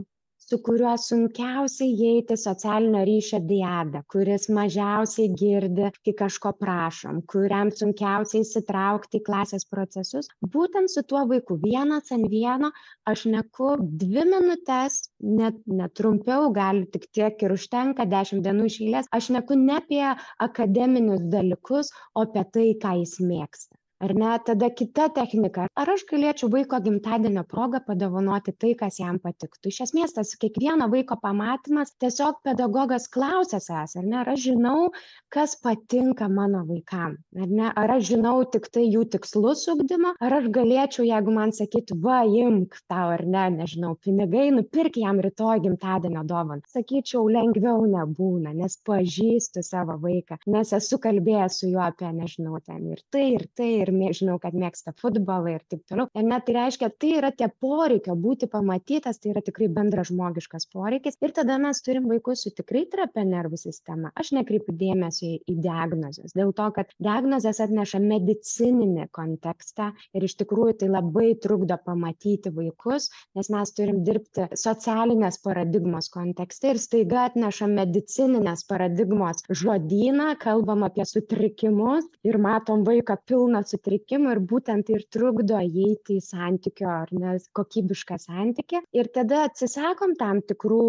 su 0.50 0.60
kuriuo 0.68 0.94
sunkiausiai 1.02 1.92
įeiti 2.08 2.38
socialinio 2.40 3.04
ryšio 3.10 3.40
diadą, 3.50 4.02
kuris 4.14 4.48
mažiausiai 4.58 5.30
girdi, 5.42 5.90
kai 6.06 6.14
kažko 6.22 6.54
prašom, 6.64 7.22
kuriam 7.34 7.72
sunkiausiai 7.82 8.44
įsitraukti 8.46 9.22
į 9.22 9.26
klasės 9.30 9.68
procesus. 9.76 10.30
Būtent 10.56 10.94
su 10.94 11.06
tuo 11.14 11.24
vaiku 11.32 11.60
vienas 11.64 12.12
ant 12.16 12.30
vieno 12.34 12.72
aš 13.14 13.26
neku 13.36 13.74
dvi 14.04 14.26
minutės, 14.34 15.00
net, 15.42 15.62
net 15.82 15.96
trumpiau, 16.00 16.50
gali 16.60 16.88
tik 16.96 17.08
tiek 17.16 17.46
ir 17.48 17.56
užtenka, 17.58 18.08
dešimt 18.16 18.44
dienų 18.48 18.72
išėlės, 18.72 19.12
aš 19.20 19.32
neku 19.38 19.60
ne 19.60 19.80
apie 19.80 20.04
akademinius 20.48 21.24
dalykus, 21.38 21.94
o 22.16 22.28
apie 22.28 22.48
tai, 22.56 22.68
ką 22.84 22.98
jis 23.04 23.20
mėgsta 23.24 23.83
ar 24.06 24.14
ne? 24.22 24.32
Tada 24.46 24.70
kita 24.70 25.08
technika. 25.16 25.66
Ar 25.80 25.92
aš 25.94 26.06
galėčiau 26.10 26.50
vaiko 26.54 26.80
gimtadienio 26.86 27.44
proga 27.50 27.82
padovanoti 27.88 28.54
tai 28.64 28.74
kas 28.80 29.00
jam 29.02 29.20
patiktų? 29.24 29.72
Iš 29.72 29.80
esmės 29.88 30.16
tas 30.18 30.34
kiekvieno 30.42 30.88
vaiko 30.92 31.18
pamatymas 31.24 31.96
tiesiog 32.04 32.42
pedagogas 32.48 33.10
klausia 33.16 33.62
savęs 33.64 33.98
ar 34.00 34.08
ne? 34.08 34.20
Ar 34.22 34.32
aš 34.36 34.46
žinau 34.48 34.92
kas 35.34 35.56
patinka 35.66 36.30
mano 36.30 36.64
vaikam? 36.70 37.18
Ar 37.40 37.50
ne? 37.60 37.72
Ar 37.84 37.96
aš 37.98 38.08
žinau 38.12 38.36
tiktai 38.56 38.86
jų 38.86 39.08
tikslus 39.16 39.66
ugdymo? 39.74 40.14
Ar 40.22 40.38
aš 40.40 40.50
galėčiau 40.60 41.08
jeigu 41.10 41.36
man 41.40 41.56
sakytų 41.56 42.00
va 42.06 42.22
imk 42.28 42.80
tau 42.92 43.16
ar 43.18 43.26
ne? 43.26 43.48
Nežinau 43.58 43.96
pinigai 44.06 44.50
nupirk 44.56 45.02
jam 45.02 45.22
rytoj 45.24 45.64
gimtadienio 45.66 46.24
dovaną. 46.30 46.62
Sakyčiau 46.74 47.26
lengviau 47.32 47.88
nebūna 47.90 48.54
nes 48.58 48.80
pažįstu 48.88 49.64
savo 49.66 49.98
vaiką 50.04 50.38
nes 50.54 50.74
esu 50.78 51.00
kalbėjęs 51.04 51.60
su 51.62 51.70
juo 51.72 51.82
apie 51.86 52.10
nežinau 52.16 52.60
ten 52.68 52.86
ir 52.94 53.02
tai 53.14 53.26
ir 53.36 53.46
tai 53.58 53.70
ir 53.84 53.92
žinau, 54.16 54.40
kad 54.42 54.56
mėgsta 54.58 54.94
futbolą 55.00 55.56
ir 55.56 55.64
taip 55.70 55.84
toliau. 55.90 56.10
Ir 56.18 56.28
net 56.28 56.46
tai 56.48 56.58
reiškia, 56.58 56.90
tai 57.00 57.12
yra 57.20 57.32
tie 57.36 57.50
poreikio 57.62 58.16
būti 58.20 58.50
pamatytas, 58.52 59.20
tai 59.22 59.34
yra 59.34 59.44
tikrai 59.46 59.70
bendras 59.74 60.10
žmogiškas 60.12 60.68
poreikis. 60.74 61.18
Ir 61.24 61.34
tada 61.36 61.58
mes 61.62 61.82
turim 61.86 62.08
vaikus 62.12 62.44
su 62.46 62.54
tikrai 62.56 62.86
trapia 62.92 63.26
nervų 63.28 63.60
sistema. 63.62 64.12
Aš 64.20 64.34
nekreipiu 64.38 64.76
dėmesio 64.78 65.34
į 65.50 65.58
diagnozes, 65.64 66.36
dėl 66.38 66.54
to, 66.58 66.70
kad 66.76 66.92
diagnozės 67.04 67.62
atneša 67.64 68.02
medicininį 68.04 69.08
kontekstą 69.16 69.92
ir 70.14 70.28
iš 70.28 70.38
tikrųjų 70.42 70.78
tai 70.84 70.92
labai 70.92 71.34
trukdo 71.44 71.78
pamatyti 71.86 72.52
vaikus, 72.54 73.10
nes 73.38 73.50
mes 73.54 73.74
turim 73.78 74.04
dirbti 74.08 74.50
socialinės 74.60 75.40
paradigmos 75.44 76.10
kontekste 76.14 76.74
ir 76.74 76.82
staiga 76.82 77.28
atneša 77.30 77.70
medicininės 77.72 78.66
paradigmos 78.70 79.44
žodyną, 79.50 80.34
kalbam 80.42 80.86
apie 80.88 81.06
sutrikimus 81.08 82.08
ir 82.28 82.40
matom 82.42 82.86
vaiką 82.88 83.18
pilną 83.30 83.64
sutrikimų 83.74 84.36
ir 84.36 84.42
būtent 84.54 84.88
tai 84.88 84.98
ir 85.00 85.06
trukdo 85.16 85.60
įeiti 85.68 86.18
į 86.20 86.26
santykio 86.26 86.90
ar 86.92 87.14
ne 87.18 87.36
kokybišką 87.60 88.20
santykį. 88.26 88.84
Ir 89.00 89.10
tada 89.18 89.44
atsisakom 89.50 90.16
tam 90.20 90.42
tikrų 90.50 90.82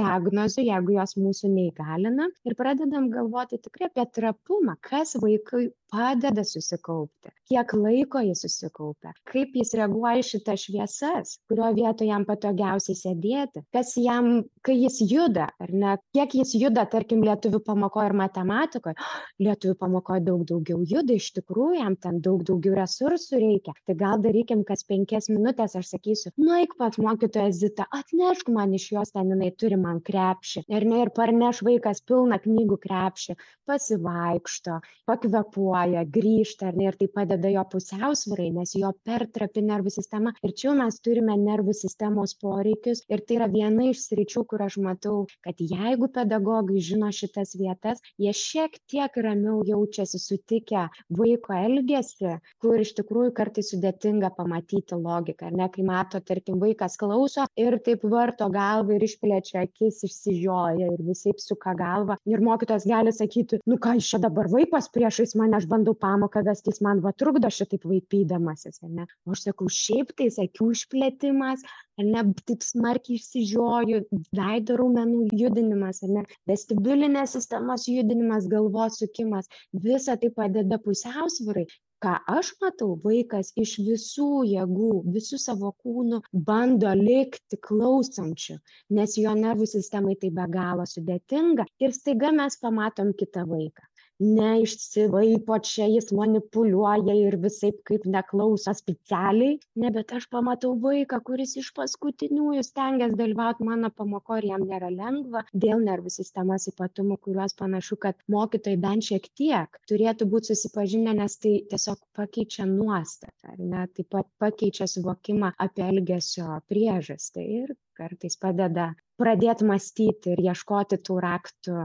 diagnozių 0.00 0.66
jeigu 0.68 0.96
jos 0.98 1.16
mūsų 1.20 1.52
neįgalina 1.56 2.30
ir 2.48 2.56
pradedam 2.58 3.10
galvoti 3.14 3.60
tikrai 3.60 3.90
apie 3.90 4.06
trapumą. 4.18 4.76
Kas 4.90 5.16
vaikui 5.20 5.70
padeda 5.92 6.44
susikaupti 6.46 7.34
kiek 7.50 7.74
laiko 7.74 8.22
jis 8.24 8.44
susikaupia 8.46 9.14
kaip 9.32 9.56
jis 9.58 9.74
reaguoja 9.80 10.22
į 10.22 10.26
šitas 10.30 10.66
šviesas 10.66 11.36
kurioj 11.50 11.74
vietoj 11.80 12.10
jam 12.12 12.26
patogiausiai 12.28 12.98
sėdėti 12.98 13.64
kas 13.74 13.96
jam 13.98 14.30
kai 14.66 14.76
jis 14.78 15.00
juda 15.10 15.48
ar 15.60 15.74
ne 15.84 15.96
kiek 16.16 16.36
jis 16.40 16.54
juda 16.60 16.86
tarkim 16.94 17.24
lietuvių 17.26 17.62
pamokoj 17.66 18.10
ir 18.10 18.16
matematikoj 18.22 18.94
lietuvių 19.42 19.76
pamokoj 19.80 20.20
daug 20.26 20.44
daugiau 20.50 20.80
juda 20.92 21.16
iš 21.16 21.30
tikrųjų 21.38 21.80
jam 21.80 21.96
ten 22.04 22.20
daug 22.24 22.44
daugiau 22.46 22.76
resursų 22.78 23.40
reikia. 23.42 23.74
Tai 23.86 23.96
gal 24.02 24.22
darykim 24.24 24.62
kas 24.68 24.84
penkias 24.88 25.30
minutes 25.32 25.76
aš 25.78 25.92
sakysiu 25.94 26.32
nueik 26.40 26.76
pas 26.80 26.96
mokytoją 27.00 27.50
zitą 27.56 27.86
atnešk 27.96 28.50
man 28.54 28.74
iš 28.76 28.90
jos 28.94 29.14
ten 29.16 29.32
jinai 29.32 29.50
turi 29.62 29.78
man 29.80 30.00
krepšį. 30.06 30.64
Ar 30.76 30.86
ne 30.92 31.02
ir 31.04 31.12
parneš 31.16 31.62
vaikas 31.66 32.02
pilną 32.06 32.40
knygų 32.44 32.80
krepšį 32.84 33.36
pasivaikšto 33.70 34.80
pakvėpuoja 35.10 35.79
reaguoja 35.80 36.04
grįžta 36.04 36.68
ar 36.68 36.76
ne 36.76 36.86
ir 36.88 36.96
tai 36.98 37.08
padeda 37.08 37.50
jo 37.50 37.62
pusiausvyrai 37.72 38.50
nes 38.52 38.74
jo 38.74 38.90
per 39.04 39.26
trapi 39.32 39.62
nervų 39.62 39.90
sistema 39.90 40.32
ir 40.42 40.52
čia 40.52 40.68
jau 40.68 40.76
mes 40.78 41.00
turime 41.00 41.36
nervų 41.36 41.74
sistemos 41.74 42.34
poreikius 42.40 43.02
ir 43.08 43.22
tai 43.26 43.36
yra 43.38 43.48
viena 43.48 43.88
iš 43.90 44.04
sričių 44.08 44.44
kur 44.46 44.62
aš 44.62 44.78
matau 44.84 45.26
kad 45.44 45.56
jeigu 45.60 46.08
pedagogai 46.12 46.80
žino 46.80 47.10
šitas 47.12 47.56
vietas 47.56 48.00
jie 48.18 48.32
šiek 48.32 48.78
tiek 48.90 49.16
ramiau 49.16 49.62
jaučiasi 49.66 50.18
sutikę 50.18 50.88
vaiko 51.08 51.54
elgesį 51.54 52.36
kur 52.60 52.80
iš 52.80 52.94
tikrųjų 52.98 53.34
kartais 53.34 53.72
sudėtinga 53.72 54.32
pamatyti 54.36 54.98
logiką 54.98 55.50
ar 55.50 55.56
ne 55.62 55.68
kai 55.72 55.86
mato 55.86 56.20
tarkim 56.20 56.60
vaikas 56.60 56.98
klauso 57.00 57.46
ir 57.56 57.78
taip 57.86 58.04
varto 58.04 58.48
galvą 58.52 58.96
ir 58.96 59.06
išplečia 59.06 59.64
akis 59.64 60.04
išsižioja 60.08 60.92
ir 60.94 61.04
visaip 61.06 61.40
suka 61.40 61.74
galvą. 61.76 62.16
Ir 62.28 62.42
mokytojas 62.44 62.86
gali 62.88 63.12
sakyti 63.14 63.60
nu 63.66 63.78
ką 63.80 63.96
jis 63.98 64.10
čia 64.12 64.20
dabar 64.22 64.48
vaikas 64.50 64.90
priešais 64.92 65.36
mane 65.38 65.56
aš 65.56 65.69
bandau 65.72 65.94
pamoką 66.04 66.42
vesti 66.46 66.72
jis 66.72 66.80
man 66.86 67.02
va 67.04 67.12
trukdo 67.22 67.50
šitaip 67.56 67.86
vaipydamasis 67.90 68.82
ar 68.84 68.90
ne? 68.98 69.06
O 69.26 69.34
aš 69.36 69.44
sakau 69.48 69.68
šiaip 69.80 70.14
tais 70.20 70.38
akių 70.44 70.70
išplėtimas 70.76 71.66
ar 72.00 72.08
ne 72.14 72.24
taip 72.48 72.64
smarkiai 72.66 73.18
išsižioju 73.20 74.00
veido 74.38 74.78
raumenų 74.80 75.28
judinimas 75.42 76.02
ar 76.06 76.16
ne 76.16 76.24
vestibiulinės 76.50 77.36
sistemos 77.36 77.86
judinimas 77.90 78.48
galvos 78.54 78.98
sukimas 79.02 79.50
visa 79.86 80.16
tai 80.22 80.32
padeda 80.40 80.80
pusiausvyrai. 80.86 81.68
Ką 82.00 82.14
aš 82.32 82.54
matau 82.62 82.94
vaikas 83.02 83.50
iš 83.60 83.74
visų 83.86 84.28
jėgų 84.48 84.92
visu 85.16 85.36
savo 85.42 85.74
kūnu 85.84 86.22
bando 86.46 86.94
likti 87.00 87.58
klausančiu 87.68 88.56
nes 88.98 89.18
jo 89.20 89.34
nervų 89.42 89.68
sistemai 89.74 90.16
tai 90.22 90.32
be 90.38 90.46
galo 90.54 90.88
sudėtinga 90.94 91.68
ir 91.84 91.92
staiga 91.98 92.32
mes 92.40 92.56
pamatom 92.64 93.12
kitą 93.20 93.44
vaiką 93.52 93.89
neišsivaipo 94.20 95.58
čia 95.64 95.86
jis 95.90 96.10
manipuliuoja 96.16 97.14
ir 97.16 97.36
visaip 97.42 97.80
kaip 97.88 98.06
neklauso 98.14 98.74
specialiai. 98.76 99.58
Ne 99.82 99.90
bet 99.94 100.12
aš 100.16 100.28
pamatau 100.34 100.74
vaiką 100.84 101.20
kuris 101.26 101.56
iš 101.62 101.70
paskutiniųjų 101.76 102.64
stengias 102.66 103.16
dalyvaut 103.20 103.62
mano 103.64 103.90
pamokoj 103.96 104.42
ir 104.42 104.48
jam 104.52 104.66
nėra 104.68 104.90
lengva. 104.94 105.44
Dėl 105.66 105.84
nervų 105.86 106.12
sistemos 106.16 106.68
ypatumų 106.72 107.18
kuriuos 107.26 107.56
panašu 107.60 108.00
kad 108.04 108.20
mokytojai 108.36 108.80
bent 108.84 109.08
šiek 109.10 109.28
tiek 109.40 109.80
turėtų 109.90 110.28
būt 110.32 110.52
susipažinę 110.52 111.16
nes 111.22 111.38
tai 111.40 111.56
tiesiog 111.72 112.00
pakeičia 112.16 112.68
nuostatą 112.68 113.54
ar 113.54 113.58
ne? 113.58 113.86
Taip 113.96 114.10
pat 114.14 114.28
pakeičia 114.42 114.88
suvokimą 114.90 115.54
apie 115.66 115.86
elgesio 115.88 116.60
priežastį 116.70 117.46
ir 117.60 117.76
kartais 118.00 118.36
padeda 118.40 118.90
pradėt 119.20 119.62
mąstyti 119.66 120.34
ir 120.34 120.42
ieškoti 120.50 121.00
tų 121.04 121.20
raktų 121.26 121.76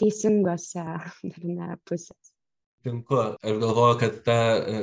teisingose 0.00 0.86
ne 1.50 1.76
pusės. 1.88 2.36
Tinku, 2.86 3.16
aš 3.42 3.56
galvoju, 3.58 3.94
kad 3.98 4.18
ta, 4.22 4.34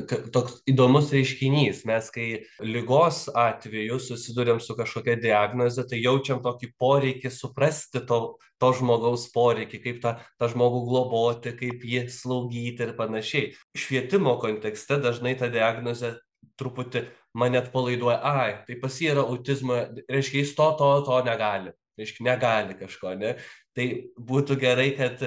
kad 0.10 0.26
toks 0.36 0.58
įdomus 0.68 1.08
reiškinys, 1.16 1.86
mes 1.88 2.10
kai 2.12 2.26
lygos 2.60 3.30
atveju 3.32 3.96
susidurėm 4.04 4.60
su 4.60 4.76
kažkokia 4.76 5.16
diagnoze, 5.24 5.86
tai 5.88 6.02
jaučiam 6.04 6.42
tokį 6.44 6.74
poreikį 6.84 7.32
suprasti 7.32 8.02
to, 8.10 8.18
to 8.60 8.72
žmogaus 8.76 9.30
poreikį, 9.32 9.80
kaip 9.86 10.02
tą, 10.04 10.14
tą 10.36 10.52
žmogų 10.52 10.82
globoti, 10.90 11.56
kaip 11.62 11.86
jį 11.88 12.04
slaugyti 12.12 12.90
ir 12.90 12.92
panašiai. 13.00 13.54
Švietimo 13.72 14.36
kontekste 14.42 15.00
dažnai 15.00 15.38
ta 15.40 15.48
diagnozė 15.54 16.18
truputį 16.60 17.06
mane 17.40 17.62
atpalaiduoja, 17.62 18.20
ai, 18.20 18.52
tai 18.68 18.82
pas 18.84 19.00
jį 19.00 19.14
yra 19.16 19.24
autizmo, 19.32 19.80
reiškia, 20.12 20.44
jis 20.44 20.54
to, 20.60 20.68
to, 20.82 20.92
to 21.08 21.24
negali, 21.24 21.72
reiškia, 22.00 22.28
negali 22.28 22.78
kažko, 22.80 23.16
ne? 23.20 23.36
Tai 23.78 23.88
būtų 24.18 24.58
gerai, 24.62 24.92
kad 24.98 25.22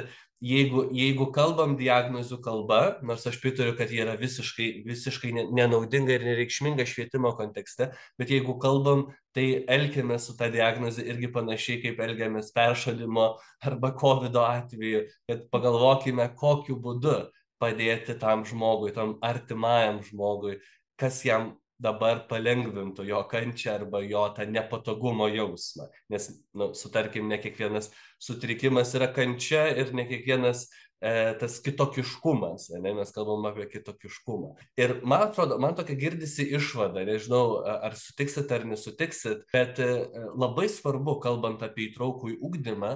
jeigu, 0.44 0.86
jeigu 0.94 1.28
kalbam 1.34 1.76
diagnozių 1.78 2.38
kalba, 2.44 2.80
nors 3.06 3.26
aš 3.28 3.38
pritariu, 3.40 3.74
kad 3.78 3.90
jie 3.92 4.02
yra 4.04 4.16
visiškai, 4.20 4.68
visiškai 4.86 5.32
nenaudinga 5.56 6.16
ir 6.16 6.26
nereikšminga 6.26 6.86
švietimo 6.88 7.32
kontekste, 7.38 7.90
bet 8.20 8.32
jeigu 8.32 8.58
kalbam, 8.62 9.06
tai 9.36 9.64
elkime 9.68 10.18
su 10.22 10.36
tą 10.36 10.50
diagnozę 10.52 11.04
irgi 11.08 11.30
panašiai, 11.32 11.80
kaip 11.84 12.00
elgiamės 12.04 12.52
peršalimo 12.56 13.28
arba 13.64 13.92
COVID 13.96 14.36
atveju, 14.42 15.06
kad 15.28 15.46
pagalvokime, 15.52 16.28
kokiu 16.36 16.78
būdu 16.80 17.18
padėti 17.62 18.18
tam 18.20 18.44
žmogui, 18.44 18.92
tam 18.92 19.16
artimajam 19.24 20.02
žmogui, 20.04 20.58
kas 21.00 21.22
jam 21.24 21.54
dabar 21.82 22.22
palengvintų 22.30 23.04
jo 23.06 23.20
kančią 23.28 23.76
arba 23.80 24.00
jo 24.04 24.24
tą 24.36 24.46
nepatogumo 24.48 25.28
jausmą. 25.32 25.90
Nes, 26.12 26.30
nu, 26.56 26.72
sutarkim, 26.74 27.28
ne 27.28 27.38
kiekvienas 27.42 27.90
sutrikimas 28.22 28.94
yra 28.96 29.10
kančia 29.12 29.66
ir 29.76 29.92
ne 29.96 30.06
kiekvienas 30.08 30.66
e, 31.00 31.34
tas 31.40 31.58
kitokiškumas, 31.64 32.70
ne, 32.80 32.94
mes 32.96 33.12
kalbam 33.12 33.44
apie 33.50 33.68
kitokiškumą. 33.74 34.54
Ir 34.80 34.96
man 35.04 35.26
atrodo, 35.28 35.58
man 35.62 35.76
tokia 35.76 35.98
girdisi 36.00 36.48
išvada, 36.56 37.04
nežinau, 37.08 37.60
ar 37.66 37.98
sutiksit 37.98 38.52
ar 38.56 38.64
nesutiksit, 38.68 39.44
bet 39.52 39.82
e, 39.84 39.90
labai 40.36 40.70
svarbu, 40.72 41.18
kalbant 41.24 41.66
apie 41.66 41.90
įtraukų 41.90 42.36
į 42.36 42.40
ugdymą, 42.48 42.94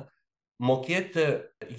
mokėti 0.61 1.27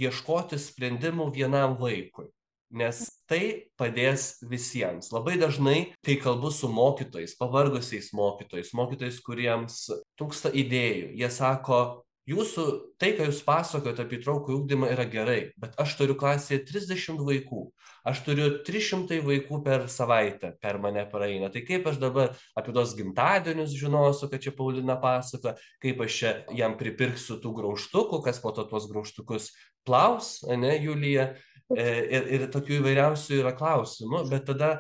ieškoti 0.02 0.58
sprendimų 0.62 1.32
vienam 1.34 1.76
vaikui 1.82 2.30
nes 2.72 3.04
tai 3.30 3.72
padės 3.80 4.38
visiems. 4.48 5.12
Labai 5.14 5.38
dažnai, 5.42 5.94
kai 6.06 6.18
kalbu 6.22 6.52
su 6.56 6.70
mokytojais, 6.72 7.36
pavargusiais 7.40 8.12
mokytojais, 8.18 8.72
mokytojais, 8.78 9.20
kuriems 9.26 9.82
trūksta 10.20 10.54
idėjų, 10.56 11.12
jie 11.20 11.32
sako, 11.32 11.82
jūsų 12.30 12.66
tai, 13.02 13.12
ką 13.18 13.28
jūs 13.28 13.42
pasakojate 13.46 14.04
apie 14.04 14.20
įtraukų 14.20 14.54
ūkdymą 14.60 14.92
yra 14.94 15.06
gerai, 15.10 15.40
bet 15.60 15.74
aš 15.82 15.96
turiu 16.00 16.16
klasėje 16.20 16.62
30 16.70 17.24
vaikų, 17.26 17.64
aš 18.08 18.22
turiu 18.26 18.48
300 18.68 19.20
vaikų 19.26 19.62
per 19.66 19.88
savaitę, 19.92 20.54
per 20.62 20.80
mane 20.84 21.04
praeina. 21.12 21.52
Tai 21.54 21.64
kaip 21.66 21.88
aš 21.90 22.00
dabar 22.02 22.36
apie 22.58 22.76
tos 22.78 22.96
gimtadienius 22.98 23.76
žinosiu, 23.78 24.30
kad 24.32 24.44
čia 24.44 24.54
Paulina 24.56 24.98
pasako, 25.02 25.56
kaip 25.84 26.06
aš 26.06 26.20
čia 26.22 26.34
jam 26.58 26.78
pripirksiu 26.80 27.42
tų 27.42 27.56
graužtukų, 27.60 28.22
kas 28.26 28.42
po 28.44 28.54
to 28.56 28.68
tuos 28.70 28.88
graužtukus 28.92 29.52
plaus, 29.88 30.40
ne, 30.46 30.76
Julija, 30.78 31.32
ir, 31.78 32.28
ir 32.36 32.46
tokių 32.54 32.80
įvairiausių 32.80 33.40
yra 33.42 33.56
klausimų, 33.58 34.26
bet 34.32 34.46
tada, 34.50 34.72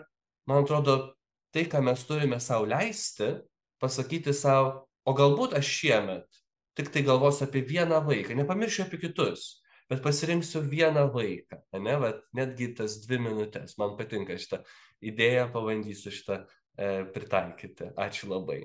man 0.49 0.65
atrodo, 0.65 0.97
tai, 1.53 1.65
ką 1.71 1.83
mes 1.85 2.03
turime 2.07 2.39
savo 2.43 2.67
leisti, 2.69 3.33
pasakyti 3.81 4.33
savo, 4.35 4.85
o 5.05 5.15
galbūt 5.17 5.57
aš 5.57 5.73
šiemet 5.79 6.41
tik 6.77 6.91
tai 6.93 7.03
galvosiu 7.03 7.45
apie 7.47 7.61
vieną 7.67 7.99
vaiką, 8.05 8.35
nepamiršiu 8.35 8.85
apie 8.85 9.01
kitus, 9.01 9.63
bet 9.91 10.03
pasirinksiu 10.03 10.61
vieną 10.63 11.07
vaiką, 11.13 11.59
ne, 11.83 11.97
bet 11.99 12.23
netgi 12.37 12.71
tas 12.77 13.01
dvi 13.05 13.19
minutės, 13.27 13.75
man 13.81 13.97
patinka 13.99 14.37
šitą 14.39 14.61
idėją, 15.03 15.49
pabandysiu 15.51 16.13
šitą 16.15 16.43
e, 16.77 17.03
pritaikyti. 17.11 17.91
Ačiū 17.99 18.31
labai. 18.31 18.61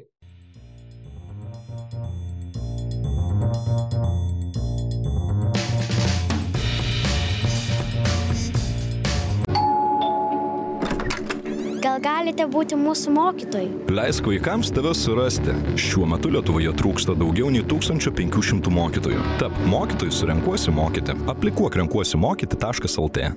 Gal 11.96 12.02
galite 12.04 12.44
būti 12.44 12.76
mūsų 12.76 13.12
mokytojai? 13.16 13.68
Leisk 13.88 14.26
vaikams 14.28 14.68
tave 14.76 14.90
surasti. 14.92 15.54
Šiuo 15.80 16.04
metu 16.10 16.28
Lietuvoje 16.28 16.74
trūksta 16.76 17.14
daugiau 17.16 17.48
nei 17.48 17.62
1500 17.64 18.68
mokytojų. 18.68 19.22
Tap 19.40 19.56
mokytojų 19.64 20.12
su 20.12 20.28
renkuosi 20.28 20.74
mokyti. 20.76 21.16
Aplikuok 21.32 21.78
renkuosi 21.80 22.20
mokyti.lt. 22.20 23.30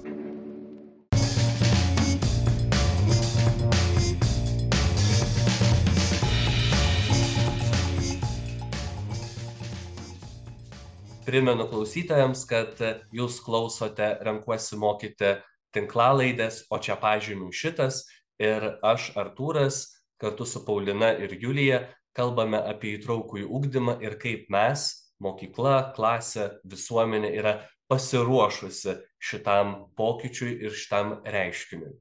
Primenu 11.24 11.72
klausytojams, 11.72 12.44
kad 12.44 12.76
jūs 13.16 13.40
klausote 13.40 14.18
Renkuosi 14.20 14.76
mokyti 14.84 15.38
tinklalaidės, 15.72 16.66
o 16.74 16.80
čia 16.82 17.00
pažymiu 17.00 17.54
šitas 17.56 18.04
ir 18.40 18.66
aš, 18.86 19.12
Artūras, 19.20 19.84
kartu 20.20 20.48
su 20.48 20.64
Paulina 20.66 21.12
ir 21.16 21.36
Julija 21.40 21.84
kalbame 22.16 22.60
apie 22.60 22.98
įtraukų 22.98 23.44
į 23.44 23.50
ūkdymą 23.60 24.00
ir 24.04 24.18
kaip 24.22 24.50
mes, 24.52 24.90
mokykla, 25.24 25.92
klasė, 25.96 26.50
visuomenė 26.68 27.32
yra 27.36 27.56
pasiruošusi 27.90 28.96
šitam 29.20 29.76
pokyčiui 29.98 30.56
ir 30.66 30.76
šitam 30.76 31.20
reiškiniui. 31.26 31.96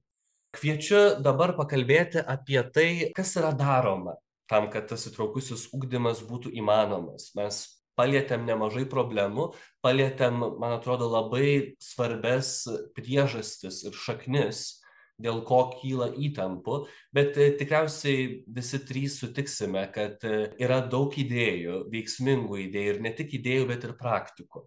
Kviečiu 0.57 1.19
dabar 1.23 1.53
pakalbėti 1.59 2.23
apie 2.25 2.61
tai, 2.73 2.91
kas 3.17 3.35
yra 3.37 3.53
daroma 3.57 4.17
tam, 4.49 4.71
kad 4.73 4.89
tas 4.89 5.05
įtraukusis 5.11 5.69
ūkdymas 5.77 6.23
būtų 6.25 6.55
įmanomas. 6.57 7.31
Mes 7.37 7.61
palietėm 7.99 8.47
nemažai 8.49 8.87
problemų, 8.89 9.51
palietėm, 9.85 10.41
man 10.61 10.79
atrodo, 10.79 11.11
labai 11.13 11.77
svarbes 11.83 12.63
priežastis 12.97 13.83
ir 13.85 13.97
šaknis, 13.99 14.78
dėl 15.23 15.43
ko 15.47 15.61
kyla 15.75 16.13
įtampų, 16.15 16.79
bet 17.15 17.39
e, 17.41 17.51
tikriausiai 17.59 18.27
visi 18.55 18.81
trys 18.87 19.19
sutiksime, 19.21 19.85
kad 19.95 20.23
e, 20.27 20.49
yra 20.63 20.79
daug 20.87 21.15
idėjų, 21.19 21.83
veiksmingų 21.93 22.63
idėjų 22.69 22.95
ir 22.95 23.03
ne 23.05 23.13
tik 23.19 23.35
idėjų, 23.41 23.69
bet 23.73 23.87
ir 23.89 23.97
praktikų. 23.99 24.65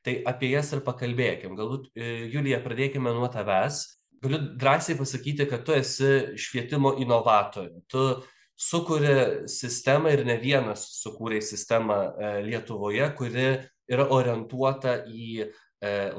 Tai 0.00 0.16
apie 0.30 0.54
jas 0.54 0.72
ir 0.72 0.80
pakalbėkim. 0.86 1.56
Galbūt, 1.58 1.90
e, 1.92 2.12
Julija, 2.32 2.62
pradėkime 2.64 3.12
nuo 3.16 3.28
tavęs. 3.32 3.82
Galiu 4.24 4.40
drąsiai 4.60 4.96
pasakyti, 4.96 5.48
kad 5.48 5.64
tu 5.64 5.76
esi 5.76 6.38
švietimo 6.40 6.94
inovatorė. 7.00 7.84
Tu 7.88 8.04
sukūrė 8.60 9.48
sistemą 9.48 10.12
ir 10.12 10.24
ne 10.28 10.36
vienas 10.40 10.82
sukūrė 11.00 11.40
sistemą 11.44 12.00
Lietuvoje, 12.44 13.06
kuri 13.16 13.46
yra 13.90 14.04
orientuota 14.12 14.98
į 15.08 15.46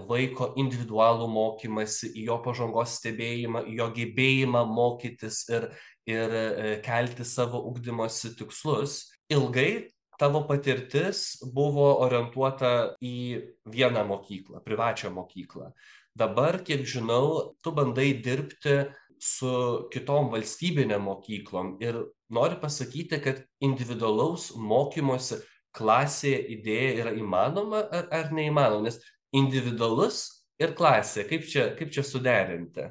vaiko 0.09 0.51
individualų 0.57 1.27
mokymasi, 1.29 2.11
į 2.17 2.25
jo 2.31 2.37
pažangos 2.41 2.97
stebėjimą, 2.97 3.65
į 3.69 3.77
jo 3.77 3.89
gebėjimą 3.93 4.63
mokytis 4.65 5.43
ir, 5.53 5.67
ir 6.09 6.33
e, 6.33 6.45
kelti 6.85 7.25
savo 7.27 7.61
ugdymosi 7.69 8.33
tikslus. 8.39 9.03
Ilgai 9.31 9.91
tavo 10.21 10.43
patirtis 10.49 11.41
buvo 11.53 11.91
orientuota 12.05 12.95
į 13.01 13.41
vieną 13.69 14.05
mokyklą, 14.09 14.63
privačią 14.65 15.13
mokyklą. 15.13 15.71
Dabar, 16.17 16.59
kiek 16.65 16.83
žinau, 16.83 17.53
tu 17.63 17.71
bandai 17.71 18.11
dirbti 18.17 18.81
su 19.21 19.87
kitom 19.93 20.31
valstybinėm 20.33 21.05
mokyklom 21.05 21.75
ir 21.85 22.01
nori 22.33 22.57
pasakyti, 22.59 23.21
kad 23.21 23.45
individualaus 23.61 24.49
mokymosi 24.57 25.43
klasėje 25.77 26.41
idėja 26.57 26.93
yra 27.03 27.13
įmanoma 27.15 27.85
ar, 27.85 28.09
ar 28.11 28.31
neįmanoma, 28.35 28.89
nes 28.89 28.97
individualus 29.35 30.23
ir 30.61 30.75
klasė. 30.77 31.25
Kaip 31.29 31.47
čia, 31.49 31.69
kaip 31.77 31.93
čia 31.93 32.03
suderinti? 32.05 32.89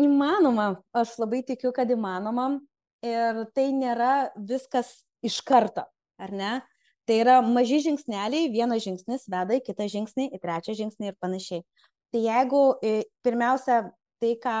Įmanoma, 0.00 0.74
aš 0.96 1.16
labai 1.22 1.44
tikiu, 1.46 1.70
kad 1.74 1.90
įmanoma 1.90 2.58
ir 3.04 3.44
tai 3.54 3.68
nėra 3.74 4.30
viskas 4.34 4.90
iš 5.24 5.40
karto, 5.46 5.84
ar 6.18 6.34
ne? 6.34 6.54
Tai 7.04 7.16
yra 7.20 7.40
maži 7.44 7.82
žingsneliai, 7.84 8.48
vienas 8.52 8.82
žingsnis 8.84 9.26
veda 9.28 9.58
į 9.58 9.64
kitą 9.66 9.86
žingsnį, 9.92 10.30
į 10.32 10.40
trečią 10.40 10.74
žingsnį 10.78 11.10
ir 11.10 11.18
panašiai. 11.20 11.64
Tai 12.14 12.22
jeigu 12.24 12.62
pirmiausia, 13.26 13.82
tai, 14.22 14.32
ką, 14.40 14.56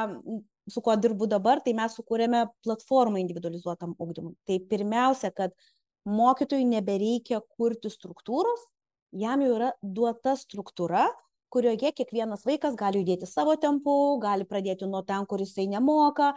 su 0.68 0.82
kuo 0.84 0.96
dirbu 1.00 1.28
dabar, 1.30 1.62
tai 1.64 1.72
mes 1.76 1.96
sukūrėme 1.96 2.44
platformą 2.66 3.22
individualizuotam 3.22 3.94
ugdymui. 4.00 4.34
Tai 4.44 4.58
pirmiausia, 4.68 5.32
kad 5.32 5.56
mokytojui 6.04 6.66
nebereikia 6.68 7.40
kurti 7.56 7.88
struktūros, 7.92 8.68
jam 9.14 9.42
jau 9.44 9.54
yra 9.56 9.70
duota 9.82 10.34
struktūra, 10.38 11.06
kurioje 11.54 11.92
kiekvienas 11.94 12.42
vaikas 12.46 12.74
gali 12.78 13.02
judėti 13.02 13.28
savo 13.30 13.54
tempu, 13.60 14.18
gali 14.22 14.46
pradėti 14.48 14.88
nuo 14.90 15.04
ten, 15.06 15.26
kur 15.30 15.42
jisai 15.42 15.68
nemoka 15.70 16.32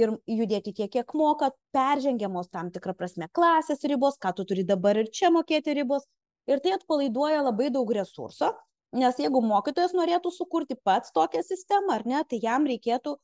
ir 0.00 0.16
judėti 0.26 0.72
tiek, 0.74 0.90
kiek 0.90 1.14
moka, 1.14 1.52
peržengiamos 1.74 2.50
tam 2.50 2.72
tikrą 2.74 2.96
prasme 2.98 3.28
klasės 3.32 3.84
ribos, 3.86 4.18
ką 4.18 4.34
tu 4.34 4.44
turi 4.48 4.64
dabar 4.66 4.98
ir 4.98 5.10
čia 5.14 5.30
mokėti 5.30 5.76
ribos. 5.78 6.08
Ir 6.50 6.58
tai 6.64 6.74
atpalaiduoja 6.74 7.44
labai 7.46 7.68
daug 7.70 7.90
resurso, 7.94 8.50
nes 8.96 9.18
jeigu 9.22 9.42
mokytojas 9.44 9.94
norėtų 9.94 10.32
sukurti 10.34 10.74
pats 10.74 11.12
tokią 11.14 11.44
sistemą, 11.46 12.00
ar 12.00 12.06
ne, 12.08 12.22
tai 12.26 12.40
jam 12.42 12.66
reikėtų, 12.66 13.14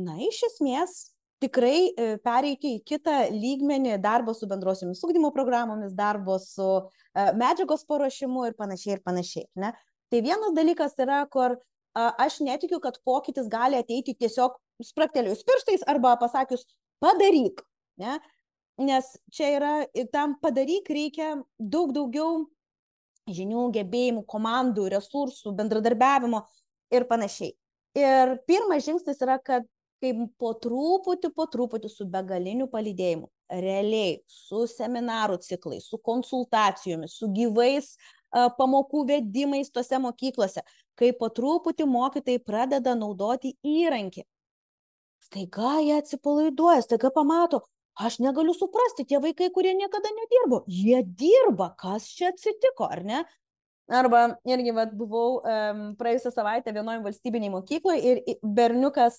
na, 0.00 0.16
iš 0.24 0.40
esmės, 0.48 0.94
tikrai 1.40 1.90
e, 1.90 2.08
pereiti 2.24 2.74
į 2.76 2.82
kitą 2.86 3.16
lygmenį 3.32 3.96
darbo 4.02 4.34
su 4.36 4.48
bendrosiomis 4.50 5.00
ugdymo 5.06 5.32
programomis, 5.34 5.94
darbo 5.96 6.36
su 6.42 6.68
e, 6.76 7.30
medžiagos 7.40 7.86
paruošimu 7.88 8.46
ir 8.48 8.56
panašiai 8.58 8.98
ir 8.98 9.02
panašiai. 9.06 9.48
Ne? 9.60 9.72
Tai 10.10 10.22
vienas 10.26 10.54
dalykas 10.56 10.96
yra, 11.00 11.22
kur 11.30 11.56
aš 11.94 12.38
netikiu, 12.46 12.78
kad 12.82 13.00
pokytis 13.06 13.48
gali 13.50 13.78
ateiti 13.78 14.14
tiesiog 14.14 14.54
spraktelėjus 14.84 15.42
pirštais 15.46 15.82
arba 15.90 16.16
pasakius 16.20 16.62
padaryk. 17.02 17.62
Ne? 18.00 18.18
Nes 18.80 19.10
čia 19.34 19.50
yra, 19.56 19.72
tam 20.12 20.36
padaryk 20.42 20.88
reikia 20.90 21.34
daug 21.58 21.92
daugiau 21.94 22.44
žinių, 23.30 23.68
gebėjimų, 23.74 24.24
komandų, 24.30 24.88
resursų, 24.94 25.52
bendradarbiavimo 25.58 26.44
ir 26.94 27.06
panašiai. 27.10 27.52
Ir 27.98 28.36
pirmas 28.46 28.86
žingsnis 28.86 29.20
yra, 29.22 29.36
kad 29.42 29.66
kaip 30.00 30.22
po 30.40 30.54
truputį, 30.56 31.30
po 31.36 31.46
truputį 31.50 31.90
su 31.92 32.06
begaliniu 32.08 32.66
palydėjimu, 32.72 33.28
realiai, 33.50 34.20
su 34.30 34.64
seminarų 34.70 35.40
ciklais, 35.44 35.88
su 35.90 35.98
konsultacijomis, 35.98 37.16
su 37.20 37.28
gyvais 37.34 37.94
pamokų 38.30 39.04
vedimais 39.08 39.72
tose 39.74 39.98
mokyklose, 39.98 40.62
kai 40.98 41.10
po 41.16 41.28
truputį 41.34 41.86
mokytojai 41.90 42.42
pradeda 42.46 42.94
naudoti 42.94 43.56
įrankį. 43.66 44.24
Staiga 45.30 45.76
jie 45.84 45.98
atsipalaiduoja, 45.98 46.84
staiga 46.86 47.10
pamato, 47.14 47.62
aš 48.00 48.20
negaliu 48.24 48.54
suprasti, 48.56 49.04
tie 49.04 49.20
vaikai, 49.20 49.50
kurie 49.54 49.74
niekada 49.76 50.10
nedirbo, 50.16 50.62
jie 50.66 51.02
dirba, 51.04 51.74
kas 51.78 52.08
čia 52.14 52.30
atsitiko, 52.32 52.88
ar 52.88 53.04
ne? 53.04 53.24
Arba 53.90 54.36
irgi 54.46 54.70
vat, 54.70 54.92
buvau 54.94 55.40
um, 55.40 55.82
praėjusią 55.98 56.30
savaitę 56.30 56.70
vienoje 56.70 57.02
valstybinėje 57.02 57.52
mokykloje 57.56 58.12
ir 58.12 58.20
berniukas 58.38 59.18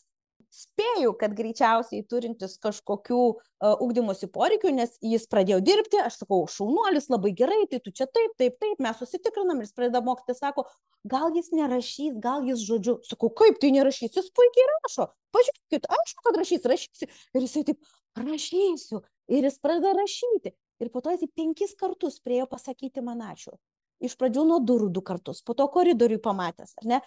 spėju, 0.52 1.14
kad 1.20 1.34
greičiausiai 1.38 2.04
turintis 2.12 2.58
kažkokių 2.62 3.20
uh, 3.24 3.76
ugdymosi 3.84 4.28
poreikių, 4.32 4.74
nes 4.76 4.97
jis 5.06 5.28
pradėjo 5.32 5.62
dirbti, 5.64 6.02
aš 6.04 6.20
sakau, 6.22 6.41
šaunuolis 6.52 7.08
labai 7.14 7.32
gerai, 7.38 7.64
tai 7.72 7.80
tu 7.84 7.93
čia 7.95 8.10
taip, 8.12 8.36
taip, 8.41 8.58
taip, 8.60 8.84
mes 8.84 8.99
susitikrinam 8.99 9.62
ir 9.62 9.70
jis 9.70 9.76
pradeda 9.78 10.04
mokyti, 10.06 10.36
sako, 10.38 10.68
gal 11.08 11.32
jis 11.36 11.49
nerašys, 11.56 12.20
gal 12.22 12.43
jis 12.47 12.62
žodžiu, 12.68 12.99
sakau, 13.08 13.32
kaip 13.41 13.62
tai 13.64 13.72
nerašys, 13.78 14.14
jis 14.20 14.30
puikiai 14.36 14.68
rašo, 14.76 15.08
pažiūrėkit, 15.36 15.88
aš 15.88 16.16
kad 16.26 16.39
rašys, 16.43 16.68
rašysi. 16.74 17.10
Ir 17.32 17.47
jisai 17.47 17.66
taip, 17.72 17.91
rašysiu. 18.20 19.02
Ir 19.32 19.47
jis 19.47 19.60
pradeda 19.64 19.95
rašyti. 19.95 20.52
Ir 20.82 20.89
po 20.91 21.02
to 21.02 21.14
jis 21.14 21.30
penkis 21.36 21.76
kartus 21.78 22.20
priejo 22.20 22.47
pasakyti 22.49 23.04
man 23.06 23.22
ačiū. 23.24 23.54
Iš 24.02 24.16
pradžių 24.18 24.43
nuo 24.49 24.58
durų 24.66 24.89
du 24.89 25.04
kartus, 25.06 25.43
po 25.45 25.54
to 25.54 25.68
koridoriui 25.70 26.18
pamatęs, 26.22 26.74
ar 26.82 26.88
ne? 26.89 26.99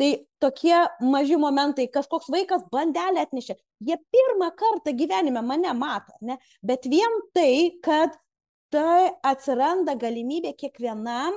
Tai 0.00 0.10
tokie 0.40 0.76
maži 1.04 1.36
momentai, 1.36 1.84
kažkoks 1.92 2.30
vaikas 2.32 2.62
bandelę 2.72 3.20
atnešė, 3.26 3.58
jie 3.84 3.98
pirmą 4.14 4.48
kartą 4.56 4.94
gyvenime 4.96 5.42
mane 5.44 5.74
mato, 5.76 6.14
ne? 6.24 6.38
bet 6.64 6.88
vien 6.88 7.18
tai, 7.36 7.76
kad 7.84 8.16
tai 8.72 9.10
atsiranda 9.26 9.98
galimybė 10.00 10.54
kiekvienam 10.56 11.36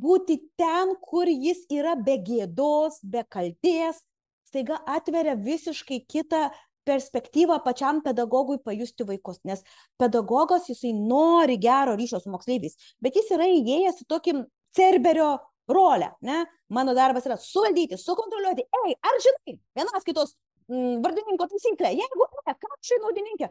būti 0.00 0.38
ten, 0.56 0.94
kur 1.04 1.28
jis 1.28 1.66
yra 1.68 1.92
be 2.00 2.16
gėdos, 2.24 3.02
be 3.04 3.26
kalties, 3.28 4.00
staiga 4.48 4.80
atveria 4.88 5.36
visiškai 5.36 6.00
kitą 6.08 6.48
perspektyvą 6.88 7.60
pačiam 7.66 8.00
pedagogui 8.00 8.62
pajusti 8.64 9.04
vaikus, 9.06 9.42
nes 9.44 9.60
pedagogas 10.00 10.70
jisai 10.72 10.94
nori 10.96 11.58
gero 11.60 11.98
ryšio 12.00 12.22
su 12.22 12.32
moksleiviais, 12.32 12.80
bet 13.04 13.20
jis 13.20 13.28
yra 13.36 13.50
įėjęs 13.50 14.00
į 14.06 14.08
tokį 14.08 14.36
cerberio 14.76 15.34
rolę, 15.72 16.10
ne? 16.26 16.44
Mano 16.68 16.94
darbas 16.94 17.26
yra 17.28 17.36
suvaldyti, 17.40 17.98
sukontroliuoti, 17.98 18.66
ei, 18.82 18.94
ar 19.06 19.18
žinai, 19.24 19.56
vienas 19.78 20.06
kitos 20.06 20.36
mm, 20.70 21.00
vardininko 21.04 21.48
taisyklė, 21.50 21.92
jeigu 21.98 22.28
ne, 22.46 22.54
ką 22.54 22.72
čia 22.86 23.00
naudininkė? 23.02 23.50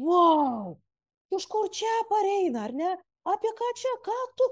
Wow, 0.00 0.76
iš 1.34 1.46
kur 1.50 1.68
čia 1.74 1.92
pareina, 2.10 2.66
ar 2.68 2.76
ne? 2.76 2.94
Apie 3.28 3.52
ką 3.58 3.72
čia, 3.78 3.92
ką 4.06 4.16
tu 4.38 4.48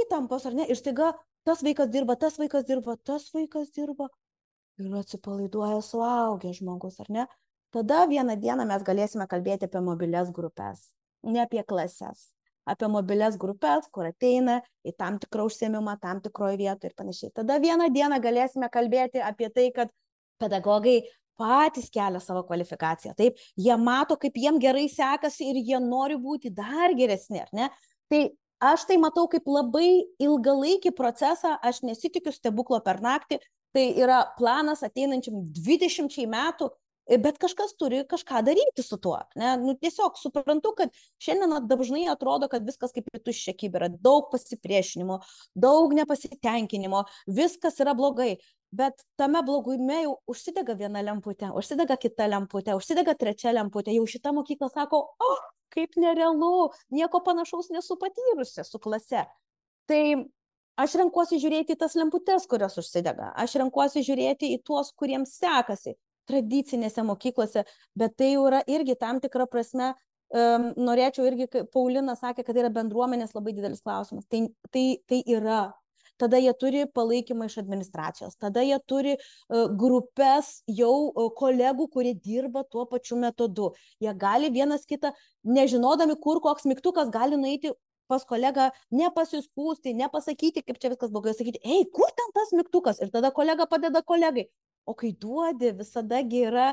įtampos, 0.00 0.46
ar 0.48 0.56
ne? 0.56 0.66
Ir 0.70 0.78
staiga 0.78 1.12
tas 1.48 1.62
vaikas 1.66 1.90
dirba, 1.92 2.16
tas 2.20 2.38
vaikas 2.40 2.66
dirba, 2.68 2.96
tas 3.04 3.30
vaikas 3.34 3.70
dirba 3.76 4.08
ir 4.80 4.96
atsipalaiduoja 4.96 5.80
suaugęs 5.84 6.60
žmogus, 6.60 7.00
ar 7.04 7.10
ne? 7.12 7.26
Tada 7.70 8.06
vieną 8.10 8.34
dieną 8.40 8.66
mes 8.66 8.82
galėsime 8.86 9.26
kalbėti 9.30 9.68
apie 9.68 9.82
mobilias 9.84 10.30
grupės, 10.34 10.88
ne 11.22 11.42
apie 11.44 11.62
klases 11.66 12.30
apie 12.70 12.88
mobilias 12.90 13.38
grupės, 13.40 13.88
kur 13.92 14.08
ateina 14.08 14.60
į 14.86 14.94
tam 14.98 15.18
tikrą 15.22 15.46
užsiemimą, 15.48 15.96
tam 16.02 16.20
tikroje 16.24 16.60
vietoje 16.60 16.92
ir 16.92 16.98
panašiai. 16.98 17.32
Tada 17.40 17.58
vieną 17.62 17.90
dieną 17.94 18.20
galėsime 18.22 18.70
kalbėti 18.72 19.22
apie 19.24 19.50
tai, 19.54 19.70
kad 19.76 19.92
pedagogai 20.40 21.00
patys 21.40 21.88
kelia 21.92 22.20
savo 22.20 22.42
kvalifikaciją. 22.48 23.14
Taip, 23.16 23.38
jie 23.56 23.76
mato, 23.80 24.16
kaip 24.20 24.36
jiem 24.36 24.60
gerai 24.60 24.86
sekasi 24.92 25.50
ir 25.52 25.62
jie 25.64 25.80
nori 25.80 26.18
būti 26.20 26.52
dar 26.52 26.94
geresni, 26.98 27.40
ar 27.40 27.48
ne? 27.56 27.70
Tai 28.12 28.20
aš 28.72 28.84
tai 28.90 28.98
matau 29.00 29.26
kaip 29.32 29.48
labai 29.48 30.04
ilgalaikį 30.20 30.92
procesą, 30.96 31.56
aš 31.64 31.80
nesitikiu 31.86 32.32
stebuklo 32.34 32.80
per 32.84 33.00
naktį, 33.00 33.40
tai 33.74 33.86
yra 34.02 34.24
planas 34.36 34.82
ateinančiam 34.86 35.46
20 35.56 36.26
metų 36.28 36.68
bet 37.18 37.38
kažkas 37.42 37.74
turi 37.74 38.04
kažką 38.06 38.42
daryti 38.46 38.84
su 38.86 38.98
tuo. 39.02 39.18
Ne? 39.34 39.56
Nu, 39.58 39.74
tiesiog 39.74 40.18
suprantu, 40.20 40.74
kad 40.78 40.94
šiandien 41.22 41.66
dažnai 41.66 42.06
atrodo, 42.12 42.46
kad 42.52 42.66
viskas 42.66 42.94
kaip 42.94 43.10
į 43.10 43.22
tuščią 43.26 43.56
kibirą, 43.58 43.90
daug 44.04 44.30
pasipriešinimo, 44.30 45.18
daug 45.58 45.94
nepasitenkinimo, 45.98 47.04
viskas 47.26 47.80
yra 47.82 47.96
blogai. 47.98 48.36
Bet 48.70 49.02
tame 49.18 49.40
blogume 49.42 49.96
jau 50.04 50.12
užsidega 50.30 50.76
viena 50.78 51.02
lemputė, 51.02 51.48
užsidega 51.58 51.96
kita 51.98 52.28
lemputė, 52.30 52.76
užsidega 52.78 53.16
trečia 53.18 53.50
lemputė, 53.56 53.96
jau 53.96 54.04
šita 54.06 54.30
mokykla 54.36 54.68
sako, 54.70 55.00
o, 55.10 55.30
oh, 55.32 55.40
kaip 55.74 55.98
nerealu, 55.98 56.68
nieko 56.94 57.18
panašaus 57.26 57.72
nesu 57.74 57.96
patyrusi 57.98 58.62
su 58.66 58.78
klase. 58.78 59.24
Tai 59.90 60.02
aš 60.78 60.94
renkuosi 61.02 61.40
žiūrėti 61.42 61.74
į 61.74 61.80
tas 61.82 61.98
lemputes, 61.98 62.46
kurios 62.50 62.78
užsidega, 62.78 63.32
aš 63.42 63.58
renkuosi 63.58 64.04
žiūrėti 64.06 64.52
į 64.54 64.62
tuos, 64.66 64.94
kuriems 64.94 65.34
sekasi, 65.42 65.96
tradicinėse 66.30 67.04
mokyklose, 67.06 67.66
bet 67.98 68.16
tai 68.18 68.34
jau 68.34 68.46
yra 68.50 68.62
irgi 68.70 68.96
tam 69.00 69.20
tikra 69.22 69.48
prasme, 69.50 69.92
um, 70.34 70.70
norėčiau 70.78 71.26
irgi, 71.28 71.50
Paulina 71.74 72.16
sakė, 72.18 72.44
kad 72.44 72.54
tai 72.54 72.64
yra 72.64 72.72
bendruomenės 72.74 73.36
labai 73.36 73.54
didelis 73.56 73.84
klausimas. 73.84 74.26
Tai, 74.30 74.46
tai, 74.72 74.86
tai 75.10 75.22
yra. 75.26 75.68
Tada 76.20 76.36
jie 76.36 76.52
turi 76.60 76.82
palaikymą 76.92 77.46
iš 77.48 77.54
administracijos, 77.62 78.34
tada 78.36 78.60
jie 78.60 78.76
turi 78.92 79.14
uh, 79.16 79.70
grupės 79.80 80.58
jau 80.68 80.92
uh, 81.08 81.30
kolegų, 81.32 81.86
kurie 81.94 82.12
dirba 82.12 82.60
tuo 82.68 82.84
pačiu 82.90 83.16
metodu. 83.22 83.70
Jie 84.04 84.12
gali 84.20 84.50
vienas 84.52 84.84
kitą, 84.88 85.14
nežinodami, 85.48 86.18
kur 86.20 86.42
koks 86.44 86.68
mygtukas 86.68 87.08
gali 87.14 87.40
nueiti 87.40 87.72
pas 88.10 88.26
kolegą, 88.26 88.68
nepasiskūsti, 88.92 89.94
nepasakyti, 89.96 90.64
kaip 90.66 90.80
čia 90.82 90.90
viskas 90.92 91.12
blogai, 91.14 91.32
sakyti, 91.38 91.62
ei, 91.64 91.86
kur 91.94 92.10
ten 92.18 92.34
tas 92.36 92.52
mygtukas? 92.58 93.00
Ir 93.00 93.12
tada 93.14 93.30
kolega 93.32 93.68
padeda 93.70 94.02
kolegai 94.04 94.50
o 94.84 94.94
kai 94.94 95.12
duodi, 95.12 95.72
visada 95.76 96.20
yra, 96.24 96.72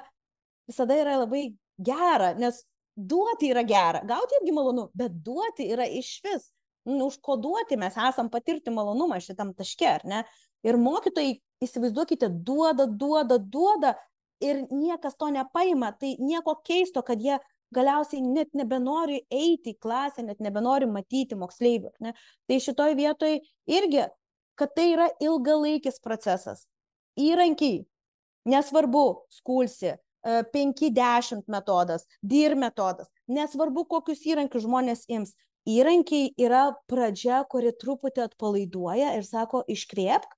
visada 0.68 0.98
yra 0.98 1.18
labai 1.24 1.50
gera, 1.78 2.34
nes 2.38 2.64
duoti 2.98 3.52
yra 3.54 3.64
gera, 3.68 4.02
gauti 4.08 4.40
irgi 4.42 4.54
malonu, 4.56 4.88
bet 4.98 5.20
duoti 5.26 5.70
yra 5.74 5.86
iš 5.86 6.18
vis. 6.26 6.52
Nu, 6.88 7.10
užkoduoti 7.10 7.76
mes 7.78 7.98
esam 8.00 8.30
patirti 8.32 8.72
malonumą 8.72 9.20
šitam 9.20 9.52
taške, 9.54 9.88
ar 10.00 10.06
ne? 10.08 10.22
Ir 10.64 10.78
mokytojai, 10.80 11.36
įsivaizduokite, 11.64 12.30
duoda, 12.48 12.86
duoda, 12.88 13.38
duoda 13.38 13.92
ir 14.44 14.64
niekas 14.72 15.18
to 15.20 15.28
nepaima, 15.34 15.92
tai 16.00 16.16
nieko 16.24 16.56
keisto, 16.66 17.04
kad 17.04 17.22
jie 17.22 17.36
galiausiai 17.76 18.24
net 18.24 18.54
nebenori 18.56 19.20
eiti 19.34 19.74
į 19.76 19.80
klasę, 19.84 20.24
net 20.24 20.40
nebenori 20.44 20.88
matyti 20.88 21.36
moksleivių. 21.36 21.92
Ne? 22.06 22.14
Tai 22.48 22.60
šitoj 22.64 22.96
vietoj 22.96 23.36
irgi, 23.68 24.06
kad 24.58 24.74
tai 24.78 24.88
yra 24.94 25.10
ilgalaikis 25.24 26.00
procesas. 26.04 26.66
Įrankiai 27.20 27.84
Nesvarbu, 28.48 29.06
skulsi, 29.34 29.96
5-10 30.28 31.42
e, 31.42 31.44
metodas, 31.52 32.08
DIR 32.24 32.56
metodas, 32.60 33.10
nesvarbu, 33.28 33.86
kokius 33.92 34.26
įrankius 34.28 34.66
žmonės 34.66 35.06
ims. 35.12 35.36
Įrankiai 35.68 36.32
yra 36.40 36.70
pradžia, 36.88 37.42
kuri 37.52 37.74
truputį 37.76 38.24
atpalaiduoja 38.24 39.12
ir 39.18 39.26
sako, 39.28 39.66
iškvėpk, 39.68 40.38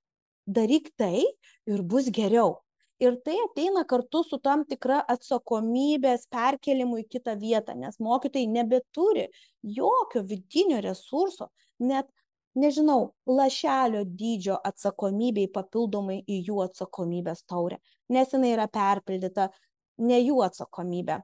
daryk 0.50 0.90
tai 0.98 1.22
ir 1.70 1.84
bus 1.86 2.10
geriau. 2.10 2.58
Ir 3.00 3.14
tai 3.24 3.36
ateina 3.40 3.86
kartu 3.88 4.20
su 4.26 4.36
tam 4.44 4.66
tikra 4.68 4.98
atsakomybės 5.08 6.26
perkėlimu 6.34 6.98
į 7.00 7.06
kitą 7.14 7.36
vietą 7.40 7.72
nes 7.78 7.96
mokytojai 7.96 8.50
nebeturi 8.50 9.30
jokio 9.76 10.20
vidinio 10.28 10.82
resurso 10.84 11.48
net 11.78 12.10
nežinau 12.60 13.14
lašelio 13.24 14.02
dydžio 14.04 14.58
atsakomybei 14.68 15.48
papildomai 15.54 16.18
į 16.28 16.42
jų 16.50 16.60
atsakomybės 16.66 17.46
taurę 17.48 17.80
nes 18.10 18.34
jinai 18.34 18.54
yra 18.56 18.68
perpildyta 18.70 19.48
ne 20.04 20.20
jų 20.20 20.42
atsakomybė 20.46 21.20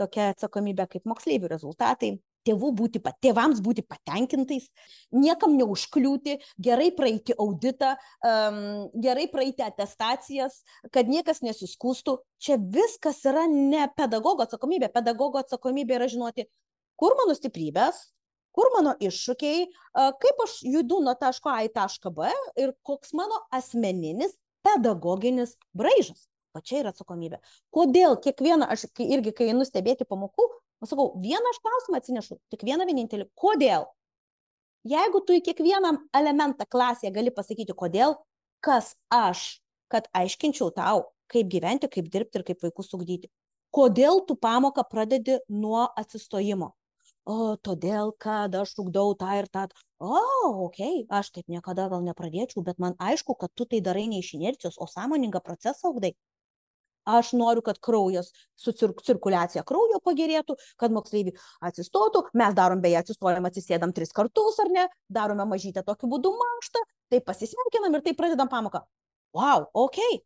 tokia 0.00 0.30
atsakomybė 0.32 0.86
kaip 0.90 1.08
moksleivių 1.08 1.50
rezultatai 1.52 2.14
tėvų 2.46 2.70
būti, 2.76 3.00
tėvams 3.22 3.60
būti 3.64 3.84
patenkintais, 3.84 4.68
niekam 5.12 5.56
neužkliūti, 5.58 6.38
gerai 6.62 6.88
praeiti 6.96 7.36
auditą, 7.36 7.94
um, 8.24 8.88
gerai 8.96 9.26
praeiti 9.32 9.64
atestacijas, 9.66 10.62
kad 10.94 11.10
niekas 11.10 11.42
nesiskūstų. 11.44 12.16
Čia 12.40 12.56
viskas 12.60 13.20
yra 13.28 13.44
ne 13.50 13.84
pedagogo 13.96 14.46
atsakomybė. 14.46 14.88
Pedagogo 14.94 15.42
atsakomybė 15.42 15.98
yra 15.98 16.08
žinoti, 16.08 16.46
kur 17.00 17.16
mano 17.20 17.36
stiprybės, 17.36 18.06
kur 18.56 18.72
mano 18.74 18.96
iššūkiai, 19.04 19.68
kaip 20.24 20.44
aš 20.46 20.60
judu 20.66 21.02
nuo 21.04 21.14
taško 21.20 21.52
A 21.52 21.60
į 21.68 21.74
tašką 21.76 22.12
B 22.16 22.32
ir 22.58 22.72
koks 22.86 23.12
mano 23.20 23.44
asmeninis 23.54 24.32
pedagoginis 24.64 25.58
braižas. 25.76 26.29
O 26.54 26.62
čia 26.64 26.80
yra 26.82 26.90
atsakomybė. 26.94 27.38
Kodėl 27.74 28.16
kiekvieną, 28.24 28.66
aš 28.74 28.88
kai, 28.94 29.06
irgi, 29.14 29.32
kai 29.36 29.52
einu 29.52 29.66
stebėti 29.68 30.06
pamokų, 30.08 30.48
Aš 30.80 30.94
sakau, 30.94 31.10
vieną 31.20 31.50
aš 31.52 31.58
klausimą 31.60 31.98
atsinešu, 32.00 32.36
tik 32.52 32.62
vieną 32.64 32.86
vienintelį. 32.88 33.26
Kodėl? 33.36 33.84
Jeigu 34.88 35.20
tu 35.28 35.36
į 35.36 35.42
kiekvieną 35.44 35.90
elementą 36.16 36.64
klasėje 36.74 37.12
gali 37.12 37.32
pasakyti, 37.36 37.76
kodėl, 37.76 38.16
kas 38.64 38.94
aš, 39.12 39.60
kad 39.92 40.08
aiškinčiau 40.16 40.70
tau, 40.72 41.04
kaip 41.28 41.50
gyventi, 41.52 41.90
kaip 41.96 42.08
dirbti 42.14 42.40
ir 42.40 42.46
kaip 42.48 42.64
vaikus 42.64 42.88
ugdyti. 42.96 43.28
Kodėl 43.76 44.24
tu 44.24 44.38
pamoką 44.40 44.86
pradedi 44.88 45.36
nuo 45.52 45.84
atsistojimo? 46.00 46.72
O, 47.28 47.36
todėl, 47.60 48.14
kad 48.16 48.56
aš 48.56 48.72
ugdau 48.80 49.12
tą 49.20 49.36
ir 49.42 49.50
tą. 49.52 49.66
O, 50.00 50.16
okay, 50.64 51.04
aš 51.12 51.28
taip 51.36 51.52
niekada 51.52 51.90
gal 51.92 52.00
nepradėčiau, 52.08 52.64
bet 52.64 52.80
man 52.80 52.96
aišku, 52.96 53.36
kad 53.36 53.52
tu 53.52 53.68
tai 53.68 53.84
darai 53.84 54.08
ne 54.08 54.24
iš 54.24 54.32
inercijos, 54.40 54.80
o 54.80 54.88
sąmoningą 54.88 55.44
procesą 55.44 55.92
ugdai 55.92 56.14
aš 57.18 57.32
noriu 57.38 57.64
kad 57.66 57.80
kraujas 57.82 58.30
su 58.58 58.72
cir 58.76 58.94
cirkuliacija 59.06 59.64
kraujo 59.66 60.00
pagerėtų 60.04 60.56
kad 60.80 60.94
moksleiviai 60.94 61.36
atsistotų. 61.70 62.26
Mes 62.40 62.56
darom 62.56 62.82
beje 62.84 63.00
atsistojam 63.02 63.48
atsisėdam 63.48 63.94
tris 63.96 64.14
kartus 64.16 64.58
ar 64.62 64.72
ne? 64.72 64.88
Darome 65.08 65.46
mažytę 65.50 65.84
tokiu 65.86 66.10
būdu 66.12 66.32
mankštą 66.38 66.82
taip 67.10 67.26
pasisveikinam 67.26 67.96
ir 67.98 68.04
taip 68.06 68.18
pradedam 68.20 68.50
pamoką. 68.50 68.84
Vau 69.36 69.64
okei. 69.86 70.20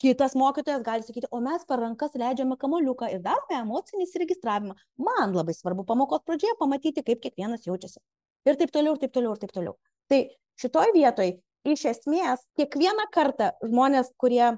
Kitas 0.00 0.34
mokytojas 0.36 0.82
gali 0.84 1.04
sakyti 1.06 1.28
o 1.32 1.38
mes 1.40 1.62
per 1.64 1.80
rankas 1.80 2.16
leidžiame 2.20 2.58
kamuoliuką 2.60 3.08
ir 3.14 3.22
darome 3.24 3.56
emocinį 3.62 4.04
įsiregistravimą. 4.04 4.74
Man 5.00 5.32
labai 5.32 5.54
svarbu 5.56 5.86
pamokos 5.88 6.20
pradžioje 6.28 6.58
pamatyti 6.60 7.04
kaip 7.06 7.22
kiekvienas 7.22 7.64
jaučiasi. 7.64 8.02
Ir 8.44 8.58
taip 8.60 8.74
toliau 8.74 8.92
ir 8.92 9.00
taip 9.00 9.14
toliau 9.16 9.32
ir 9.32 9.40
taip 9.40 9.54
toliau. 9.56 9.72
Tai 10.12 10.20
šitoj 10.60 10.92
vietoj 10.98 11.32
iš 11.72 11.86
esmės 11.92 12.44
kiekvieną 12.60 13.08
kartą 13.14 13.54
žmonės 13.64 14.12
kurie 14.20 14.52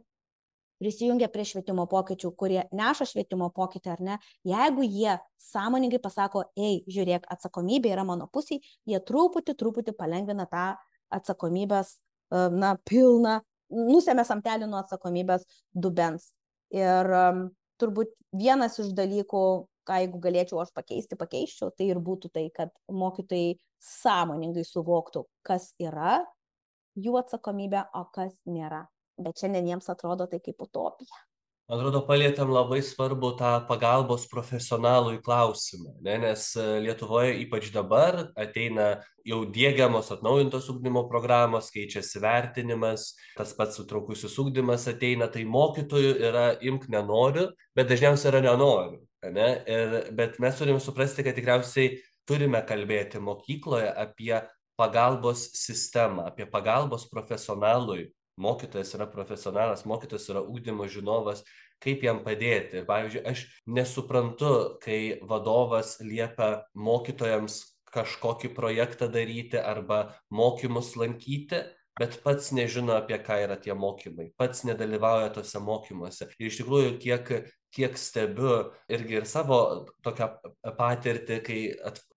prisijungia 0.78 1.28
prie 1.32 1.44
švietimo 1.48 1.86
pokyčių, 1.90 2.32
kurie 2.38 2.62
neša 2.74 3.08
švietimo 3.12 3.50
pokytį 3.54 3.92
ar 3.94 4.02
ne, 4.04 4.18
jeigu 4.46 4.86
jie 4.86 5.16
sąmoningai 5.48 6.00
pasako, 6.02 6.44
ei, 6.56 6.82
žiūrėk, 6.90 7.26
atsakomybė 7.34 7.92
yra 7.94 8.06
mano 8.08 8.28
pusėje, 8.32 8.62
jie 8.88 9.00
truputį, 9.10 9.56
truputį 9.58 9.94
palengvina 9.98 10.46
tą 10.50 10.66
atsakomybės, 11.18 11.96
e, 11.96 12.44
na, 12.54 12.74
pilną, 12.88 13.40
nusėmė 13.70 14.24
samtelį 14.24 14.68
nuo 14.68 14.80
atsakomybės 14.82 15.44
dubens. 15.74 16.32
Ir 16.74 17.08
turbūt 17.80 18.12
vienas 18.36 18.78
iš 18.80 18.92
dalykų, 18.96 19.42
ką 19.88 20.00
jeigu 20.02 20.20
galėčiau 20.20 20.60
aš 20.60 20.72
pakeisti, 20.76 21.16
pakeiščiau, 21.16 21.72
tai 21.76 21.88
ir 21.92 22.00
būtų 22.04 22.30
tai, 22.34 22.48
kad 22.54 22.72
mokytojai 22.92 23.56
sąmoningai 23.80 24.66
suvoktų, 24.68 25.24
kas 25.46 25.70
yra 25.80 26.18
jų 26.98 27.16
atsakomybė, 27.22 27.86
o 27.96 28.04
kas 28.12 28.34
nėra 28.48 28.84
bet 29.18 29.42
šiandien 29.42 29.74
jiems 29.74 29.90
atrodo 29.92 30.28
tai 30.30 30.40
kaip 30.44 30.62
utopija. 30.64 31.24
Man 31.68 31.82
atrodo, 31.82 32.00
palėtėm 32.08 32.48
labai 32.48 32.78
svarbu 32.80 33.34
tą 33.36 33.50
pagalbos 33.68 34.22
profesionalui 34.30 35.18
klausimą, 35.20 35.90
ne? 36.00 36.14
nes 36.22 36.46
e, 36.56 36.62
Lietuvoje 36.86 37.34
ypač 37.42 37.68
dabar 37.74 38.16
ateina 38.40 38.86
jau 39.28 39.42
dėgiamos 39.52 40.08
atnaujintos 40.14 40.70
ugdymo 40.72 41.02
programos, 41.10 41.68
keičiasi 41.74 42.22
vertinimas, 42.24 43.10
tas 43.36 43.52
pats 43.58 43.76
sutraukusius 43.76 44.38
ugdymas 44.40 44.88
ateina, 44.88 45.28
tai 45.28 45.44
mokytojų 45.44 46.16
yra 46.30 46.46
imk 46.64 46.88
nenoriu, 46.88 47.50
bet 47.76 47.92
dažniausiai 47.92 48.32
yra 48.32 48.44
nenoriu. 48.48 49.02
Ne? 49.28 49.50
Ir, 49.68 49.96
bet 50.16 50.40
mes 50.40 50.56
turime 50.56 50.80
suprasti, 50.80 51.20
kad 51.26 51.36
tikriausiai 51.36 51.98
turime 52.24 52.64
kalbėti 52.64 53.20
mokykloje 53.20 53.92
apie 53.92 54.38
pagalbos 54.80 55.50
sistemą, 55.58 56.30
apie 56.32 56.48
pagalbos 56.48 57.04
profesionalui 57.12 58.06
mokytojas 58.40 58.94
yra 58.96 59.08
profesionalas, 59.10 59.84
mokytojas 59.88 60.28
yra 60.32 60.42
ūkdymo 60.46 60.88
žinovas, 60.90 61.42
kaip 61.82 62.04
jam 62.06 62.22
padėti. 62.24 62.80
Ir 62.80 62.86
pavyzdžiui, 62.88 63.24
aš 63.28 63.44
nesuprantu, 63.70 64.52
kai 64.82 65.18
vadovas 65.28 65.96
liepia 66.02 66.64
mokytojams 66.74 67.60
kažkokį 67.94 68.52
projektą 68.56 69.08
daryti 69.12 69.60
arba 69.60 70.14
mokymus 70.34 70.92
lankyti, 71.00 71.62
bet 71.98 72.18
pats 72.22 72.52
nežino, 72.54 72.94
apie 72.94 73.18
ką 73.22 73.40
yra 73.46 73.56
tie 73.58 73.74
mokymai, 73.74 74.30
pats 74.38 74.62
nedalyvauja 74.68 75.32
tose 75.34 75.58
mokymuose. 75.62 76.28
Ir 76.38 76.50
iš 76.50 76.60
tikrųjų, 76.60 76.92
kiek, 77.02 77.32
kiek 77.74 77.98
stebiu 77.98 78.52
irgi 78.92 79.18
ir 79.18 79.26
savo 79.26 79.58
tokią 80.06 80.28
patirtį, 80.78 81.40
kai 81.46 81.58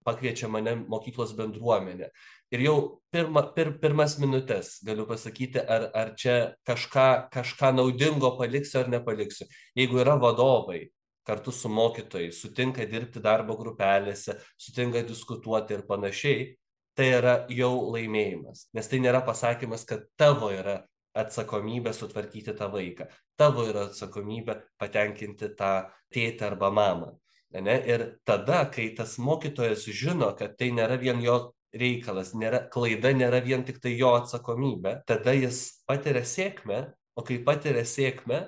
pakviečia 0.05 0.51
mane 0.51 0.75
mokyklos 0.83 1.33
bendruomenė 1.37 2.11
ir 2.51 2.63
jau 2.65 2.77
pirma 3.11 3.43
per 3.55 3.71
pirmas 3.79 4.17
minutes 4.19 4.79
galiu 4.85 5.05
pasakyti 5.07 5.59
ar 5.59 5.89
ar 5.93 6.15
čia 6.15 6.55
kažką 6.67 7.29
kažką 7.31 7.75
naudingo 7.75 8.37
paliksiu 8.37 8.81
ar 8.81 8.89
nepaliksiu. 8.89 9.47
Jeigu 9.75 9.99
yra 10.03 10.17
vadovai 10.19 10.89
kartu 11.23 11.51
su 11.51 11.69
mokytojais 11.69 12.41
sutinka 12.41 12.85
dirbti 12.85 13.21
darbo 13.21 13.55
grupelėse 13.57 14.37
sutinka 14.57 15.03
diskutuoti 15.07 15.73
ir 15.77 15.85
panašiai 15.87 16.47
tai 16.95 17.07
yra 17.17 17.35
jau 17.49 17.73
laimėjimas. 17.93 18.67
Nes 18.73 18.87
tai 18.87 18.99
nėra 18.99 19.23
pasakymas 19.25 19.85
kad 19.87 20.03
tavo 20.19 20.51
yra 20.51 20.81
atsakomybė 21.15 21.93
sutvarkyti 21.95 22.55
tą 22.55 22.67
vaiką. 22.71 23.07
Tavo 23.39 23.65
yra 23.67 23.87
atsakomybė 23.89 24.57
patenkinti 24.79 25.51
tą 25.55 25.71
tėtį 26.13 26.47
arba 26.47 26.71
mamą 26.71 27.13
ane? 27.55 27.75
Ir 27.87 28.05
tada 28.27 28.65
kai 28.71 28.91
tas 28.95 29.17
mokytojas 29.19 29.87
žino 29.87 30.31
kad 30.39 30.57
tai 30.59 30.71
nėra 30.75 30.99
vien 30.99 31.19
jo 31.23 31.53
reikalas 31.73 32.33
nėra 32.35 32.65
klaida 32.71 33.13
nėra 33.15 33.39
vien 33.43 33.63
tiktai 33.67 33.95
jo 33.97 34.15
atsakomybė. 34.19 35.01
Tada 35.07 35.35
jis 35.37 35.83
patiria 35.87 36.25
sėkmę 36.27 36.81
o 37.15 37.23
kai 37.25 37.39
patiria 37.45 37.83
sėkmę 37.87 38.41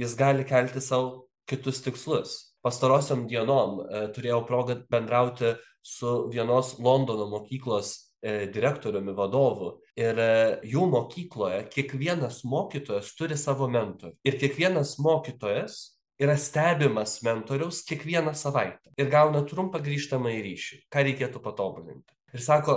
jis 0.00 0.16
gali 0.18 0.46
kelti 0.48 0.82
sau 0.84 1.28
kitus 1.48 1.82
tikslus. 1.84 2.36
Pastarosiom 2.64 3.26
dienom 3.30 3.80
e, 3.84 4.06
turėjau 4.14 4.42
progą 4.48 4.80
bendrauti 4.90 5.54
su 5.86 6.26
vienos 6.32 6.74
londono 6.82 7.28
mokyklos 7.30 7.92
e, 8.18 8.48
direktoriumi 8.50 9.14
vadovu. 9.14 9.76
Ir 9.98 10.18
e, 10.18 10.30
jų 10.72 10.88
mokykloje 10.90 11.62
kiekvienas 11.74 12.42
mokytojas 12.48 13.12
turi 13.18 13.38
savo 13.38 13.70
mentorių. 13.70 14.16
Ir 14.26 14.40
kiekvienas 14.40 14.96
mokytojas 15.02 15.78
yra 16.18 16.34
stebimas 16.40 17.20
mentoriaus 17.22 17.84
kiekvieną 17.86 18.34
savaitę. 18.34 18.90
Ir 18.98 19.12
gauna 19.12 19.44
trumpą 19.46 19.82
grįžtamąjį 19.84 20.44
ryšį. 20.50 20.82
Ką 20.90 21.06
reikėtų 21.06 21.44
patobulinti 21.44 22.15
ir 22.36 22.44
sako, 22.44 22.76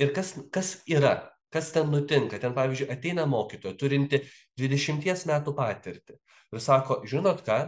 ir 0.00 0.14
kas, 0.16 0.34
kas 0.52 0.74
yra, 0.88 1.16
kas 1.52 1.72
ten 1.74 1.90
nutinka. 1.92 2.38
Ten, 2.40 2.54
pavyzdžiui, 2.56 2.90
ateina 2.92 3.26
mokytoja, 3.30 3.76
turinti 3.80 4.22
20 4.60 5.26
metų 5.30 5.54
patirtį. 5.56 6.18
Ir 6.50 6.62
sako, 6.62 7.00
žinot 7.08 7.44
ką, 7.46 7.60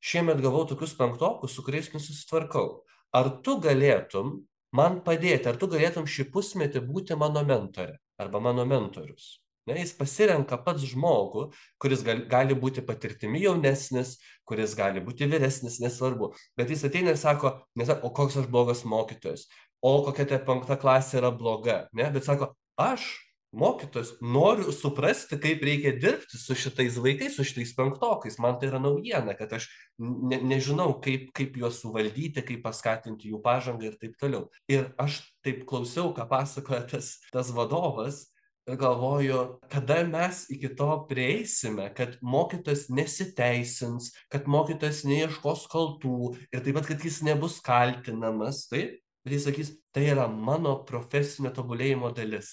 šiemet 0.00 0.40
gavau 0.42 0.64
tokius 0.68 0.94
penktokus, 0.98 1.54
su 1.54 1.64
kuriais 1.66 1.90
nesusitvarkau. 1.94 2.80
Ar 3.12 3.30
tu 3.44 3.58
galėtum 3.62 4.40
man 4.76 5.00
padėti, 5.06 5.50
ar 5.50 5.58
tu 5.60 5.68
galėtum 5.70 6.06
šį 6.06 6.30
pusmetį 6.34 6.82
būti 6.86 7.18
mano 7.18 7.42
mentorė 7.46 7.98
arba 8.20 8.42
mano 8.42 8.66
mentorius? 8.68 9.40
Ne, 9.68 9.76
jis 9.76 9.92
pasirenka 9.94 10.56
pats 10.64 10.86
žmogų, 10.88 11.50
kuris 11.82 12.00
gali, 12.02 12.24
gali 12.30 12.56
būti 12.58 12.82
patirtimi 12.86 13.42
jaunesnis, 13.42 14.16
kuris 14.48 14.72
gali 14.78 15.02
būti 15.04 15.28
vyresnis, 15.30 15.76
nesvarbu. 15.82 16.30
Bet 16.58 16.72
jis 16.72 16.86
ateina 16.88 17.12
ir 17.12 17.20
sako, 17.20 17.52
nesako, 17.78 18.08
o 18.08 18.14
koks 18.16 18.38
aš 18.40 18.48
blogas 18.50 18.86
mokytojas, 18.88 19.44
o 19.82 19.96
kokia 20.06 20.28
ta 20.28 20.38
penkta 20.44 20.76
klasė 20.80 21.20
yra 21.22 21.32
bloga, 21.34 21.84
ne? 21.96 22.06
bet 22.14 22.26
sako, 22.26 22.52
aš, 22.80 23.06
mokytojas, 23.52 24.12
noriu 24.22 24.72
suprasti, 24.74 25.38
kaip 25.42 25.62
reikia 25.66 25.92
dirbti 25.98 26.38
su 26.38 26.54
šitais 26.54 26.98
vaikais, 27.02 27.34
su 27.34 27.44
šitais 27.46 27.72
penktokais. 27.74 28.38
Man 28.42 28.60
tai 28.60 28.70
yra 28.70 28.78
naujiena, 28.82 29.34
kad 29.38 29.56
aš 29.58 29.66
ne, 29.98 30.38
nežinau, 30.52 30.92
kaip, 31.02 31.30
kaip 31.36 31.58
juos 31.58 31.80
suvaldyti, 31.82 32.44
kaip 32.46 32.62
paskatinti 32.66 33.32
jų 33.32 33.40
pažangą 33.42 33.90
ir 33.90 33.96
taip 34.00 34.14
toliau. 34.20 34.46
Ir 34.70 34.92
aš 35.02 35.22
taip 35.44 35.64
klausiau, 35.70 36.12
ką 36.14 36.28
pasakoja 36.30 36.84
tas, 36.94 37.16
tas 37.34 37.50
vadovas 37.56 38.28
galvoju, 38.76 39.58
kada 39.68 40.04
mes 40.06 40.44
iki 40.50 40.68
to 40.76 41.06
prieisime, 41.08 41.88
kad 41.94 42.16
mokytojas 42.22 42.88
nesiteisins, 42.92 44.12
kad 44.30 44.46
mokytojas 44.46 45.02
neieškos 45.08 45.66
kaltų 45.72 46.34
ir 46.52 46.62
taip 46.62 46.76
pat, 46.78 46.90
kad 46.92 47.04
jis 47.04 47.20
nebus 47.26 47.58
kaltinamas, 47.64 48.66
taip? 48.70 49.00
Ir 49.28 49.36
jis 49.36 49.46
sakys, 49.50 49.70
tai 49.92 50.08
yra 50.14 50.26
mano 50.32 50.78
profesinio 50.88 51.52
tobulėjimo 51.56 52.12
dalis. 52.16 52.52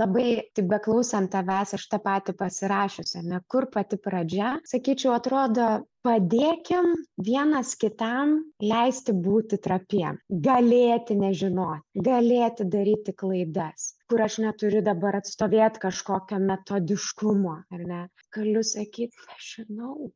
Labai, 0.00 0.28
tik 0.56 0.68
beklausant 0.70 1.28
tavęs, 1.34 1.74
aš 1.76 1.82
tą 1.92 1.98
patį 2.04 2.32
pasirašiusi, 2.38 3.20
ne 3.28 3.40
kur 3.52 3.66
pati 3.74 3.98
pradžia, 4.06 4.54
sakyčiau, 4.70 5.12
atrodo, 5.18 5.66
padėkim 6.06 6.88
vienas 7.26 7.74
kitam 7.82 8.32
leisti 8.64 9.12
būti 9.26 9.58
trapiem, 9.66 10.16
galėti 10.48 11.18
nežinoti, 11.20 12.04
galėti 12.08 12.68
daryti 12.76 13.12
klaidas, 13.24 13.90
kur 14.08 14.24
aš 14.28 14.40
neturiu 14.46 14.80
dabar 14.88 15.20
atstovėti 15.20 15.84
kažkokio 15.84 16.40
metodiškumo, 16.48 17.56
ar 17.76 17.86
ne? 17.92 18.02
Galiu 18.32 18.64
sakyti, 18.64 19.28
aš 19.36 19.54
žinau, 19.58 20.08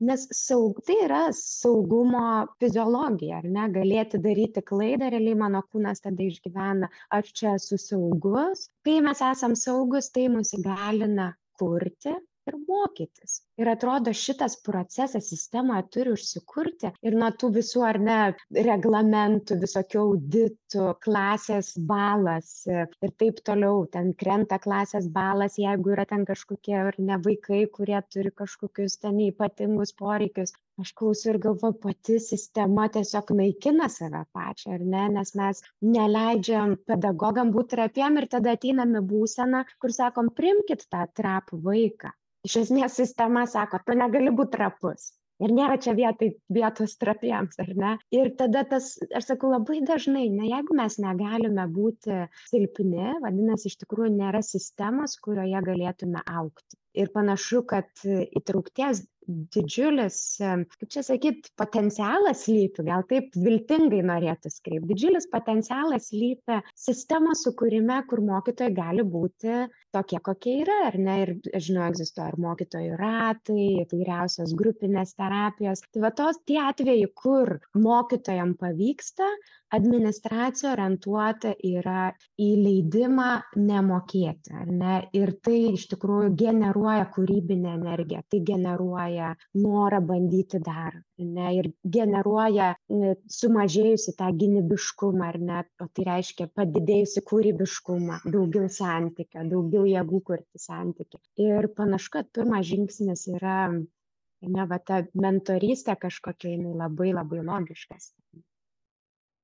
nes 0.00 0.26
saug 0.36 0.80
tai 0.86 0.96
yra 1.04 1.22
saugumo 1.38 2.24
fiziologija 2.60 3.38
ar 3.40 3.48
ne? 3.56 3.68
Galėti 3.76 4.20
daryti 4.26 4.62
klaidą 4.70 5.10
realiai 5.14 5.38
mano 5.38 5.62
kūnas 5.70 6.02
tada 6.04 6.26
išgyvena 6.26 6.90
aš 7.18 7.32
čia 7.38 7.54
esu 7.60 7.78
saugus. 7.78 8.68
Kai 8.84 9.00
mes 9.06 9.22
esam 9.30 9.54
saugūs 9.58 10.10
tai 10.14 10.28
mus 10.32 10.54
įgalina 10.58 11.32
kurti 11.60 12.14
ir 12.50 12.56
mokytis. 12.68 13.36
Ir 13.60 13.70
atrodo 13.70 14.12
šitas 14.20 14.56
procesas 14.66 15.28
sistemoje 15.32 15.84
turi 15.96 16.14
užsikurti 16.16 16.90
ir 17.06 17.16
nuo 17.20 17.30
tų 17.40 17.50
visų 17.58 17.84
ar 17.88 17.98
ne 18.08 18.18
reglamentų 18.68 19.58
visokių 19.62 20.00
auditų 20.02 20.88
klasės 21.06 21.72
balas 21.92 22.50
ir 22.70 23.14
taip 23.22 23.40
toliau. 23.48 23.84
Ten 23.94 24.12
krenta 24.24 24.58
klasės 24.66 25.08
balas 25.18 25.58
jeigu 25.60 25.94
yra 25.96 26.06
ten 26.10 26.26
kažkokie 26.28 26.76
ar 26.82 26.98
ne 26.98 27.20
vaikai 27.28 27.64
kurie 27.78 28.00
turi 28.12 28.34
kažkokius 28.42 29.00
ten 29.04 29.20
ypatingus 29.28 29.94
poreikius 30.02 30.54
aš 30.82 30.90
klausau 30.98 31.30
ir 31.32 31.38
galvoju 31.46 31.76
pati 31.82 32.18
sistema 32.22 32.86
tiesiog 32.96 33.30
naikina 33.38 33.88
save 33.96 34.22
pačią 34.36 34.74
ar 34.76 34.84
ne? 34.94 35.04
Nes 35.16 35.34
mes 35.40 35.62
neleidžiam 35.96 36.76
pedagogam 36.90 37.52
būt 37.56 37.70
trapiem 37.74 38.20
ir 38.20 38.28
tada 38.36 38.54
ateinam 38.58 38.96
į 39.00 39.02
būseną 39.12 39.64
kur 39.82 39.94
sakom 39.98 40.30
priimkit 40.40 40.86
tą 40.94 41.04
trapų 41.20 41.60
vaiką. 41.68 42.12
Iš 42.48 42.56
esmės 42.64 42.98
sistema 43.00 43.44
sako 43.56 43.80
tu 43.86 43.96
negali 44.00 44.34
būt 44.40 44.52
trapus. 44.56 45.12
Ir 45.42 45.50
nėra 45.54 45.78
čia 45.84 45.94
vietoj 45.98 46.30
vietos 46.56 46.94
trapiems 47.00 47.58
ar 47.62 47.72
ne? 47.82 47.94
Ir 48.18 48.30
tada 48.38 48.62
tas 48.74 48.92
aš 49.20 49.30
sakau 49.32 49.50
labai 49.54 49.80
dažnai 49.88 50.28
na 50.34 50.46
jeigu 50.50 50.76
mes 50.78 50.98
negalime 51.06 51.66
būti 51.78 52.20
silpni 52.50 53.16
vadinasi 53.24 53.70
iš 53.72 53.80
tikrųjų 53.82 54.14
nėra 54.20 54.44
sistemos 54.46 55.18
kurioje 55.26 55.64
galėtume 55.70 56.22
augti 56.40 56.78
ir 56.94 57.10
panašu 57.14 57.64
kad 57.70 57.90
įtraukties 58.06 59.04
didžiulis 59.26 60.16
kaip 60.40 60.90
čia 60.92 61.02
sakyt 61.06 61.48
potencialas 61.60 62.44
slypi 62.44 62.84
gal 62.84 63.06
taip 63.08 63.32
viltingai 63.40 64.02
norėtųsi 64.04 64.60
kreipt 64.66 64.88
didžiulis 64.90 65.28
potencialas 65.32 66.10
slypi 66.10 66.58
sistemos 66.86 67.44
sukūrime 67.46 68.02
kur 68.10 68.20
mokytojai 68.26 68.76
gali 68.76 69.06
būti 69.16 69.64
tokie 69.94 70.20
kokie 70.28 70.58
yra 70.64 70.78
ar 70.88 70.98
ne? 70.98 71.16
Ir 71.24 71.60
žinau 71.62 71.88
egzistuoja 71.88 72.32
ir 72.32 72.40
mokytojų 72.44 73.00
ratai 73.00 73.66
įvairiausios 73.84 74.54
grupinės 74.58 75.14
terapijos. 75.18 75.84
Tai 75.94 76.04
va 76.04 76.10
tos 76.18 76.40
tie 76.48 76.58
atvejai 76.64 77.10
kur 77.22 77.56
mokytojam 77.78 78.56
pavyksta 78.60 79.28
administracija 79.74 80.72
orientuota 80.72 81.52
yra 81.68 82.04
į 82.40 82.48
leidimą 82.64 83.28
nemokėti 83.68 84.54
ar 84.60 84.70
ne? 84.82 84.96
Ir 85.20 85.32
tai 85.46 85.56
iš 85.72 85.86
tikrųjų 85.92 86.32
generuoja 86.42 87.06
kūrybinę 87.14 87.74
energiją 87.78 88.22
tai 88.30 88.40
generuoja 88.50 89.32
norą 89.62 90.00
bandyti 90.10 90.60
dar 90.68 90.98
ne? 91.18 91.48
Ir 91.58 91.70
generuoja 91.96 92.70
sumažėjusį 93.38 94.16
tą 94.20 94.30
gynybiškumą 94.42 95.28
ar 95.30 95.40
ne? 95.50 95.62
O 95.82 95.88
tai 95.96 96.08
reiškia 96.10 96.48
padidėjusį 96.60 97.24
kūrybiškumą 97.32 98.20
daugiau 98.26 98.70
santykio 98.78 99.46
daugiau 99.50 99.88
jėgų 99.90 100.22
kurti 100.30 100.64
santykį. 100.66 101.22
Ir 101.48 101.70
panašu 101.78 102.16
kad 102.18 102.32
pirmas 102.36 102.66
žingsnis 102.70 103.28
yra 103.34 103.58
ne 104.56 104.66
va 104.70 104.78
ta 104.90 105.00
mentorystė 105.26 105.96
kažkokia 106.00 106.56
jinai 106.56 106.74
labai 106.84 107.12
labai 107.16 107.40
logiškas 107.46 108.12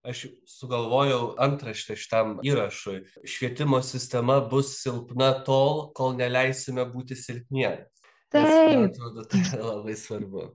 aš 0.06 0.26
sugalvojau 0.48 1.34
antraštę 1.40 1.96
šitam 1.98 2.38
įrašui. 2.46 3.02
Švietimo 3.28 3.82
sistema 3.84 4.40
bus 4.40 4.76
silpna 4.80 5.32
tol 5.46 5.90
kol 5.96 6.16
neleisime 6.18 6.86
būti 6.88 7.18
silpniems. 7.18 7.88
Nes 8.30 8.46
man 8.46 8.86
atrodo 8.86 9.26
tai 9.26 9.42
yra 9.42 9.62
labai 9.72 9.96
svarbu. 9.98 10.48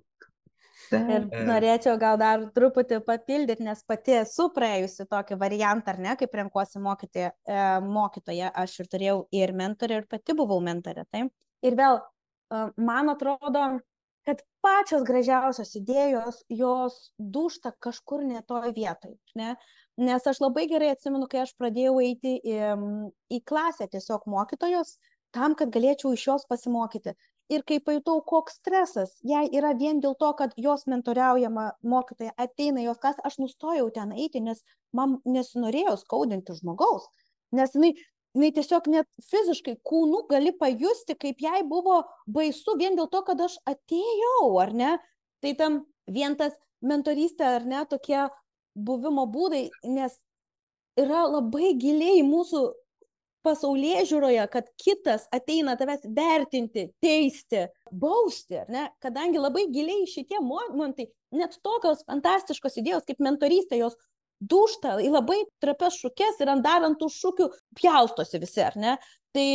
Ir 0.94 1.26
norėčiau 1.48 1.98
gal 2.00 2.18
dar 2.22 2.44
truputį 2.56 3.00
papildyti, 3.06 3.66
nes 3.66 3.82
pati 3.90 4.20
esu 4.20 4.48
praėjusi 4.54 5.08
tokį 5.10 5.38
variantą, 5.42 5.96
ar 5.96 6.02
ne, 6.06 6.14
kaip 6.20 6.36
renkuosi 6.38 6.82
mokyti 6.84 7.26
e, 7.26 7.32
mokytoje, 7.82 8.52
aš 8.64 8.76
ir 8.84 8.90
turėjau 8.92 9.18
ir 9.34 9.54
mentorę, 9.58 10.02
ir 10.02 10.08
pati 10.12 10.36
buvau 10.38 10.62
mentorė. 10.64 11.08
Taip? 11.12 11.34
Ir 11.66 11.78
vėl, 11.80 12.00
e, 12.00 12.62
man 12.78 13.10
atrodo, 13.16 13.66
kad 14.26 14.42
pačios 14.66 15.04
gražiausios 15.06 15.76
idėjos, 15.78 16.42
jos 16.50 16.98
dušta 17.18 17.76
kažkur 17.80 18.26
ne 18.26 18.42
toje 18.48 18.74
vietoje. 18.76 19.18
Ne? 19.38 19.56
Nes 20.02 20.26
aš 20.28 20.42
labai 20.44 20.66
gerai 20.72 20.92
atsimenu, 20.96 21.30
kai 21.32 21.44
aš 21.44 21.54
pradėjau 21.60 22.00
eiti 22.04 22.36
į, 22.42 22.58
į 23.32 23.40
klasę 23.48 23.88
tiesiog 23.92 24.26
mokytojos, 24.32 24.98
tam, 25.36 25.56
kad 25.60 25.72
galėčiau 25.76 26.16
iš 26.16 26.28
jos 26.32 26.48
pasimokyti. 26.50 27.14
Ir 27.54 27.62
kai 27.70 27.78
pajutau, 27.88 28.24
koks 28.26 28.58
stresas 28.58 29.12
jai 29.22 29.44
yra 29.54 29.76
vien 29.78 30.00
dėl 30.02 30.16
to, 30.18 30.32
kad 30.40 30.56
jos 30.58 30.88
mentoriaujama 30.90 31.68
mokytoja 31.86 32.34
ateina 32.42 32.82
jos 32.82 32.98
klasę, 33.04 33.22
aš 33.30 33.38
nustojau 33.44 33.92
ten 33.94 34.16
eiti, 34.18 34.42
nes 34.42 34.64
man 34.98 35.20
nesinorėjau 35.30 35.94
skaudinti 36.02 36.58
žmogaus. 36.58 37.06
Nes 37.54 37.78
jinai 37.78 37.94
jinai 38.36 38.52
tiesiog 38.56 38.88
net 38.92 39.10
fiziškai 39.32 39.78
kūnu 39.88 40.26
gali 40.30 40.54
pajusti, 40.60 41.16
kaip 41.20 41.42
jai 41.42 41.64
buvo 41.68 42.02
baisu 42.28 42.78
vien 42.80 42.98
dėl 43.00 43.10
to, 43.12 43.24
kad 43.28 43.42
aš 43.48 43.58
atėjau, 43.70 44.54
ar 44.62 44.74
ne? 44.76 44.94
Tai 45.44 45.54
tam 45.60 45.82
vien 46.12 46.36
tas 46.40 46.56
mentorystė, 46.86 47.48
ar 47.60 47.68
ne, 47.68 47.84
tokie 47.90 48.26
buvimo 48.76 49.26
būdai, 49.32 49.70
nes 49.88 50.18
yra 51.00 51.26
labai 51.28 51.74
giliai 51.80 52.24
mūsų 52.28 52.66
pasaulyje 53.46 54.06
žiūroje, 54.10 54.46
kad 54.52 54.70
kitas 54.82 55.28
ateina 55.36 55.76
tavęs 55.78 56.08
vertinti, 56.18 56.88
teisti, 57.04 57.68
bausti, 57.92 58.58
ar 58.64 58.72
ne? 58.74 58.88
Kadangi 59.04 59.42
labai 59.42 59.68
giliai 59.74 60.08
šitie 60.10 60.42
momentai, 60.42 61.08
net 61.36 61.60
tokios 61.66 62.02
fantastiškos 62.10 62.80
idėjos 62.82 63.06
kaip 63.08 63.22
mentorystė, 63.24 63.80
jos 63.84 63.98
dūšta 64.52 64.98
į 65.04 65.12
labai 65.14 65.42
trapias 65.64 65.98
šukes 66.02 66.40
ir 66.42 66.52
ant 66.54 66.66
dar 66.66 66.86
ant 66.88 67.00
tų 67.00 67.10
šukių 67.12 67.50
pjaustosi 67.80 68.42
visi, 68.42 68.62
ar 68.66 68.78
ne? 68.80 68.96
Tai 69.36 69.48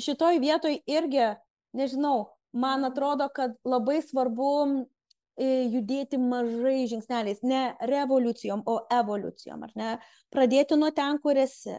šitoj 0.00 0.40
vietoj 0.42 0.78
irgi, 0.88 1.32
nežinau, 1.76 2.32
man 2.52 2.84
atrodo, 2.88 3.28
kad 3.34 3.54
labai 3.68 4.00
svarbu 4.04 4.50
e, 4.66 5.48
judėti 5.72 6.20
mažai 6.20 6.88
žingsneliais, 6.90 7.42
ne 7.42 7.64
revoliucijom, 7.88 8.64
o 8.66 8.78
evoliucijom, 8.92 9.64
ar 9.68 9.74
ne? 9.78 9.96
Pradėti 10.32 10.78
nuo 10.78 10.92
ten, 10.96 11.20
kur 11.22 11.40
esi. 11.40 11.76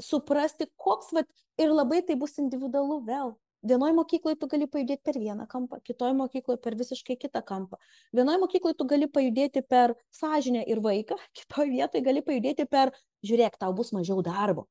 Suprasti, 0.00 0.68
koks, 0.80 1.12
vat, 1.16 1.28
ir 1.60 1.72
labai 1.72 2.00
tai 2.06 2.16
bus 2.16 2.38
individualu 2.40 3.02
vėl 3.08 3.34
vienoj 3.62 3.92
mokykloj 3.96 4.36
tu 4.40 4.48
gali 4.50 4.66
pajudėt 4.70 5.02
per 5.04 5.18
vieną 5.20 5.46
kampą 5.50 5.80
kitoj 5.84 6.14
mokykloj 6.18 6.58
per 6.64 6.76
visiškai 6.78 7.16
kitą 7.20 7.42
kampą. 7.46 7.78
Vienoj 8.16 8.40
mokykloj 8.44 8.74
tu 8.78 8.86
gali 8.88 9.08
pajudėti 9.10 9.62
per 9.62 9.94
sąžinę 10.16 10.64
ir 10.66 10.80
vaiką 10.84 11.18
kitoj 11.38 11.70
vietoj 11.74 12.04
gali 12.06 12.24
pajudėti 12.24 12.66
per 12.70 12.94
žiūrėk 13.26 13.60
tau 13.60 13.74
bus 13.76 13.92
mažiau 13.96 14.22
darbo. 14.24 14.66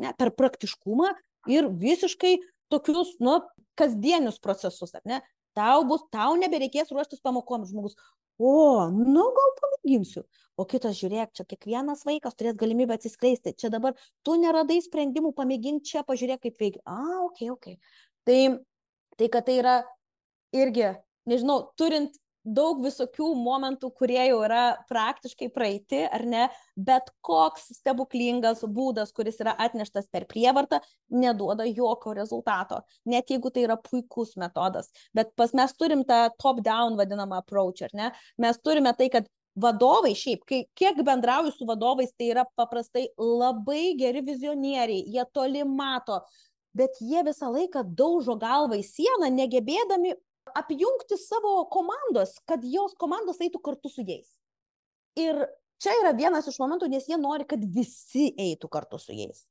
Ne 0.00 0.14
per 0.18 0.32
praktiškumą 0.36 1.10
ir 1.50 1.68
visiškai 1.68 2.38
tokius 2.70 3.16
nu 3.20 3.40
kasdienius 3.76 4.38
procesus 4.38 4.94
ar 4.94 5.04
ne? 5.04 5.20
Tau 5.56 5.82
bus 5.84 6.04
tau 6.14 6.36
nebereikės 6.38 6.92
ruoštis 6.94 7.20
pamokom 7.24 7.66
žmogus 7.66 7.96
o 8.40 8.88
nu 8.88 9.24
gal 9.36 9.50
pamėginsiu. 9.60 10.22
O 10.60 10.64
kitas 10.68 10.96
žiūrėk 10.98 11.32
čia 11.36 11.44
kiekvienas 11.48 12.04
vaikas 12.08 12.36
turės 12.36 12.56
galimybę 12.60 12.96
atsiskleisti. 12.96 13.52
Čia 13.56 13.70
dabar 13.72 13.96
tu 14.24 14.36
neradai 14.40 14.78
sprendimų 14.84 15.32
pamėgink 15.36 15.84
čia 15.88 16.02
pažiūrėk 16.08 16.46
kaip 16.46 16.64
veikia. 16.64 16.80
A 16.88 17.20
okei 17.26 17.50
okei 17.52 17.76
Tai, 18.28 18.40
tai 19.16 19.28
kad 19.32 19.46
tai 19.46 19.60
yra 19.60 19.76
irgi, 20.56 20.90
nežinau, 21.30 21.62
turint 21.78 22.16
daug 22.44 22.80
visokių 22.80 23.30
momentų, 23.36 23.90
kurie 23.96 24.20
jau 24.30 24.38
yra 24.46 24.62
praktiškai 24.88 25.50
praeiti, 25.52 26.00
ar 26.08 26.24
ne, 26.28 26.46
bet 26.76 27.10
koks 27.26 27.68
stebuklingas 27.76 28.64
būdas, 28.64 29.12
kuris 29.16 29.40
yra 29.44 29.54
atneštas 29.60 30.08
per 30.12 30.24
prievartą, 30.30 30.80
neduoda 31.12 31.66
jokio 31.68 32.14
rezultato, 32.16 32.80
net 33.04 33.30
jeigu 33.30 33.52
tai 33.52 33.66
yra 33.68 33.76
puikus 33.76 34.36
metodas. 34.40 34.88
Bet 35.16 35.34
pas 35.36 35.52
mes 35.56 35.76
turim 35.76 36.06
tą 36.08 36.28
top-down 36.40 36.96
vadinamą 37.00 37.42
approach, 37.44 37.84
ar 37.84 37.94
ne? 37.94 38.10
Mes 38.40 38.58
turime 38.64 38.94
tai, 38.96 39.10
kad 39.12 39.28
vadovai 39.60 40.14
šiaip, 40.16 40.44
kai 40.46 40.62
kiek 40.78 41.00
bendrauju 41.04 41.52
su 41.52 41.66
vadovais, 41.68 42.12
tai 42.16 42.30
yra 42.32 42.46
paprastai 42.56 43.08
labai 43.18 43.96
geri 43.98 44.22
vizionieriai, 44.24 45.04
jie 45.10 45.24
toli 45.34 45.64
mato, 45.66 46.20
bet 46.76 46.98
jie 47.00 47.22
visą 47.26 47.50
laiką 47.52 47.84
daužo 47.98 48.36
galvą 48.40 48.78
į 48.80 48.84
sieną, 48.86 49.30
negebėdami 49.34 50.14
apjungti 50.56 51.18
savo 51.20 51.64
komandos, 51.70 52.36
kad 52.48 52.64
jos 52.64 52.94
komandos 52.98 53.40
eitų 53.42 53.60
kartu 53.62 53.90
su 53.92 54.04
jais. 54.06 54.30
Ir 55.18 55.44
čia 55.82 55.94
yra 56.02 56.12
vienas 56.16 56.48
iš 56.50 56.58
momentų, 56.62 56.90
nes 56.90 57.08
jie 57.10 57.18
nori, 57.20 57.46
kad 57.48 57.62
visi 57.74 58.30
eitų 58.38 58.70
kartu 58.72 59.00
su 59.02 59.14
jais. 59.16 59.44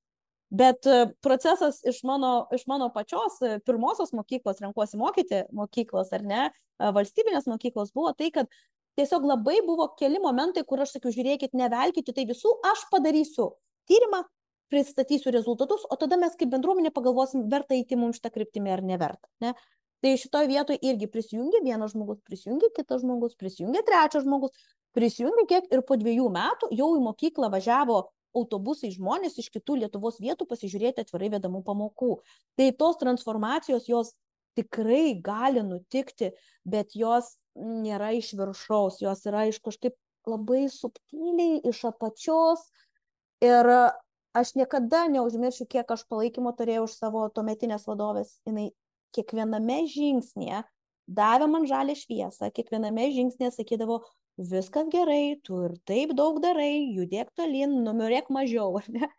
Bet 0.49 0.88
e, 0.89 1.11
procesas 1.22 1.84
iš 1.86 2.01
mano, 2.09 2.47
iš 2.55 2.63
mano 2.67 2.88
pačios 2.93 3.38
e, 3.45 3.59
pirmosios 3.61 4.15
mokyklos, 4.17 4.61
renkuosi 4.63 4.97
mokyti 4.97 5.43
mokyklos 5.53 6.09
ar 6.17 6.26
ne, 6.26 6.47
e, 6.49 6.89
valstybinės 6.95 7.45
mokyklos 7.51 7.93
buvo 7.93 8.15
tai, 8.17 8.32
kad 8.34 8.49
tiesiog 8.97 9.28
labai 9.30 9.59
buvo 9.67 9.91
keli 9.99 10.17
momentai, 10.24 10.65
kur 10.65 10.82
aš 10.82 10.95
sakiau, 10.95 11.13
žiūrėkit, 11.13 11.53
nevelkite 11.53 12.15
tai 12.17 12.26
visų, 12.30 12.55
aš 12.72 12.88
padarysiu 12.89 13.51
tyrimą, 13.89 14.24
pristatysiu 14.70 15.34
rezultatus, 15.34 15.86
o 15.89 15.97
tada 15.99 16.17
mes 16.22 16.36
kaip 16.39 16.51
bendruomenė 16.53 16.91
pagalvosim, 16.95 17.47
verta 17.51 17.76
eiti 17.78 17.97
mums 17.99 18.20
šitą 18.20 18.32
kryptimį 18.36 18.74
ar 18.76 18.84
neverta. 18.86 19.30
Ne? 19.43 19.55
Tai 19.99 20.13
šitoje 20.22 20.47
vietoje 20.47 20.80
irgi 20.88 21.09
prisijungia 21.11 21.59
vienas 21.63 21.91
žmogus, 21.95 22.22
prisijungia 22.24 22.70
kitas 22.76 23.01
žmogus, 23.03 23.36
prisijungia 23.39 23.84
trečias 23.88 24.24
žmogus, 24.24 24.53
prisijungia 24.95 25.47
kiek 25.49 25.67
ir 25.74 25.84
po 25.88 25.97
dviejų 25.99 26.30
metų 26.32 26.72
jau 26.78 26.93
į 26.95 27.03
mokyklą 27.03 27.49
važiavo 27.51 28.05
autobusai 28.38 28.91
žmonės 28.93 29.39
iš 29.41 29.49
kitų 29.53 29.82
Lietuvos 29.84 30.20
vietų 30.22 30.47
pasižiūrėti 30.49 31.03
atvirai 31.03 31.32
vedamų 31.36 31.63
pamokų. 31.65 32.20
Tai 32.55 32.67
tos 32.80 32.99
transformacijos 33.01 33.89
jos 33.89 34.13
tikrai 34.57 35.15
gali 35.24 35.63
nutikti, 35.65 36.32
bet 36.63 36.95
jos 36.97 37.36
nėra 37.55 38.13
iš 38.17 38.34
viršaus, 38.39 39.01
jos 39.03 39.26
yra 39.30 39.47
iš 39.49 39.59
kažkaip 39.65 39.97
labai 40.30 40.67
subtiliai, 40.72 41.59
iš 41.70 41.84
apačios. 41.89 42.63
Ir 43.43 43.67
aš 44.38 44.54
niekada 44.58 45.08
neužmiršiu, 45.12 45.68
kiek 45.70 45.92
aš 45.92 46.06
palaikymo 46.10 46.54
turėjau 46.58 46.86
už 46.88 46.98
savo 46.98 47.26
tuometinės 47.34 47.88
vadovės. 47.90 48.36
Jis 48.48 48.72
kiekviename 49.16 49.84
žingsnėje 49.90 50.64
davė 51.10 51.48
man 51.50 51.66
žalę 51.70 51.96
šviesą, 51.98 52.52
kiekviename 52.54 53.10
žingsnėje 53.16 53.56
sakydavo, 53.58 54.04
viskas 54.38 54.90
gerai, 54.94 55.40
tu 55.44 55.64
ir 55.66 55.76
taip 55.90 56.14
daug 56.18 56.38
darai, 56.44 56.92
judėk 56.96 57.32
tolin, 57.36 57.80
numirėk 57.86 58.30
mažiau, 58.34 58.78
ne? 58.96 59.10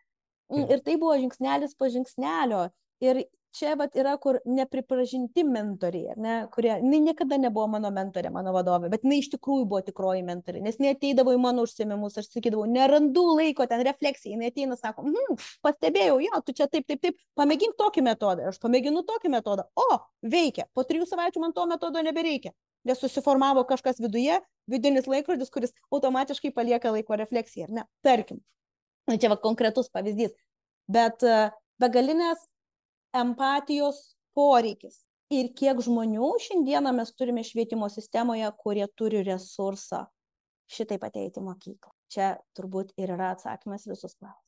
Ir 0.51 0.81
tai 0.83 0.97
buvo 0.99 1.15
žingsnelis 1.19 1.77
po 1.79 1.87
žingsnelio. 1.91 2.65
Ir 3.03 3.23
čia 3.55 3.73
vat 3.79 3.95
yra, 3.99 4.13
kur 4.21 4.37
nepripažinti 4.47 5.43
mentoriai, 5.47 6.15
ne, 6.21 6.35
kurie, 6.53 6.71
jinai 6.79 7.01
niekada 7.03 7.37
nebuvo 7.41 7.67
mano 7.73 7.91
mentorė, 7.93 8.31
mano 8.33 8.53
vadovė, 8.55 8.89
bet 8.93 9.05
jinai 9.05 9.19
iš 9.21 9.31
tikrųjų 9.33 9.67
buvo 9.69 9.81
tikroji 9.85 10.23
mentorė, 10.27 10.61
nes 10.63 10.79
jinai 10.79 10.93
ateidavo 10.95 11.33
į 11.35 11.39
mano 11.43 11.65
užsiemimus, 11.67 12.17
aš 12.21 12.29
sakydavau, 12.31 12.65
nerandu 12.71 13.23
laiko 13.37 13.67
ten 13.69 13.83
refleksijai, 13.87 14.35
jinai 14.35 14.51
ateina, 14.51 14.77
sako, 14.79 15.05
hm, 15.07 15.39
pastebėjau, 15.65 16.19
jo, 16.25 16.41
tu 16.47 16.55
čia 16.57 16.69
taip, 16.71 16.87
taip, 16.89 17.01
taip, 17.03 17.19
pamėgink 17.39 17.75
tokį 17.79 18.05
metodą, 18.07 18.51
aš 18.51 18.59
pamėginu 18.63 19.03
tokį 19.07 19.33
metodą, 19.35 19.67
o, 19.75 19.89
veikia, 20.35 20.67
po 20.75 20.85
trijų 20.87 21.09
savaičių 21.09 21.43
man 21.43 21.55
to 21.57 21.67
metodo 21.69 22.03
nebereikia, 22.05 22.53
nes 22.87 23.03
susiformavo 23.03 23.65
kažkas 23.69 23.99
viduje, 24.01 24.39
vidinis 24.71 25.09
laikrodis, 25.11 25.51
kuris 25.53 25.75
automatiškai 25.91 26.53
palieka 26.55 26.93
laiko 26.95 27.19
refleksiją, 27.19 27.67
ar 27.67 27.81
ne, 27.81 27.89
tarkim. 28.05 28.39
Čia 29.11 29.31
va 29.33 29.37
konkretus 29.41 29.89
pavyzdys. 29.91 30.31
Bet 30.91 31.23
begalinės 31.81 32.45
empatijos 33.15 34.01
poreikis. 34.35 35.01
Ir 35.31 35.53
kiek 35.55 35.79
žmonių 35.79 36.33
šiandieną 36.43 36.91
mes 36.95 37.13
turime 37.15 37.43
švietimo 37.47 37.87
sistemoje, 37.91 38.49
kurie 38.59 38.83
turi 38.99 39.21
resursą 39.23 40.05
šitaip 40.71 41.03
ateiti 41.07 41.39
į 41.39 41.45
mokyklą. 41.45 41.91
Čia 42.11 42.33
turbūt 42.57 42.91
ir 42.99 43.13
yra 43.15 43.31
atsakymas 43.35 43.87
visus 43.87 44.17
klausimus. 44.17 44.47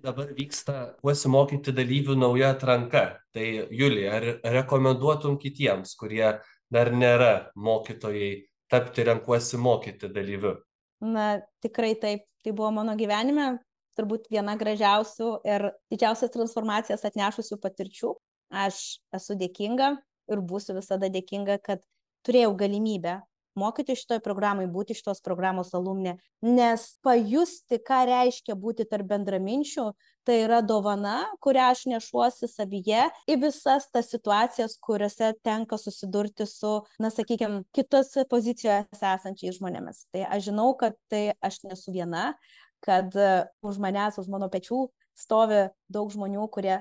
Dabar 0.00 0.30
vyksta 0.32 0.74
pasimokyti 1.04 1.72
dalyvių 1.76 2.16
nauja 2.20 2.54
atranka. 2.54 3.04
Tai 3.34 3.46
Julija, 3.68 4.12
ar 4.16 4.28
rekomenduotum 4.60 5.36
kitiems, 5.40 5.92
kurie 6.00 6.38
dar 6.72 6.92
nėra 6.92 7.50
mokytojai, 7.56 8.30
tapti 8.70 9.04
renkuosi 9.08 9.60
mokyti 9.60 10.08
dalyviu? 10.12 10.54
Na, 11.04 11.40
tikrai 11.64 11.94
taip. 12.00 12.24
Tai 12.40 12.54
buvo 12.56 12.70
mano 12.72 12.94
gyvenime 12.96 13.58
turbūt 13.98 14.28
viena 14.32 14.56
gražiausių 14.60 15.30
ir 15.48 15.70
didžiausias 15.92 16.32
transformacijas 16.34 17.06
atnešusių 17.08 17.58
patirčių. 17.62 18.14
Aš 18.50 19.00
esu 19.14 19.36
dėkinga 19.38 19.94
ir 20.30 20.42
būsiu 20.42 20.74
visada 20.78 21.10
dėkinga, 21.12 21.60
kad 21.62 21.82
turėjau 22.26 22.54
galimybę 22.58 23.20
mokyti 23.58 23.96
šitoje 23.98 24.22
programai, 24.24 24.66
būti 24.70 24.94
šitos 24.96 25.20
programos 25.24 25.72
alumne, 25.76 26.16
nes 26.44 26.86
pajusti, 27.04 27.80
ką 27.86 28.02
reiškia 28.08 28.56
būti 28.58 28.86
tarp 28.88 29.08
bendraminčių, 29.10 29.86
tai 30.26 30.40
yra 30.44 30.60
dovana, 30.64 31.16
kurią 31.42 31.70
aš 31.74 31.84
nešuosi 31.90 32.48
savyje 32.50 33.08
į 33.30 33.38
visas 33.42 33.88
tas 33.92 34.10
situacijas, 34.12 34.78
kuriuose 34.82 35.32
tenka 35.44 35.78
susidurti 35.80 36.46
su, 36.48 36.78
na, 37.02 37.10
sakykime, 37.12 37.64
kitose 37.76 38.26
pozicijose 38.30 39.14
esančiais 39.14 39.58
žmonėmis. 39.58 40.06
Tai 40.14 40.26
aš 40.30 40.50
žinau, 40.50 40.72
kad 40.80 40.98
tai 41.12 41.30
aš 41.42 41.62
nesu 41.66 41.94
viena, 41.96 42.30
kad 42.84 43.14
e, 43.16 43.32
už 43.66 43.80
manęs, 43.82 44.18
už 44.20 44.30
mano 44.32 44.50
pečių 44.52 44.86
stovi 45.18 45.66
daug 45.92 46.12
žmonių, 46.12 46.46
kurie 46.52 46.78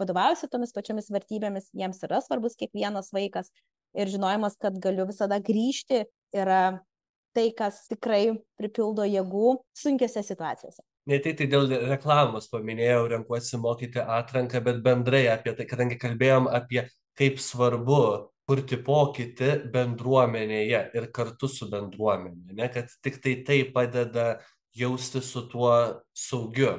vadovaujasi 0.00 0.48
tomis 0.52 0.72
pačiomis 0.76 1.10
vertybėmis, 1.12 1.70
jiems 1.76 2.02
yra 2.06 2.20
svarbus 2.24 2.56
kiekvienas 2.60 3.12
vaikas 3.14 3.50
ir 3.96 4.08
žinojimas, 4.12 4.56
kad 4.60 4.76
galiu 4.80 5.06
visada 5.08 5.38
grįžti, 5.42 6.04
yra 6.36 6.80
tai, 7.36 7.48
kas 7.56 7.84
tikrai 7.88 8.36
pripildo 8.60 9.04
jėgų 9.08 9.58
sunkiose 9.76 10.24
situacijose. 10.24 10.82
Ne 11.08 11.18
tai, 11.18 11.32
tai 11.34 11.48
dėl 11.50 11.66
reklamos 11.90 12.46
paminėjau, 12.52 13.06
renkuosi 13.10 13.58
mokyti 13.58 14.02
atranką, 14.02 14.60
bet 14.62 14.82
bendrai 14.84 15.24
apie 15.32 15.54
tai, 15.58 15.66
kadangi 15.66 15.98
kalbėjom 15.98 16.46
apie 16.52 16.84
kaip 17.18 17.40
svarbu 17.42 18.02
kurti 18.48 18.78
pokytį 18.84 19.50
bendruomenėje 19.72 20.82
ir 20.98 21.08
kartu 21.14 21.48
su 21.50 21.68
bendruomenė, 21.72 22.54
ne, 22.58 22.68
kad 22.72 22.90
tik 23.04 23.18
tai 23.22 23.36
tai 23.46 23.58
padeda 23.74 24.26
jaustis 24.76 25.30
su 25.32 25.44
tuo 25.48 25.72
saugiu, 26.14 26.76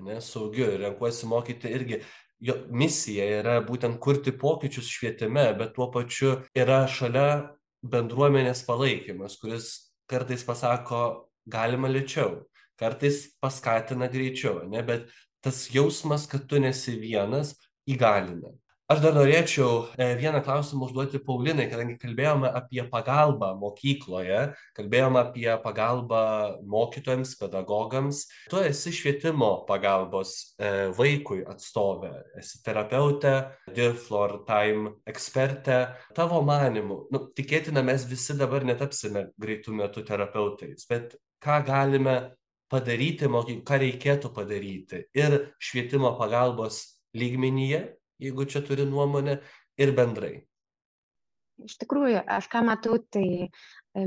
ne, 0.00 0.20
saugiu. 0.20 0.70
Ir 0.74 0.84
renkuosi 0.86 1.28
mokyti 1.30 1.72
irgi, 1.74 2.00
jo 2.40 2.56
misija 2.70 3.26
yra 3.40 3.58
būtent 3.66 4.00
kurti 4.02 4.32
pokyčius 4.32 4.90
švietime, 4.90 5.50
bet 5.58 5.74
tuo 5.76 5.90
pačiu 5.94 6.38
yra 6.56 6.84
šalia 6.90 7.28
bendruomenės 7.84 8.64
palaikymas, 8.66 9.36
kuris 9.40 9.70
kartais 10.10 10.44
pasako, 10.46 11.28
galima 11.46 11.90
lėčiau, 11.92 12.42
kartais 12.80 13.26
paskatina 13.40 14.08
greičiau, 14.12 14.64
ne, 14.68 14.80
bet 14.82 15.08
tas 15.44 15.66
jausmas, 15.72 16.24
kad 16.30 16.48
tu 16.48 16.60
nesi 16.60 16.96
vienas, 17.00 17.52
įgalina 17.84 18.54
aš 18.92 19.00
dar 19.00 19.14
norėčiau 19.16 19.86
e, 19.96 20.10
vieną 20.18 20.42
klausimą 20.44 20.88
užduoti 20.88 21.20
paulinai 21.24 21.66
kadangi 21.70 21.96
kalbėjome 22.00 22.50
apie 22.58 22.82
pagalbą 22.92 23.54
mokykloje 23.60 24.42
kalbėjom 24.76 25.16
apie 25.20 25.48
pagalbą 25.64 26.24
mokytojams 26.68 27.32
pedagogams. 27.40 28.24
Tu 28.52 28.60
esi 28.60 28.92
švietimo 28.92 29.50
pagalbos 29.68 30.34
e, 30.58 30.90
vaikui 30.98 31.40
atstovė 31.48 32.12
esi 32.42 32.60
terapeutė 32.66 33.34
dirflor 33.74 34.42
time 34.48 34.94
ekspertė. 35.08 35.80
Tavo 36.16 36.42
manymu 36.44 37.04
nu 37.14 37.24
tikėtina 37.36 37.84
mes 37.86 38.04
visi 38.10 38.36
dabar 38.36 38.66
netapsime 38.68 39.30
greitu 39.40 39.72
metu 39.72 40.04
terapeutais 40.04 40.84
bet 40.90 41.16
ką 41.44 41.62
galime 41.64 42.18
padaryti 42.72 43.28
moky 43.32 43.62
ką 43.64 43.80
reikėtų 43.80 44.32
padaryti 44.36 45.06
ir 45.16 45.40
švietimo 45.56 46.14
pagalbos 46.20 46.84
lygmenyje 47.16 47.86
jeigu 48.22 48.46
čia 48.50 48.62
turi 48.66 48.86
nuomonę, 48.88 49.38
ir 49.80 49.94
bendrai. 49.96 50.34
Iš 51.62 51.76
tikrųjų, 51.78 52.18
aš 52.34 52.48
ką 52.50 52.64
matau, 52.66 52.96
tai 53.14 53.26
e, 53.46 53.48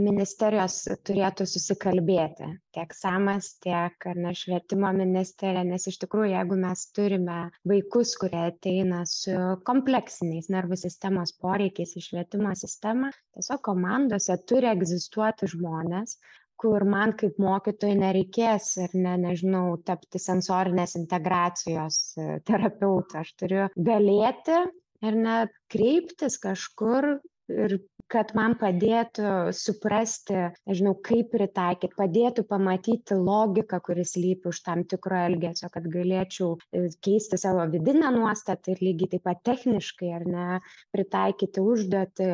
ministerijos 0.04 0.82
turėtų 1.08 1.46
susikalbėti, 1.48 2.50
tiek 2.76 2.92
SAMAS, 2.92 3.54
tiek 3.64 4.08
ne, 4.20 4.34
švietimo 4.36 4.90
ministerija, 4.98 5.64
nes 5.70 5.88
iš 5.88 5.96
tikrųjų, 6.02 6.34
jeigu 6.34 6.58
mes 6.60 6.84
turime 6.98 7.38
vaikus, 7.72 8.12
kurie 8.20 8.42
ateina 8.50 9.06
su 9.08 9.38
kompleksiniais 9.70 10.52
nervų 10.52 10.80
sistemos 10.82 11.32
poreikiais 11.40 11.96
į 11.96 12.04
švietimo 12.10 12.52
sistemą, 12.60 13.14
tiesiog 13.38 13.64
komandose 13.70 14.36
turi 14.52 14.68
egzistuoti 14.74 15.48
žmonės, 15.56 16.20
kur 16.62 16.86
man 16.90 17.14
kaip 17.20 17.38
mokytojai 17.42 17.98
nereikės 18.00 18.72
ir 18.82 18.96
ne, 18.98 19.16
nežinau, 19.28 19.78
tapti 19.88 20.22
sensorinės 20.22 20.98
integracijos 21.00 22.00
e, 22.18 22.40
terapeutu. 22.48 23.22
Aš 23.22 23.36
turiu 23.40 23.68
galėti 23.78 24.64
ir 25.06 25.20
net 25.22 25.54
kreiptis 25.72 26.40
kažkur 26.42 27.18
ir 27.54 27.80
kad 28.12 28.32
man 28.38 28.54
padėtų 28.56 29.52
suprasti, 29.56 30.36
nežinau, 30.70 30.94
kaip 31.04 31.28
pritaikyti, 31.34 31.96
padėtų 31.98 32.46
pamatyti 32.48 33.18
logiką, 33.20 33.82
kuris 33.84 34.16
lypi 34.16 34.48
už 34.52 34.62
tam 34.64 34.86
tikro 34.88 35.20
elgesio, 35.28 35.68
kad 35.74 35.90
galėčiau 35.92 36.54
e, 36.72 36.88
keisti 37.04 37.40
savo 37.42 37.66
vidinę 37.74 38.14
nuostatą 38.16 38.74
ir 38.74 38.84
lygiai 38.88 39.12
taip 39.16 39.26
pat 39.28 39.44
techniškai, 39.50 40.14
ar 40.22 40.28
ne, 40.28 40.48
pritaikyti 40.96 41.64
užduotį, 41.64 42.30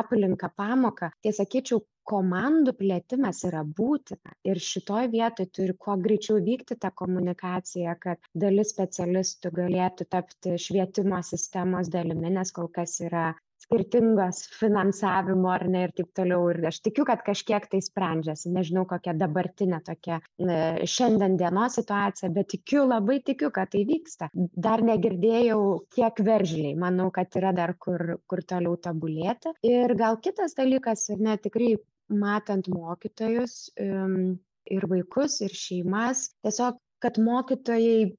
aplinką, 0.00 0.50
pamoką. 0.56 1.12
Tai 1.22 1.34
sakyčiau, 1.36 1.84
komandų 2.12 2.76
plėtimas 2.80 3.42
yra 3.48 3.62
būtina. 3.80 4.34
Ir 4.50 4.60
šitoj 4.68 5.10
vietoj 5.14 5.48
turi 5.58 5.76
kuo 5.86 5.96
greičiau 6.06 6.42
vykti 6.50 6.78
ta 6.84 6.92
komunikacija 7.02 7.96
kad 8.06 8.30
dalis 8.44 8.72
specialistų 8.74 9.54
galėtų 9.60 10.08
tapti 10.16 10.54
švietimo 10.66 11.22
sistemos 11.32 11.92
dalimi 11.92 12.32
nes 12.38 12.54
kol 12.54 12.70
kas 12.78 13.00
yra 13.08 13.32
skirtingos 13.66 14.42
finansavimo 14.60 15.50
ar 15.50 15.64
ne 15.68 15.82
ir 15.86 15.92
taip 15.98 16.10
toliau. 16.18 16.50
Ir 16.52 16.68
aš 16.70 16.80
tikiu 16.86 17.06
kad 17.08 17.22
kažkiek 17.26 17.66
tai 17.72 17.80
sprendžiasi. 17.84 18.52
Nežinau 18.54 18.84
kokia 18.88 19.14
dabartinė 19.18 19.80
tokia 19.86 20.20
e, 20.20 20.58
šiandien 20.94 21.36
dienos 21.40 21.78
situacija 21.80 22.30
bet 22.36 22.50
tikiu 22.54 22.84
labai 22.86 23.18
tikiu 23.26 23.50
kad 23.56 23.72
tai 23.74 23.82
vyksta. 23.88 24.30
Dar 24.68 24.84
negirdėjau 24.86 25.60
kiek 25.96 26.22
veržliai. 26.28 26.76
Manau 26.86 27.10
kad 27.14 27.40
yra 27.40 27.52
dar 27.56 27.74
kur 27.86 28.18
kur 28.30 28.44
toliau 28.54 28.76
tobulėti. 28.88 29.56
Ir 29.66 29.96
gal 29.98 30.20
kitas 30.22 30.56
dalykas 30.58 31.08
ar 31.14 31.22
ne 31.28 31.36
tikrai 31.48 31.74
matant 32.08 32.68
mokytojus 32.70 33.56
ir 33.76 34.86
vaikus 34.90 35.40
ir 35.46 35.54
šeimas. 35.54 36.28
Tiesiog 36.44 36.78
kad 37.02 37.18
mokytojai 37.22 38.12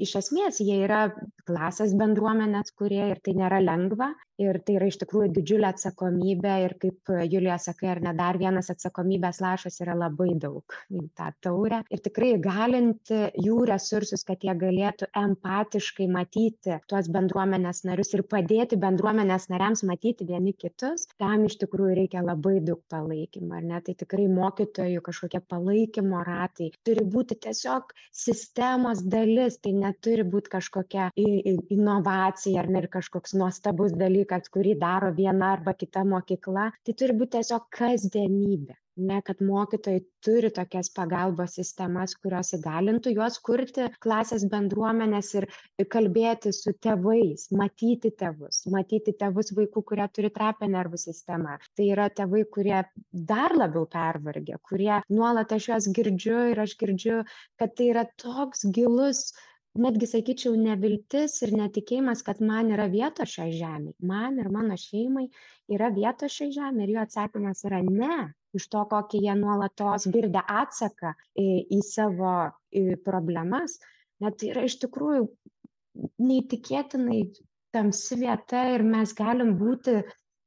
iš 0.00 0.14
esmės 0.20 0.60
jie 0.62 0.78
yra 0.86 1.08
klasės 1.48 1.94
bendruomenės 1.98 2.72
kūrėjai 2.78 3.10
ir 3.14 3.22
tai 3.24 3.34
nėra 3.40 3.60
lengva 3.64 4.12
ir 4.40 4.58
tai 4.64 4.76
yra 4.78 4.88
iš 4.90 4.98
tikrųjų 5.02 5.30
didžiulė 5.36 5.68
atsakomybė 5.70 6.54
ir 6.64 6.74
kaip 6.82 7.12
julija 7.30 7.58
sakai 7.60 7.90
ar 7.94 8.00
ne 8.04 8.14
dar 8.16 8.38
vienas 8.40 8.70
atsakomybės 8.72 9.40
lašas 9.44 9.80
yra 9.84 9.96
labai 9.98 10.32
daug 10.40 10.76
į 10.90 11.04
tą 11.18 11.30
taurę. 11.44 11.82
Ir 11.92 12.02
tikrai 12.04 12.32
įgalinti 12.36 13.20
jų 13.44 13.58
resursus 13.70 14.24
kad 14.28 14.44
jie 14.44 14.54
galėtų 14.56 15.10
empatiškai 15.16 16.08
matyti 16.10 16.78
tuos 16.90 17.10
bendruomenės 17.12 17.84
narius 17.88 18.14
ir 18.16 18.24
padėti 18.30 18.78
bendruomenės 18.80 19.48
nariams 19.52 19.84
matyti 19.88 20.28
vieni 20.28 20.54
kitus 20.56 21.06
tam 21.20 21.46
iš 21.48 21.58
tikrųjų 21.62 21.98
reikia 22.00 22.24
labai 22.24 22.58
daug 22.64 22.80
palaikymo 22.90 23.58
ar 23.58 23.66
ne? 23.66 23.80
Tai 23.84 23.96
tikrai 24.02 24.26
mokytojų 24.30 25.04
kažkokie 25.04 25.42
palaikymo 25.50 26.24
ratai 26.26 26.70
turi 26.86 27.04
būti 27.14 27.38
tiesiog 27.46 27.94
sistemos 28.14 29.04
dalis 29.04 29.58
tai 29.62 29.74
neturi 29.76 30.24
būt 30.24 30.50
kažkokia 30.52 31.10
inovacija 31.16 32.62
ar 32.62 32.70
ne 32.70 32.84
ir 32.84 32.90
kažkoks 32.92 33.36
nuostabus 33.38 33.94
dalykas 33.98 34.29
dalykas 34.30 34.50
kurį 34.54 34.76
daro 34.78 35.10
viena 35.16 35.52
arba 35.56 35.74
kita 35.74 36.04
mokykla 36.04 36.70
tai 36.84 36.94
turi 36.94 37.18
būt 37.18 37.34
tiesiog 37.38 37.66
kasdienybė 37.78 38.76
ne 39.00 39.20
kad 39.24 39.40
mokytojai 39.40 40.00
turi 40.24 40.50
tokias 40.50 40.90
pagalbos 40.92 41.54
sistemas 41.56 42.14
kurios 42.20 42.52
įgalintų 42.56 43.14
juos 43.14 43.38
kurti 43.48 43.86
klasės 44.04 44.44
bendruomenes 44.52 45.32
ir 45.38 45.46
kalbėti 45.94 46.52
su 46.52 46.74
tėvais 46.86 47.48
matyti 47.56 48.12
tėvus 48.22 48.66
matyti 48.74 49.14
tėvus 49.22 49.54
vaikų 49.56 49.84
kurie 49.90 50.08
turi 50.12 50.30
trapią 50.30 50.68
nervų 50.74 51.00
sistemą. 51.00 51.56
Tai 51.76 51.86
yra 51.94 52.10
tėvai 52.10 52.44
kurie 52.56 52.82
dar 53.32 53.56
labiau 53.56 53.86
pervargę 53.94 54.58
kurie 54.68 55.00
nuolat 55.08 55.54
aš 55.56 55.70
juos 55.70 55.88
girdžiu 55.96 56.50
ir 56.52 56.60
aš 56.66 56.76
girdžiu 56.82 57.22
kad 57.58 57.74
tai 57.78 57.92
yra 57.94 58.04
toks 58.20 58.66
gilus 58.74 59.30
netgi 59.78 60.06
sakyčiau 60.10 60.56
neviltis 60.58 61.36
ir 61.46 61.52
netikėjimas 61.54 62.24
kad 62.26 62.40
man 62.42 62.72
yra 62.74 62.88
vietos 62.90 63.30
šioj 63.36 63.52
žemėj 63.60 63.94
man 64.10 64.40
ir 64.42 64.50
mano 64.50 64.76
šeimai 64.80 65.28
yra 65.76 65.90
vietos 65.94 66.34
šioj 66.34 66.50
žemėj 66.56 66.86
ir 66.86 66.94
jų 66.96 67.02
atsakymas 67.04 67.62
yra 67.68 67.80
ne 67.86 68.16
iš 68.58 68.66
to 68.72 68.82
kokį 68.90 69.22
jie 69.26 69.36
nuolatos 69.38 70.08
girdi 70.10 70.42
atsaką 70.42 71.14
į, 71.38 71.46
į 71.70 71.80
savo 71.86 72.34
į 72.74 72.98
problemas 73.06 73.78
net 74.24 74.42
yra 74.48 74.66
iš 74.66 74.80
tikrųjų 74.82 75.28
neįtikėtinai 76.18 77.22
tamsi 77.74 78.18
vieta 78.18 78.64
ir 78.74 78.82
mes 78.82 79.14
galim 79.14 79.54
būti 79.60 80.00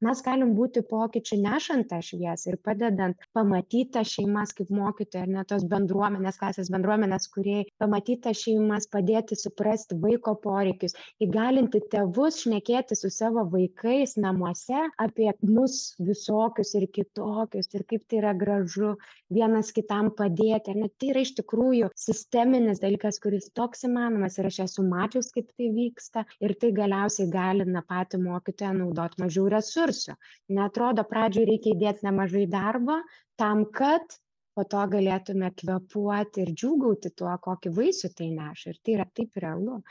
mes 0.06 0.22
galim 0.26 0.54
būti 0.58 0.84
pokyčių 0.90 1.40
nešant 1.44 1.90
tą 1.92 2.00
šviesą 2.06 2.54
ir 2.54 2.58
padedant 2.68 3.28
pamatyt 3.38 3.94
tas 3.96 4.12
šeimas 4.16 4.54
kaip 4.58 4.72
mokytojai 4.74 5.26
ar 5.26 5.32
ne 5.38 5.44
tos 5.50 5.66
bendruomenės 5.72 6.40
klasės 6.42 6.72
bendruomenės 6.74 7.30
kūrėjai 7.34 7.68
pamatyt 7.82 8.24
tas 8.28 8.42
šeimas 8.44 8.90
padėti 8.94 9.38
suprasti 9.40 9.98
vaiko 10.04 10.36
poreikius 10.44 10.98
įgalinti 11.24 11.84
tėvus 11.94 12.42
šnekėti 12.44 12.98
su 13.00 13.12
savo 13.14 13.46
vaikais 13.54 14.18
namuose 14.26 14.86
apie 15.06 15.32
mus 15.48 15.80
visokius 16.12 16.74
ir 16.80 16.88
kitokius 16.98 17.72
ir 17.74 17.88
kaip 17.90 18.08
tai 18.10 18.22
yra 18.22 18.34
gražu 18.44 18.96
vienas 19.34 19.72
kitam 19.76 20.12
padėti 20.18 20.74
ar 20.74 20.82
ne. 20.84 20.90
Tai 21.00 21.14
yra 21.14 21.24
iš 21.26 21.34
tikrųjų 21.40 21.90
sisteminis 21.98 22.82
dalykas 22.84 23.20
kuris 23.24 23.50
toks 23.58 23.88
įmanomas 23.88 24.38
ir 24.40 24.50
aš 24.50 24.60
esu 24.68 24.86
mačius 24.86 25.32
kaip 25.36 25.50
tai 25.58 25.72
vyksta 25.74 26.26
ir 26.44 26.56
tai 26.62 26.74
galiausiai 26.76 27.28
įgalina 27.28 27.84
patį 27.90 28.22
mokytoją 28.28 28.74
naudot 28.82 29.18
mažiau 29.22 29.48
resursų 29.54 29.93
resursų 29.94 30.16
neatrodo 30.50 31.06
pradžioj 31.10 31.48
reikia 31.48 31.74
įdėt 31.76 32.04
nemažai 32.04 32.48
darbo 32.50 33.02
tam 33.38 33.66
kad 33.66 34.02
po 34.54 34.66
to 34.70 34.82
galėtume 34.90 35.50
kvėpuoti 35.58 36.44
ir 36.44 36.52
džiūgauti 36.54 37.14
tuo 37.18 37.34
kokį 37.42 37.74
vaisių 37.74 38.10
tai 38.14 38.30
neša. 38.34 38.74
Ir 38.74 38.82
tai 38.84 38.94
yra 38.98 39.06
taip 39.10 39.40
realu. 39.42 39.82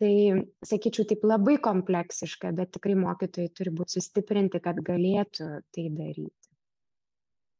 Tai 0.00 0.14
sakyčiau 0.64 1.06
taip 1.06 1.22
labai 1.28 1.58
kompleksiška 1.62 2.50
bet 2.56 2.72
tikrai 2.74 2.96
mokytojai 2.98 3.52
turi 3.54 3.70
būt 3.70 3.94
sustiprinti 3.94 4.60
kad 4.64 4.80
galėtų 4.82 5.50
tai 5.70 5.86
daryti. 5.92 6.50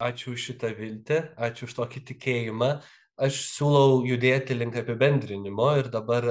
Ačiū 0.01 0.33
už 0.33 0.49
šitą 0.49 0.73
viltį 0.75 1.21
ačiū 1.37 1.69
už 1.69 1.77
tokį 1.77 2.03
tikėjimą. 2.11 2.71
Aš 3.21 3.43
siūlau 3.53 4.01
judėti 4.09 4.57
link 4.57 4.79
apibendrinimo 4.81 5.75
ir 5.77 5.91
dabar 5.93 6.25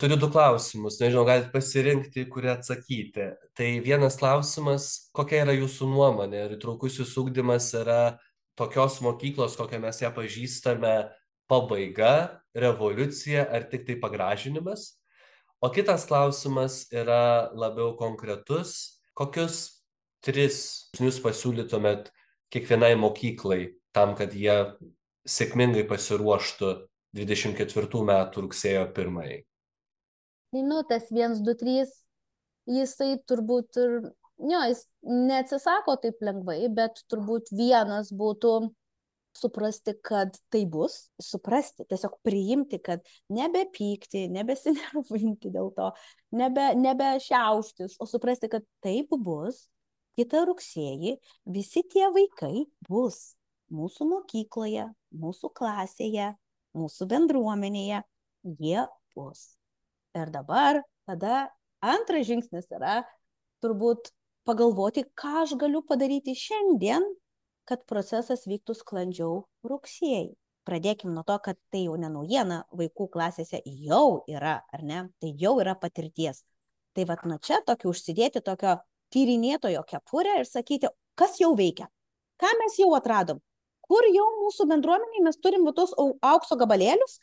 turiu 0.00 0.16
du 0.18 0.28
klausimus. 0.30 0.98
Nežinau 1.00 1.24
galit 1.28 1.50
pasirinkti 1.52 2.26
kurį 2.30 2.50
atsakyti. 2.54 3.28
Tai 3.56 3.68
vienas 3.84 4.18
klausimas 4.20 5.10
kokia 5.14 5.44
yra 5.44 5.54
jūsų 5.56 5.88
nuomonė? 5.90 6.44
Ar 6.46 6.56
įtraukusis 6.56 7.14
ugdymas 7.20 7.70
yra 7.78 8.16
tokios 8.58 9.00
mokyklos 9.04 9.56
kokią 9.58 9.80
mes 9.82 10.02
ją 10.02 10.10
pažįstame 10.14 10.96
pabaiga 11.50 12.42
revoliucija 12.56 13.46
ar 13.50 13.68
tiktai 13.70 13.98
pagražinimas? 14.02 14.92
O 15.64 15.70
kitas 15.72 16.04
klausimas 16.10 16.84
yra 16.92 17.50
labiau 17.56 17.94
konkretus. 17.96 19.00
Kokius 19.14 19.80
tris 20.24 20.90
jūs 20.98 21.20
pasiūlytumėt 21.22 22.10
kiekvienai 22.52 22.94
mokyklai 22.98 23.76
tam 23.94 24.16
kad 24.18 24.34
jie 24.34 24.58
sėkmingai 25.24 25.86
pasiruoštų 25.88 26.74
24 27.14 28.06
metų 28.10 28.44
rugsėjo 28.44 28.88
pirmajai? 28.92 29.44
tai 29.44 29.53
nu 30.62 30.82
tas 30.88 31.10
viens 31.10 31.40
du 31.42 31.54
trys. 31.58 31.90
Jisai 32.70 33.18
turbūt 33.28 33.76
ir 33.80 33.96
jo 34.38 34.62
jis 34.68 34.86
neatsisako 35.04 35.98
taip 36.02 36.22
lengvai 36.24 36.64
bet 36.72 37.02
turbūt 37.12 37.52
vienas 37.54 38.10
būtų 38.14 38.54
suprasti 39.34 39.96
kad 40.06 40.36
tai 40.54 40.62
bus 40.70 41.08
suprasti 41.22 41.86
tiesiog 41.90 42.20
priimti 42.26 42.78
kad 42.82 43.02
nebepykti 43.34 44.28
nebesinervinti 44.34 45.50
dėl 45.54 45.72
to 45.76 45.90
nebe 46.38 46.70
nebešiauštis 46.78 47.98
o 47.98 48.08
suprasti 48.10 48.50
kad 48.52 48.66
taip 48.84 49.14
bus. 49.14 49.68
Kitą 50.14 50.44
rugsėjį 50.46 51.16
visi 51.50 51.80
tie 51.90 52.06
vaikai 52.14 52.68
bus 52.86 53.34
mūsų 53.74 54.06
mokykloje 54.12 54.86
mūsų 55.10 55.50
klasėje 55.58 56.28
mūsų 56.78 57.08
bendruomenėje. 57.10 58.04
Jie 58.62 58.84
bus 59.16 59.56
ir 60.14 60.30
dabar 60.34 60.80
tada 61.08 61.48
antras 61.84 62.26
žingsnis 62.28 62.70
yra 62.72 63.02
turbūt 63.64 64.10
pagalvoti 64.48 65.04
ką 65.18 65.42
aš 65.42 65.54
galiu 65.60 65.82
padaryti 65.88 66.34
šiandien 66.38 67.04
kad 67.68 67.84
procesas 67.88 68.44
vyktų 68.48 68.76
sklandžiau 68.76 69.44
rugsėjį. 69.64 70.34
Pradėkim 70.64 71.12
nuo 71.12 71.24
to 71.28 71.36
kad 71.44 71.58
tai 71.72 71.84
jau 71.84 71.96
ne 72.00 72.08
naujiena 72.12 72.62
vaikų 72.72 73.08
klasėse 73.12 73.60
jau 73.64 74.24
yra 74.28 74.58
ar 74.72 74.84
ne? 74.84 75.00
Tai 75.20 75.32
jau 75.40 75.58
yra 75.60 75.74
patirties. 75.76 76.40
Tai 76.96 77.04
vat 77.08 77.24
nuo 77.28 77.36
čia 77.40 77.60
tokį 77.66 77.90
užsidėti 77.90 78.40
tokio 78.44 78.78
tyrinėtojo 79.12 79.82
kepurę 79.88 80.38
ir 80.40 80.48
sakyti 80.48 80.88
kas 81.20 81.36
jau 81.40 81.52
veikia? 81.58 81.88
Ką 82.40 82.52
mes 82.60 82.78
jau 82.80 82.90
atradom? 82.96 83.40
Kur 83.84 84.06
jau 84.08 84.24
mūsų 84.40 84.66
bendruomenėj 84.70 85.24
mes 85.26 85.40
turim 85.44 85.66
va 85.68 85.74
tuos 85.76 85.92
aukso 86.24 86.56
gabalėlius 86.60 87.18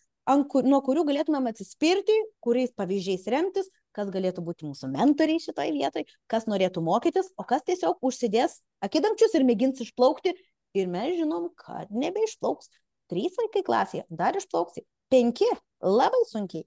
kur 0.51 0.67
nuo 0.67 0.81
kurių 0.85 1.05
galėtumėm 1.07 1.49
atsispirti 1.49 2.15
kuriais 2.45 2.71
pavyzdžiais 2.77 3.25
remtis 3.33 3.69
kas 3.95 4.11
galėtų 4.13 4.43
būti 4.45 4.67
mūsų 4.67 4.91
mentoriai 4.91 5.41
šitoj 5.41 5.71
vietoj 5.75 6.05
kas 6.31 6.47
norėtų 6.47 6.83
mokytis 6.85 7.31
o 7.37 7.43
kas 7.47 7.63
tiesiog 7.67 7.99
užsidės 8.01 8.61
akidamčius 8.81 9.35
ir 9.35 9.47
mėgins 9.47 9.81
išplaukti. 9.83 10.35
Ir 10.71 10.87
mes 10.87 11.17
žinom 11.17 11.49
kad 11.59 11.89
nebeišplauks. 11.91 12.69
Trys 13.11 13.35
vaikai 13.35 13.63
klasėje 13.67 14.05
dar 14.07 14.37
išplauksi. 14.39 14.85
Penki 15.11 15.49
labai 15.83 16.21
sunkiai. 16.29 16.63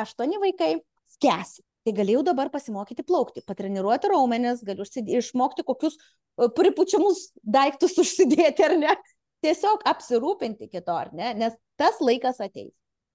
Aštuoni 0.00 0.40
vaikai 0.40 0.78
skęsi 1.18 1.60
tai 1.84 1.92
gali 1.92 2.14
jau 2.14 2.22
dabar 2.24 2.48
pasimokyti 2.48 3.04
plaukti 3.04 3.42
patreniruoti 3.44 4.08
raumenis 4.08 4.62
gali 4.64 4.84
užsidė 4.84 5.18
išmokti 5.18 5.66
kokius 5.66 5.98
e, 5.98 6.46
pripučiamus 6.56 7.32
daiktus 7.42 7.98
užsidėti 7.98 8.64
ar 8.64 8.76
ne? 8.78 8.94
Tiesiog 9.42 9.82
apsirūpinti 9.90 10.70
kito 10.70 10.94
ar 10.94 11.10
ne? 11.12 11.34
Nes 11.34 11.58
tas 11.76 11.98
laikas 12.00 12.38
ateis 12.40 12.70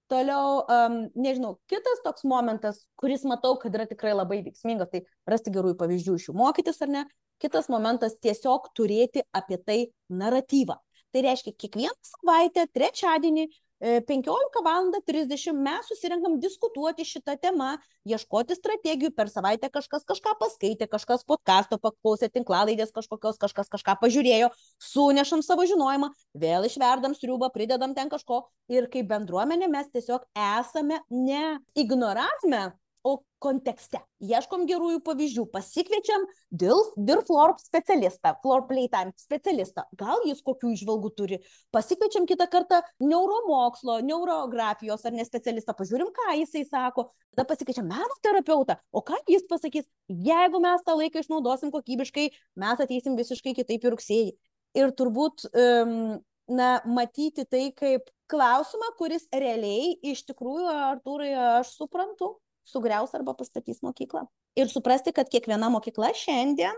toliau 0.08 0.64
um, 0.64 0.98
nežinau 1.14 1.56
kitas 1.70 2.02
toks 2.04 2.24
momentas 2.24 2.82
kuris 3.00 3.24
matau 3.28 3.56
kad 3.60 3.74
yra 3.74 3.86
tikrai 3.88 4.14
labai 4.16 4.42
veiksmingas 4.46 4.92
tai 4.92 5.04
rasti 5.28 5.52
gerųjų 5.54 5.76
pavyzdžių 5.80 6.18
iš 6.20 6.28
jų 6.30 6.36
mokytis 6.38 6.80
ar 6.84 6.94
ne 6.96 7.04
Kitas 7.38 7.68
momentas- 7.70 8.16
tiesiog 8.24 8.66
turėti 8.74 9.22
apie 9.32 9.58
tai 9.62 9.78
naratyvą. 10.10 10.74
Tai 11.14 11.20
reiškia, 11.22 11.54
kiekvieną 11.54 11.94
savaitę, 12.02 12.66
trečiadienį 12.74 13.46
15 13.80 14.62
val. 14.64 14.90
30 15.06 15.52
mes 15.54 15.86
susirinkam 15.86 16.38
diskutuoti 16.40 17.04
šitą 17.06 17.36
temą, 17.40 17.76
ieškoti 18.08 18.56
strategijų, 18.58 19.12
per 19.14 19.30
savaitę 19.30 19.70
kažkas 19.70 20.06
kažką 20.08 20.34
paskaitė, 20.40 20.88
kažkas 20.90 21.24
podkasto 21.28 21.78
paklausė, 21.82 22.30
tinklalaidės 22.32 22.92
kažkokios, 22.94 23.38
kažkas 23.38 23.70
kažką 23.70 23.98
pažiūrėjo, 24.02 24.50
sunešam 24.82 25.44
savo 25.46 25.66
žinojimą, 25.68 26.10
vėl 26.34 26.66
išverdam 26.66 27.14
sriubą, 27.18 27.52
pridedam 27.54 27.94
ten 27.94 28.10
kažko 28.10 28.44
ir 28.72 28.90
kaip 28.92 29.08
bendruomenė 29.10 29.70
mes 29.70 29.90
tiesiog 29.94 30.26
esame 30.34 31.02
ne 31.10 31.58
ignoravime 31.78 32.68
o 33.06 33.18
kontekste. 33.42 34.00
Ieškom 34.24 34.64
gerųjų 34.66 34.98
pavyzdžių, 35.06 35.44
pasikviečiam 35.52 36.24
DIRFLOR 36.50 37.54
specialistą, 37.62 38.34
FLOR 38.42 38.64
Playtime 38.70 39.14
specialistą, 39.18 39.84
gal 39.98 40.24
jis 40.26 40.42
kokių 40.46 40.72
išvalgų 40.74 41.12
turi, 41.18 41.38
pasikviečiam 41.74 42.26
kitą 42.28 42.48
kartą 42.50 42.80
neuromokslo, 43.02 44.00
neurografijos 44.06 45.06
ar 45.06 45.14
nespecialistą, 45.14 45.76
pažiūrim, 45.78 46.10
ką 46.16 46.34
jisai 46.40 46.64
sako, 46.66 47.08
tada 47.34 47.46
pasikviečiam 47.52 47.86
meno 47.88 48.18
terapeutą, 48.26 48.78
o 48.90 49.04
ką 49.06 49.20
jis 49.30 49.46
pasakys, 49.50 49.86
jeigu 50.08 50.62
mes 50.64 50.82
tą 50.86 50.98
laiką 50.98 51.22
išnaudosim 51.22 51.74
kokybiškai, 51.74 52.30
mes 52.58 52.86
ateisim 52.86 53.18
visiškai 53.18 53.54
kitaip 53.60 53.86
į 53.86 53.94
rugsėjį. 53.94 54.32
Ir 54.76 54.90
turbūt 54.98 55.46
um, 55.48 56.18
na, 56.48 56.80
matyti 56.84 57.46
tai 57.48 57.68
kaip 57.76 58.10
klausimą, 58.28 58.92
kuris 58.98 59.26
realiai 59.32 59.94
iš 60.10 60.24
tikrųjų, 60.28 60.68
Artūrai, 60.90 61.30
aš 61.60 61.72
suprantu, 61.78 62.34
sugriaus 62.68 63.14
arba 63.16 63.34
pastatys 63.38 63.80
mokyklą. 63.84 64.26
Ir 64.58 64.70
suprasti, 64.70 65.14
kad 65.16 65.30
kiekviena 65.32 65.70
mokykla 65.72 66.12
šiandien 66.16 66.76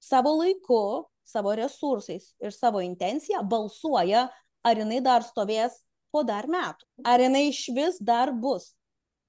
savo 0.00 0.32
laiku, 0.40 1.06
savo 1.24 1.54
resursais 1.58 2.32
ir 2.40 2.54
savo 2.56 2.80
intencija 2.84 3.42
balsuoja, 3.46 4.28
ar 4.64 4.82
jinai 4.82 5.00
dar 5.04 5.24
stovės 5.24 5.80
po 6.12 6.24
dar 6.26 6.48
metų, 6.50 6.86
ar 7.06 7.22
jinai 7.22 7.48
iš 7.50 7.66
vis 7.76 8.00
dar 8.02 8.32
bus. 8.32 8.72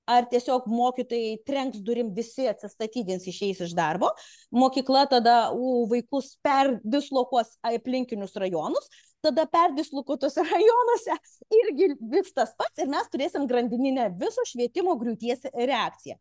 Ar 0.09 0.25
tiesiog 0.27 0.65
mokytojai 0.67 1.37
trenks 1.47 1.79
durim 1.85 2.09
visi 2.15 2.47
atsistatydins 2.49 3.27
išeis 3.29 3.61
iš 3.63 3.75
darbo. 3.77 4.09
Mokykla 4.51 5.05
tada 5.11 5.35
u 5.53 5.85
vaikus 5.87 6.33
perdislokuos 6.43 7.53
aplinkinius 7.69 8.33
rajonus 8.41 8.89
tada 9.25 9.45
perdislokuotuose 9.51 10.43
rajonuose 10.51 11.17
irgi 11.61 11.93
vyks 12.15 12.35
tas 12.37 12.55
pats 12.57 12.83
ir 12.83 12.91
mes 12.91 13.07
turėsim 13.13 13.47
grandininę 13.49 14.09
viso 14.21 14.45
švietimo 14.49 14.97
griūties 15.01 15.47
reakciją 15.53 16.17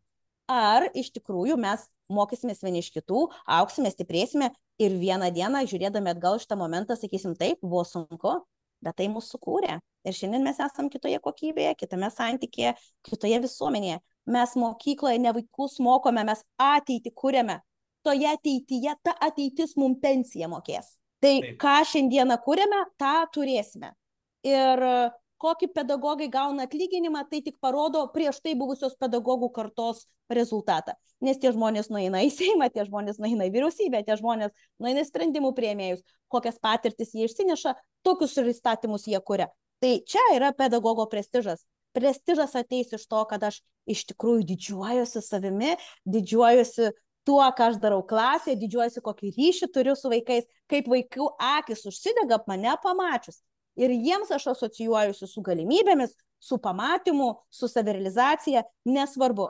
ar 0.51 0.89
iš 0.97 1.11
tikrųjų 1.15 1.57
mes 1.61 1.87
mokysimės 2.11 2.63
vieni 2.65 2.81
iš 2.83 2.91
kitų 2.95 3.27
augsime 3.59 3.91
stiprėsime 3.93 4.51
ir 4.81 4.97
vieną 4.99 5.31
dieną 5.35 5.65
žiūrėdami 5.71 6.15
atgal 6.15 6.41
šitą 6.41 6.57
momentą 6.59 6.97
sakysim 6.99 7.37
taip 7.39 7.61
buvo 7.63 7.85
sunku 7.87 8.39
bet 8.81 8.97
tai 8.97 9.07
mus 9.13 9.29
sukūrė. 9.31 9.77
Ir 10.07 10.15
šiandien 10.17 10.45
mes 10.45 10.59
esam 10.63 10.89
kitoje 10.89 11.19
kokybėje, 11.21 11.75
kitame 11.77 12.09
santykėje, 12.13 12.73
kitoje 13.05 13.41
visuomenėje. 13.43 13.99
Mes 14.33 14.55
mokykloje 14.57 15.21
ne 15.21 15.33
vaikus 15.37 15.77
mokome, 15.83 16.25
mes 16.25 16.41
ateitį 16.61 17.13
kūrėme. 17.17 17.59
Toje 18.05 18.31
ateityje 18.33 18.95
ta 19.05 19.13
ateitis 19.21 19.75
mums 19.77 20.01
pensiją 20.01 20.49
mokės. 20.49 20.95
Tai 21.21 21.33
Taip. 21.43 21.57
ką 21.61 21.75
šiandieną 21.85 22.37
kūrėme, 22.45 22.85
tą 22.99 23.15
turėsime. 23.35 23.91
Ir 24.47 24.81
kokį 25.41 25.71
pedagogai 25.73 26.29
gauna 26.33 26.65
atlyginimą, 26.67 27.23
tai 27.29 27.41
tik 27.45 27.57
parodo 27.61 28.03
prieš 28.13 28.39
tai 28.45 28.53
buvusios 28.57 28.97
pedagogų 29.01 29.51
kartos 29.53 30.05
rezultatą. 30.29 30.95
Nes 31.21 31.37
tie 31.41 31.51
žmonės 31.53 31.91
nueina 31.93 32.23
į 32.25 32.31
Seimą, 32.33 32.69
tie 32.73 32.85
žmonės 32.87 33.19
nueina 33.21 33.45
į 33.49 33.53
vyriausybę, 33.53 34.03
tie 34.05 34.17
žmonės 34.17 34.53
nueina 34.81 35.03
į 35.03 35.09
sprendimų 35.09 35.53
prieimėjus, 35.57 36.01
kokias 36.31 36.57
patirtis 36.61 37.13
jie 37.17 37.27
išsineša, 37.29 37.75
tokius 38.05 38.37
ir 38.41 38.49
įstatymus 38.53 39.05
jie 39.09 39.21
kuria. 39.25 39.49
Tai 39.81 39.93
čia 40.05 40.23
yra 40.35 40.51
pedagogo 40.57 41.07
prestižas. 41.09 41.65
Prestižas 41.97 42.53
ateis 42.55 42.93
iš 42.95 43.05
to, 43.09 43.21
kad 43.29 43.43
aš 43.43 43.59
iš 43.89 44.05
tikrųjų 44.13 44.45
didžiuojuosi 44.53 45.21
savimi, 45.25 45.73
didžiuojuosi 46.07 46.91
tuo, 47.27 47.43
ką 47.57 47.71
aš 47.71 47.79
darau 47.83 48.01
klasėje, 48.07 48.57
didžiuojuosi, 48.63 49.03
kokį 49.05 49.31
ryšį 49.37 49.71
turiu 49.75 49.95
su 49.97 50.11
vaikais, 50.11 50.47
kaip 50.71 50.89
vaikų 50.91 51.29
akis 51.57 51.85
užsidega 51.89 52.41
mane 52.49 52.75
pamačius 52.83 53.41
ir 53.79 53.91
jiems 53.91 54.31
aš 54.31 54.47
asocijuojuosi 54.53 55.27
su 55.27 55.43
galimybėmis, 55.45 56.15
su 56.41 56.57
pamatymu, 56.61 57.33
su 57.49 57.69
savirealizacija, 57.69 58.63
nesvarbu, 58.89 59.47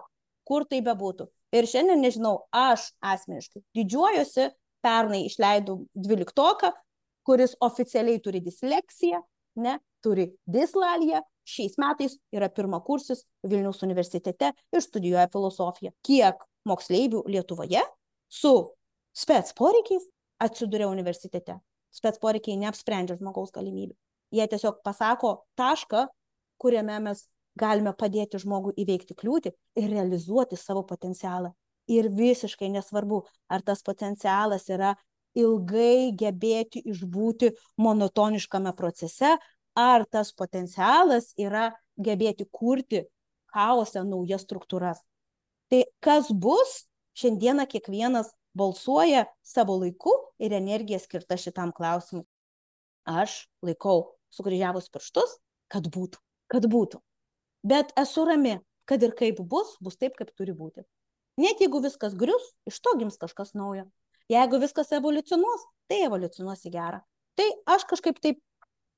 kur 0.48 0.66
tai 0.70 0.82
bebūtų. 0.86 1.28
Ir 1.56 1.68
šiandien, 1.68 2.00
nežinau, 2.04 2.46
aš 2.56 2.92
asmeniškai 3.04 3.64
didžiuojuosi, 3.76 4.50
pernai 4.84 5.26
išleidau 5.28 5.82
dvyliktoką, 5.96 6.72
kuris 7.28 7.56
oficialiai 7.62 8.22
turi 8.24 8.42
disleksiją, 8.44 9.22
ne, 9.62 9.78
turi 10.02 10.32
dislaliją, 10.50 11.22
šiais 11.48 11.76
metais 11.82 12.16
yra 12.34 12.50
pirmakursis 12.54 13.26
Vilniaus 13.44 13.82
universitete 13.86 14.54
ir 14.72 14.84
studijuoja 14.84 15.28
filosofiją. 15.34 15.92
Kiek 16.06 16.42
moksleivių 16.70 17.26
Lietuvoje 17.32 17.82
su 18.30 18.54
spets 19.14 19.56
poreikiais 19.58 20.08
atsiduria 20.42 20.88
universitete? 20.92 21.60
Spets 21.92 22.22
poreikiai 22.22 22.60
neapsprendžia 22.62 23.18
žmogaus 23.20 23.52
galimybių 23.52 23.98
jie 24.32 24.48
tiesiog 24.48 24.82
pasako 24.84 25.36
tašką, 25.60 26.06
kuriame 26.62 26.98
mes 27.08 27.26
galime 27.60 27.94
padėti 27.98 28.40
žmogui 28.40 28.74
įveikti 28.80 29.16
kliūtį 29.18 29.52
ir 29.82 29.90
realizuoti 29.92 30.60
savo 30.60 30.86
potencialą. 30.88 31.52
Ir 31.92 32.08
visiškai 32.16 32.70
nesvarbu, 32.72 33.24
ar 33.52 33.64
tas 33.68 33.82
potencialas 33.84 34.70
yra 34.72 34.94
ilgai 35.36 36.12
gebėti 36.16 36.84
išbūti 36.92 37.52
monotoniškame 37.82 38.72
procese, 38.78 39.36
ar 39.76 40.06
tas 40.12 40.32
potencialas 40.32 41.32
yra 41.40 41.72
gebėti 42.00 42.48
kurti 42.52 43.04
chaose 43.52 44.04
naujas 44.08 44.46
struktūras. 44.46 45.02
Tai 45.72 45.86
kas 46.04 46.28
bus, 46.36 46.72
šiandieną 47.16 47.64
kiekvienas 47.72 48.34
balsuoja 48.58 49.26
savo 49.44 49.78
laiku 49.80 50.12
ir 50.44 50.52
energiją 50.58 51.00
skirtą 51.00 51.38
šitam 51.40 51.72
klausimui. 51.76 52.26
Aš 53.08 53.46
laikau 53.64 54.12
sukryžiavus 54.36 54.90
pirštus, 54.92 55.38
kad 55.72 55.88
būtų, 55.94 56.20
kad 56.52 56.68
būtų. 56.68 57.00
Bet 57.64 57.94
esu 58.00 58.26
rami, 58.28 58.58
kad 58.90 59.04
ir 59.04 59.16
kaip 59.16 59.40
bus, 59.48 59.78
bus 59.80 59.96
taip, 59.96 60.18
kaip 60.20 60.34
turi 60.36 60.54
būti. 60.58 60.84
Net 61.40 61.62
jeigu 61.64 61.80
viskas 61.84 62.18
grius, 62.20 62.52
iš 62.68 62.82
to 62.84 62.94
gims 63.00 63.16
kažkas 63.22 63.54
naujo. 63.56 63.86
Jeigu 64.32 64.60
viskas 64.62 64.92
evoliucionuos, 64.96 65.64
tai 65.88 66.02
evoliucionuos 66.06 66.66
į 66.68 66.74
gerą. 66.76 67.00
Tai 67.40 67.48
aš 67.76 67.86
kažkaip 67.88 68.20
taip 68.24 68.42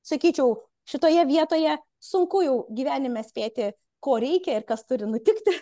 sakyčiau, 0.05 0.57
šitoje 0.89 1.25
vietoje 1.29 1.77
sunku 2.01 2.41
jau 2.43 2.57
gyvenime 2.73 3.21
spėti, 3.25 3.71
ko 4.03 4.17
reikia 4.19 4.57
ir 4.57 4.65
kas 4.67 4.83
turi 4.89 5.07
nutikti, 5.07 5.53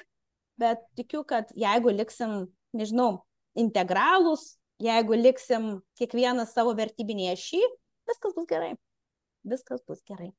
bet 0.62 0.86
tikiu, 1.00 1.26
kad 1.28 1.50
jeigu 1.58 1.94
liksim, 1.98 2.46
nežinau, 2.78 3.24
integralūs, 3.60 4.54
jeigu 4.82 5.18
liksim 5.18 5.74
kiekvienas 6.00 6.54
savo 6.56 6.78
vertybinėje 6.78 7.36
šį, 7.48 7.66
viskas 8.10 8.38
bus 8.38 8.48
gerai 8.50 8.72
viskas 9.44 9.82
bus 9.88 10.02
gerai. 10.08 10.32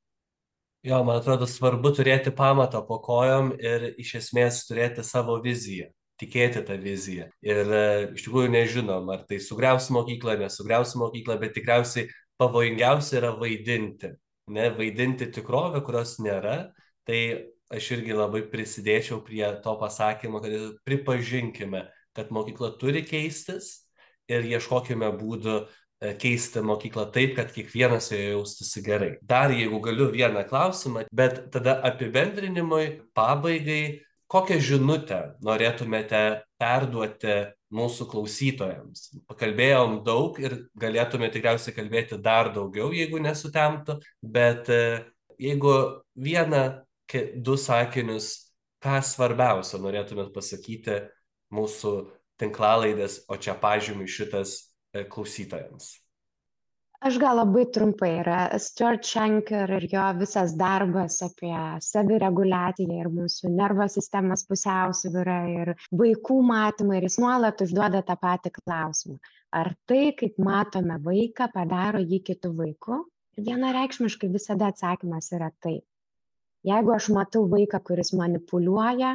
Jo, 0.83 0.99
man 1.07 1.21
atrodo 1.21 1.47
svarbu 1.47 1.93
turėti 1.95 2.33
pamatą 2.35 2.81
po 2.87 2.99
kojom 3.03 3.53
ir 3.55 3.93
iš 4.01 4.17
esmės 4.19 4.65
turėti 4.67 5.05
savo 5.07 5.37
viziją, 5.43 5.87
tikėti 6.19 6.63
tą 6.67 6.75
viziją. 6.79 7.29
Ir 7.45 7.61
e, 7.63 7.85
iš 8.17 8.25
tikrųjų 8.25 8.51
nežinom, 8.51 9.07
ar 9.13 9.23
tai 9.29 9.39
sugriaus 9.43 9.87
mokyklą, 9.95 10.35
nesugriaus 10.41 10.95
mokyklą, 10.99 11.39
bet 11.39 11.55
tikriausiai 11.55 12.09
pavojingiausia 12.41 13.21
yra 13.21 13.31
vaidinti. 13.39 14.11
Ne, 14.51 14.67
vaidinti 14.75 15.29
tikrovę, 15.31 15.79
kurios 15.87 16.17
nėra. 16.19 16.73
Tai 17.07 17.19
aš 17.71 17.91
irgi 17.97 18.17
labai 18.17 18.43
prisidėčiau 18.51 19.21
prie 19.25 19.45
to 19.63 19.77
pasakymo, 19.79 20.41
kad 20.43 20.57
pripažinkime, 20.87 21.85
kad 22.13 22.33
mokykla 22.33 22.73
turi 22.81 23.05
keistis 23.07 23.85
ir 24.31 24.45
ieškokime 24.47 25.09
būdų 25.19 25.63
E, 26.03 26.11
keisti 26.19 26.59
mokyklą 26.65 27.05
taip, 27.15 27.35
kad 27.37 27.51
kiekvienas 27.55 28.09
joje 28.11 28.33
jaustųsi 28.33 28.81
gerai. 28.83 29.11
Dar 29.23 29.53
jeigu 29.55 29.79
galiu 29.83 30.09
vieną 30.11 30.43
klausimą, 30.49 31.05
bet 31.15 31.45
tada 31.53 31.77
apibendrinimui, 31.87 32.87
pabaigai, 33.15 34.01
kokią 34.27 34.57
žinutę 34.67 35.19
norėtumėte 35.45 36.23
perduoti 36.59 37.37
mūsų 37.73 38.09
klausytojams. 38.11 39.05
Pakalbėjom 39.31 40.01
daug 40.03 40.39
ir 40.43 40.57
galėtume 40.79 41.29
tikriausiai 41.31 41.75
kalbėti 41.77 42.19
dar 42.19 42.51
daugiau, 42.55 42.91
jeigu 42.91 43.23
nesutemtų, 43.23 44.01
bet 44.35 44.67
e, 44.73 44.83
jeigu 45.39 45.77
vieną, 46.19 46.65
du 47.35 47.57
sakinius, 47.59 48.33
ką 48.83 48.99
svarbiausia 49.05 49.79
norėtumėt 49.81 50.33
pasakyti 50.35 50.99
mūsų 51.53 51.93
tinklalaidės, 52.41 53.23
o 53.29 53.37
čia 53.37 53.53
pažymį 53.59 54.09
šitas 54.09 54.57
E, 54.93 55.01
klausytojams? 55.09 55.85
Aš 57.03 57.17
gal 57.19 57.35
labai 57.35 57.63
trumpai 57.75 58.11
yra 58.21 58.41
Stuart 58.61 59.07
Schenker 59.09 59.71
ir 59.77 59.85
jo 59.91 60.03
visas 60.19 60.53
darbas 60.59 61.17
apie 61.25 61.55
savireguliaciją 61.83 62.99
ir 63.01 63.09
mūsų 63.15 63.51
nervo 63.57 63.87
sistemos 63.91 64.45
pusiausvyrą 64.51 65.39
ir 65.55 65.71
vaikų 66.01 66.37
matymą 66.51 66.99
ir 66.99 67.09
jis 67.09 67.17
nuolat 67.23 67.65
užduoda 67.65 68.03
tą 68.07 68.15
patį 68.21 68.53
klausimą. 68.59 69.17
Ar 69.61 69.73
tai, 69.89 70.03
kaip 70.21 70.37
matome 70.49 70.99
vaiką, 71.09 71.49
padaro 71.57 72.05
jį 72.13 72.21
kitų 72.29 72.53
vaikų? 72.61 73.01
Vienareikšmiškai 73.49 74.29
visada 74.37 74.69
atsakymas 74.71 75.33
yra 75.35 75.49
taip. 75.65 75.83
Jeigu 76.67 76.95
aš 76.95 77.09
matau 77.17 77.43
vaiką, 77.51 77.79
kuris 77.89 78.13
manipuliuoja, 78.19 79.13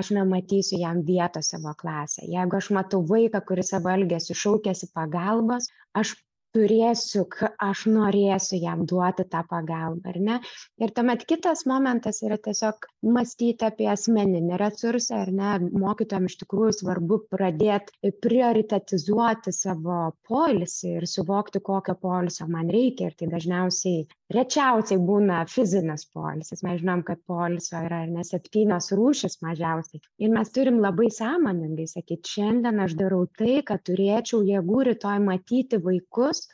aš 0.00 0.12
nematysiu 0.16 0.78
jam 0.80 1.02
vietos 1.08 1.52
savo 1.52 1.72
klasėje. 1.82 2.30
Jeigu 2.36 2.60
aš 2.60 2.70
matau 2.78 3.02
vaiką, 3.10 3.42
kuris 3.48 3.72
savo 3.74 3.92
elgesiu 3.92 4.36
šaukėsi 4.44 4.90
pagalbos, 4.96 5.68
aš 6.02 6.14
turėsiu, 6.56 7.24
aš 7.60 7.84
norėsiu 7.92 8.58
jam 8.62 8.84
duoti 8.88 9.26
tą 9.32 9.42
pagalbą, 9.50 10.12
ar 10.12 10.18
ne? 10.28 10.36
Ir 10.80 10.92
tuomet 10.96 11.24
kitas 11.28 11.64
momentas 11.68 12.22
yra 12.24 12.38
tiesiog 12.46 12.88
mąstyti 13.16 13.66
apie 13.68 13.88
asmeninį 13.92 14.60
resursą, 14.62 15.20
ar 15.24 15.32
ne? 15.40 15.50
Mokytojams 15.84 16.32
iš 16.32 16.40
tikrųjų 16.44 16.76
svarbu 16.78 17.20
pradėti 17.34 18.12
prioritetizuoti 18.24 19.52
savo 19.56 20.00
polisį 20.30 20.94
ir 21.00 21.08
suvokti, 21.12 21.60
kokio 21.70 21.96
polisio 22.00 22.48
man 22.52 22.72
reikia. 22.72 23.10
Ir 23.10 23.18
tai 23.20 23.28
dažniausiai, 23.36 24.06
rečiausiai 24.34 24.98
būna 25.08 25.42
fizinis 25.50 26.06
polisis. 26.16 26.62
Mes 26.66 26.80
žinom, 26.80 27.02
kad 27.06 27.20
poliso 27.30 27.78
yra 27.78 28.02
ar 28.04 28.10
ne 28.10 28.24
septynios 28.26 28.90
rūšis 28.98 29.38
mažiausiai. 29.46 30.02
Ir 30.24 30.32
mes 30.34 30.50
turim 30.56 30.80
labai 30.82 31.08
sąmoningai 31.18 31.86
sakyti, 31.92 32.34
šiandien 32.36 32.82
aš 32.86 32.96
darau 32.98 33.24
tai, 33.38 33.60
kad 33.70 33.84
turėčiau 33.86 34.42
jėgų 34.50 34.82
rytoj 34.90 35.22
matyti 35.28 35.80
vaikus 35.88 36.46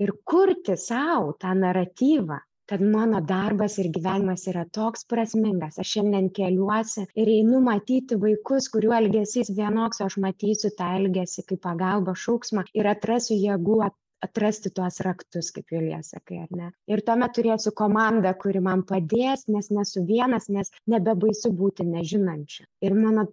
ir 0.00 0.14
kurti 0.32 0.78
sau 0.80 1.32
tą 1.40 1.54
naratyvą 1.60 2.40
kad 2.66 2.80
mano 2.80 3.20
darbas 3.20 3.74
ir 3.80 3.90
gyvenimas 3.92 4.46
yra 4.50 4.62
toks 4.76 5.04
prasmingas 5.12 5.76
aš 5.82 5.90
šiandien 5.96 6.30
keliuosi 6.38 7.04
ir 7.22 7.30
einu 7.32 7.60
matyti 7.66 8.16
vaikus 8.22 8.70
kurių 8.76 8.94
elgesys 8.98 9.50
vienoks 9.58 10.00
o 10.00 10.06
aš 10.08 10.16
matysiu 10.24 10.70
tą 10.78 10.88
elgesį 11.00 11.44
kaip 11.50 11.60
pagalbos 11.66 12.22
šauksmą 12.24 12.64
ir 12.80 12.88
atrasiu 12.94 13.36
jėgų 13.36 13.76
atrasti 14.24 14.72
tuos 14.74 15.00
raktus, 15.04 15.50
kaip 15.54 15.72
Julija 15.74 16.00
sakai, 16.06 16.40
ar 16.44 16.56
ne. 16.56 16.70
Ir 16.90 17.02
tuomet 17.06 17.34
turėsiu 17.36 17.74
komandą, 17.76 18.34
kuri 18.40 18.62
man 18.64 18.84
padės, 18.88 19.46
nes 19.52 19.70
nesu 19.74 20.04
vienas, 20.08 20.48
nes 20.48 20.72
nebebaisu 20.90 21.52
būti 21.60 21.86
nežinančiu. 21.88 22.66
Ir 22.84 22.96
mano, 22.98 23.28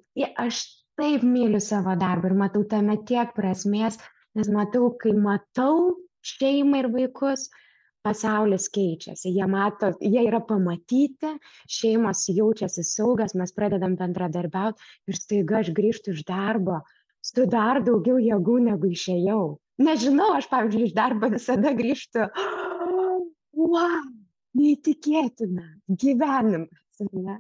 aš 0.46 0.64
taip 1.00 1.26
myliu 1.26 1.62
savo 1.64 1.96
darbą 2.00 2.32
ir 2.32 2.38
matau 2.44 2.64
tame 2.76 3.00
tiek 3.10 3.34
prasmės, 3.38 4.00
nes 4.38 4.52
matau, 4.54 4.92
kai 5.02 5.16
matau 5.18 5.98
šeimą 6.26 6.84
ir 6.84 6.92
vaikus, 6.94 7.50
pasaulis 8.06 8.68
keičiasi. 8.74 9.30
Jie, 9.36 9.46
mato, 9.50 9.92
jie 10.02 10.24
yra 10.26 10.42
pamatyti, 10.46 11.36
šeimos 11.70 12.26
jaučiasi 12.34 12.86
saugas, 12.88 13.36
mes 13.38 13.54
pradedam 13.54 13.98
bendradarbiauti 14.00 15.12
ir 15.12 15.20
staiga 15.20 15.62
aš 15.62 15.70
grįžtu 15.78 16.16
iš 16.16 16.26
darbo 16.30 16.82
su 17.22 17.46
dar 17.46 17.82
daugiau 17.86 18.18
jėgų 18.22 18.58
negu 18.68 18.90
išėjau. 18.96 19.44
Nežinau, 19.82 20.32
aš, 20.38 20.48
pavyzdžiui, 20.52 20.90
iš 20.90 20.98
darbo 20.98 21.30
visada 21.32 21.72
grįžtu. 21.78 22.28
Wow, 23.62 24.04
neįtikėtina, 24.58 25.66
gyvenimas. 26.04 27.02
Ne? 27.12 27.40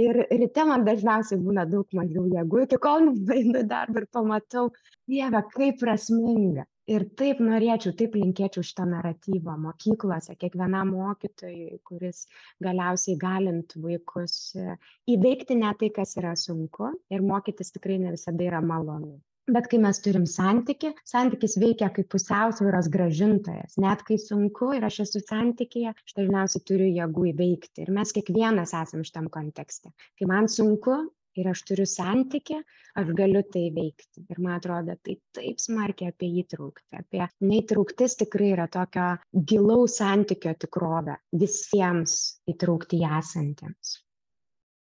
Ir 0.00 0.16
ryte 0.30 0.64
man 0.64 0.86
dažniausiai 0.86 1.40
būna 1.42 1.66
daug 1.68 1.88
mažiau 1.96 2.24
jėgų, 2.32 2.64
iki 2.64 2.78
kol 2.80 3.10
nueinu 3.10 3.62
darbą 3.68 4.02
ir 4.02 4.06
pamatau, 4.14 4.70
Dieve, 5.10 5.42
kaip 5.52 5.80
prasminga 5.82 6.64
ir 6.90 7.04
taip 7.18 7.40
norėčiau 7.44 7.94
taip 7.98 8.16
linkėčiau 8.18 8.66
šito 8.66 8.84
naratyvo 8.88 9.54
mokyklose 9.64 10.34
kiekvienam 10.40 10.92
mokytojui 10.96 11.78
kuris 11.86 12.24
galiausiai 12.66 13.16
įgalintų 13.16 13.82
vaikus 13.84 14.36
e, 14.58 14.76
įveikti 15.14 15.58
net 15.60 15.80
tai 15.82 15.90
kas 16.00 16.16
yra 16.20 16.34
sunku 16.38 16.90
ir 17.14 17.26
mokytis 17.26 17.74
tikrai 17.76 18.00
ne 18.02 18.14
visada 18.16 18.46
yra 18.46 18.62
malonu 18.72 19.18
Bet 19.50 19.66
kai 19.70 19.80
mes 19.82 19.98
turim 20.04 20.26
santyki, 20.30 20.92
santykis 21.08 21.56
veikia 21.58 21.88
kaip 21.94 22.10
pusiausvėros 22.12 22.90
gražintojas. 22.92 23.78
Net 23.82 24.04
kai 24.06 24.18
sunku 24.22 24.72
ir 24.76 24.84
aš 24.86 25.00
esu 25.06 25.22
santykėje, 25.24 25.94
aš 25.94 26.18
dažniausiai 26.18 26.66
turiu 26.70 26.90
jėgų 26.90 27.30
įveikti. 27.32 27.86
Ir 27.86 27.94
mes 27.96 28.14
kiekvienas 28.14 28.76
esam 28.78 29.02
šitam 29.06 29.30
kontekste. 29.32 29.90
Kai 30.20 30.28
man 30.30 30.46
sunku, 30.52 31.00
ir 31.38 31.48
aš 31.50 31.62
turiu 31.68 31.86
santykį, 31.88 32.58
aš 33.00 33.10
galiu 33.18 33.42
tai 33.54 33.66
veikti. 33.74 34.24
Ir 34.30 34.40
man 34.42 34.58
atrodo, 34.58 34.96
tai 35.04 35.16
taip 35.36 35.62
smarkiai 35.62 36.12
apie 36.12 36.30
įtraukti. 36.42 36.86
Apie 37.00 37.26
neįtrauktis 37.46 38.18
tikrai 38.22 38.52
yra 38.56 38.66
tokio 38.72 39.08
gilaus 39.52 39.98
santykio 40.00 40.54
tikrovė 40.64 41.18
visiems 41.42 42.16
įtraukti 42.50 43.02
esantiems. 43.20 43.98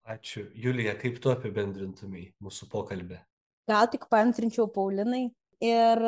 Ačiū. 0.07 0.45
Julija, 0.55 0.95
kaip 1.01 1.19
tu 1.23 1.33
apibendrintumai 1.33 2.28
mūsų 2.43 2.69
pokalbį? 2.70 3.19
Gal 3.66 3.88
tik 3.90 4.06
pantrinčiau 4.12 4.68
Paulinai. 4.70 5.26
Ir 5.64 6.02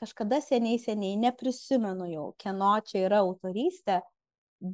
kažkada 0.00 0.40
seniai, 0.40 0.78
seniai, 0.80 1.18
neprisimenu 1.20 2.06
jau, 2.08 2.30
kieno 2.40 2.70
čia 2.88 3.02
yra 3.04 3.18
autorystė, 3.20 3.98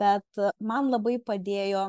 bet 0.00 0.38
man 0.62 0.92
labai 0.92 1.16
padėjo 1.18 1.82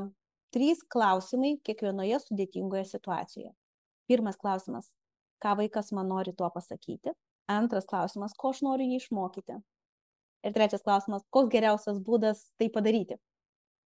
trys 0.54 0.82
klausimai 0.96 1.60
kiekvienoje 1.62 2.18
sudėtingoje 2.24 2.88
situacijoje. 2.90 3.52
Pirmas 4.10 4.42
klausimas, 4.42 4.90
ką 5.46 5.54
vaikas 5.62 5.94
man 5.94 6.10
nori 6.10 6.34
tuo 6.34 6.50
pasakyti. 6.56 7.14
Antras 7.54 7.86
klausimas, 7.86 8.34
ko 8.34 8.50
aš 8.56 8.64
noriu 8.66 8.90
jį 8.90 9.04
išmokyti. 9.04 9.60
Ir 10.44 10.58
trečias 10.58 10.84
klausimas, 10.84 11.24
koks 11.30 11.54
geriausias 11.54 12.02
būdas 12.02 12.48
tai 12.58 12.72
padaryti. 12.74 13.20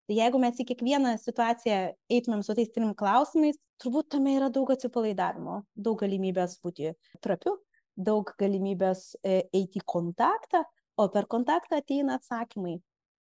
Tai 0.07 0.15
jeigu 0.15 0.39
mes 0.39 0.59
į 0.61 0.65
kiekvieną 0.69 1.17
situaciją 1.19 1.79
eitumėm 2.15 2.43
su 2.45 2.55
tais 2.55 2.69
trim 2.71 2.93
klausimais, 2.95 3.57
turbūt 3.83 4.07
tame 4.15 4.37
yra 4.37 4.47
daug 4.53 4.69
atsipalaidavimo, 4.71 5.61
daug 5.75 5.99
galimybės 5.99 6.55
būti 6.63 6.93
trapiu, 7.23 7.57
daug 7.97 8.31
galimybės 8.39 9.09
e, 9.19 9.41
eiti 9.51 9.81
į 9.81 9.87
kontaktą, 9.91 10.63
o 10.95 11.09
per 11.11 11.27
kontaktą 11.27 11.81
ateina 11.81 12.15
atsakymai. 12.21 12.77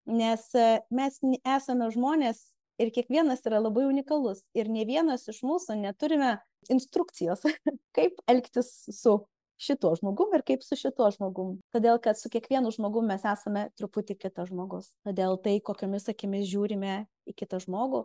Nes 0.06 0.46
e, 0.54 0.68
mes 0.94 1.18
esame 1.42 1.90
žmonės 1.90 2.44
ir 2.78 2.92
kiekvienas 2.94 3.42
yra 3.50 3.58
labai 3.64 3.88
unikalus 3.88 4.44
ir 4.54 4.70
ne 4.70 4.86
vienas 4.86 5.26
iš 5.32 5.42
mūsų 5.42 5.80
neturime 5.80 6.36
instrukcijos, 6.70 7.42
kaip 7.96 8.22
elgtis 8.30 8.70
su 8.94 9.18
šituo 9.60 9.94
žmogum 9.98 10.34
ir 10.36 10.44
kaip 10.46 10.64
su 10.64 10.76
šituo 10.78 11.08
žmogum. 11.14 11.56
Todėl, 11.74 12.00
kad 12.02 12.18
su 12.20 12.30
kiekvienu 12.32 12.72
žmogum 12.74 13.08
mes 13.10 13.24
esame 13.26 13.68
truputį 13.78 14.18
kitas 14.20 14.50
žmogus. 14.50 14.92
Todėl 15.06 15.38
tai, 15.42 15.58
kokiamis 15.64 16.08
akimis 16.12 16.46
žiūrime 16.50 16.98
į 17.26 17.36
kitą 17.36 17.60
žmogų, 17.64 18.04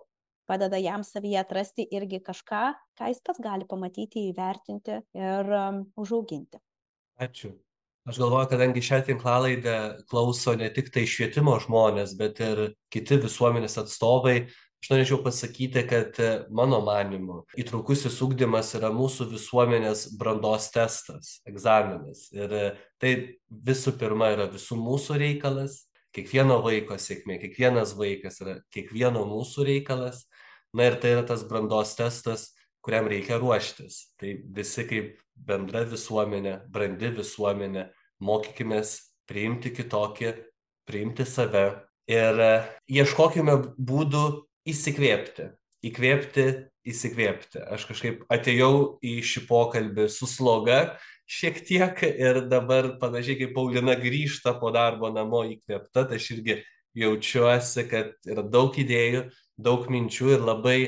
padeda 0.50 0.80
jam 0.82 1.06
savyje 1.08 1.42
atrasti 1.42 1.88
irgi 1.92 2.22
kažką, 2.24 2.64
ką 3.00 3.12
jis 3.12 3.22
pats 3.26 3.44
gali 3.44 3.68
pamatyti, 3.70 4.30
įvertinti 4.32 5.02
ir 5.18 5.52
um, 5.58 5.84
užauginti. 6.00 6.62
Ačiū. 7.22 7.54
Aš 8.10 8.18
galvoju, 8.18 8.48
kadangi 8.50 8.82
šią 8.82 9.04
tinklalaidę 9.12 9.76
klauso 10.10 10.56
ne 10.58 10.72
tik 10.74 10.88
tai 10.94 11.04
švietimo 11.06 11.54
žmonės, 11.62 12.16
bet 12.18 12.40
ir 12.42 12.62
kiti 12.90 13.20
visuomenės 13.22 13.78
atstovai, 13.78 14.48
aš 14.82 14.90
norėčiau 14.90 15.20
pasakyti, 15.22 15.84
kad 15.90 16.18
mano 16.50 16.82
manimu 16.86 17.44
įtraukusis 17.60 18.18
ūkdymas 18.26 18.74
yra 18.80 18.90
mūsų 18.96 19.30
visuomenės 19.36 20.08
brandos 20.18 20.72
testas, 20.74 21.38
egzaminas. 21.48 22.28
Ir 22.34 22.56
tai 23.02 23.14
visų 23.50 23.94
pirma 24.02 24.32
yra 24.34 24.50
visų 24.52 24.80
mūsų 24.82 25.20
reikalas, 25.22 25.84
kiekvieno 26.16 26.60
vaiko 26.66 26.98
sėkmė, 27.00 27.38
kiekvienas 27.44 27.94
vaikas 28.00 28.42
yra 28.44 28.58
kiekvieno 28.74 29.24
mūsų 29.30 29.68
reikalas. 29.70 30.26
Na 30.74 30.88
ir 30.88 30.98
tai 31.04 31.16
yra 31.18 31.24
tas 31.28 31.44
brandos 31.48 31.94
testas, 32.00 32.50
kuriam 32.82 33.10
reikia 33.12 33.38
ruoštis. 33.42 34.16
Tai 34.20 34.34
visi 34.56 34.86
kaip 34.88 35.18
bendra 35.36 35.84
visuomenė, 35.88 36.62
brandi 36.72 37.12
visuomenė, 37.18 37.90
mokykimės 38.24 38.96
priimti 39.30 39.72
kitokį, 39.76 40.34
priimti 40.88 41.26
save 41.28 41.66
ir 42.12 42.42
e, 42.44 42.54
ieškokime 43.02 43.58
būdų 43.78 44.24
įsikvėpti, 44.70 45.48
įkvėpti, 45.88 46.46
įsikvėpti. 46.92 47.62
Aš 47.74 47.88
kažkaip 47.90 48.26
atėjau 48.32 49.00
į 49.06 49.20
šį 49.26 49.46
pokalbį 49.50 50.08
su 50.12 50.30
sloga 50.30 50.98
šiek 51.32 51.62
tiek 51.66 52.04
ir 52.10 52.44
dabar 52.52 52.96
panašiai 53.02 53.40
kaip 53.40 53.54
Paulina 53.56 53.96
grįžta 54.00 54.58
po 54.60 54.74
darbo 54.74 55.12
namo 55.14 55.46
įkvėpta, 55.54 56.08
tai 56.10 56.20
aš 56.20 56.32
irgi 56.36 56.58
jaučiuosi, 56.98 57.86
kad 57.88 58.18
yra 58.28 58.44
daug 58.44 58.76
idėjų, 58.76 59.30
daug 59.62 59.88
minčių 59.92 60.36
ir 60.36 60.44
labai 60.44 60.80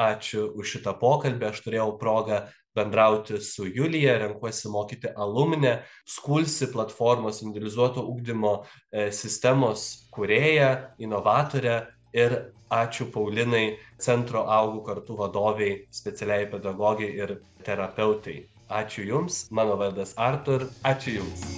ačiū 0.00 0.48
už 0.58 0.76
šitą 0.76 0.96
pokalbį. 0.98 1.52
Aš 1.52 1.62
turėjau 1.62 1.92
progą 2.00 2.42
bendrauti 2.74 3.38
su 3.44 3.68
Julija, 3.68 4.16
renkuosi 4.18 4.70
mokyti 4.72 5.12
alumne, 5.12 5.82
Skulsi 6.08 6.70
platformos 6.72 7.42
individualizuoto 7.44 8.02
ūkdymo 8.08 8.54
e, 8.62 9.10
sistemos 9.12 10.08
kurėja, 10.14 10.94
inovatorė 10.98 11.76
ir 12.16 12.38
ačiū 12.72 13.10
Paulinai, 13.12 13.76
centro 14.00 14.46
augų 14.48 14.80
kartu 14.88 15.18
vadoviai, 15.18 15.82
specialiai 15.92 16.48
pedagogai 16.50 17.12
ir 17.20 17.38
terapeutai. 17.66 18.40
Ačiū 18.72 19.04
Jums, 19.04 19.46
mano 19.52 19.76
vardas 19.76 20.16
Artur, 20.16 20.70
ačiū 20.82 21.20
Jums. 21.20 21.48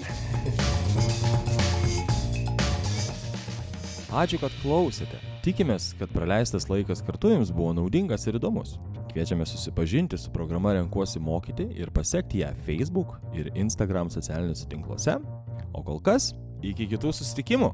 Ačiū, 4.15 4.39
kad 4.39 4.53
klausėte. 4.63 5.19
Tikimės, 5.43 5.89
kad 5.99 6.13
praleistas 6.15 6.69
laikas 6.71 7.01
kartu 7.03 7.33
jums 7.33 7.49
buvo 7.51 7.73
naudingas 7.75 8.29
ir 8.31 8.37
įdomus. 8.39 8.77
Kviečiame 9.11 9.43
susipažinti 9.43 10.15
su 10.23 10.31
programa 10.31 10.71
Renkuosi 10.77 11.19
mokyti 11.19 11.67
ir 11.75 11.91
pasiekti 11.91 12.45
ją 12.45 12.53
Facebook 12.63 13.17
ir 13.35 13.51
Instagram 13.59 14.13
socialiniuose 14.15 14.69
tinkluose. 14.71 15.17
O 15.75 15.83
kol 15.83 15.99
kas, 15.99 16.31
iki 16.63 16.87
kitų 16.95 17.11
susitikimų. 17.11 17.73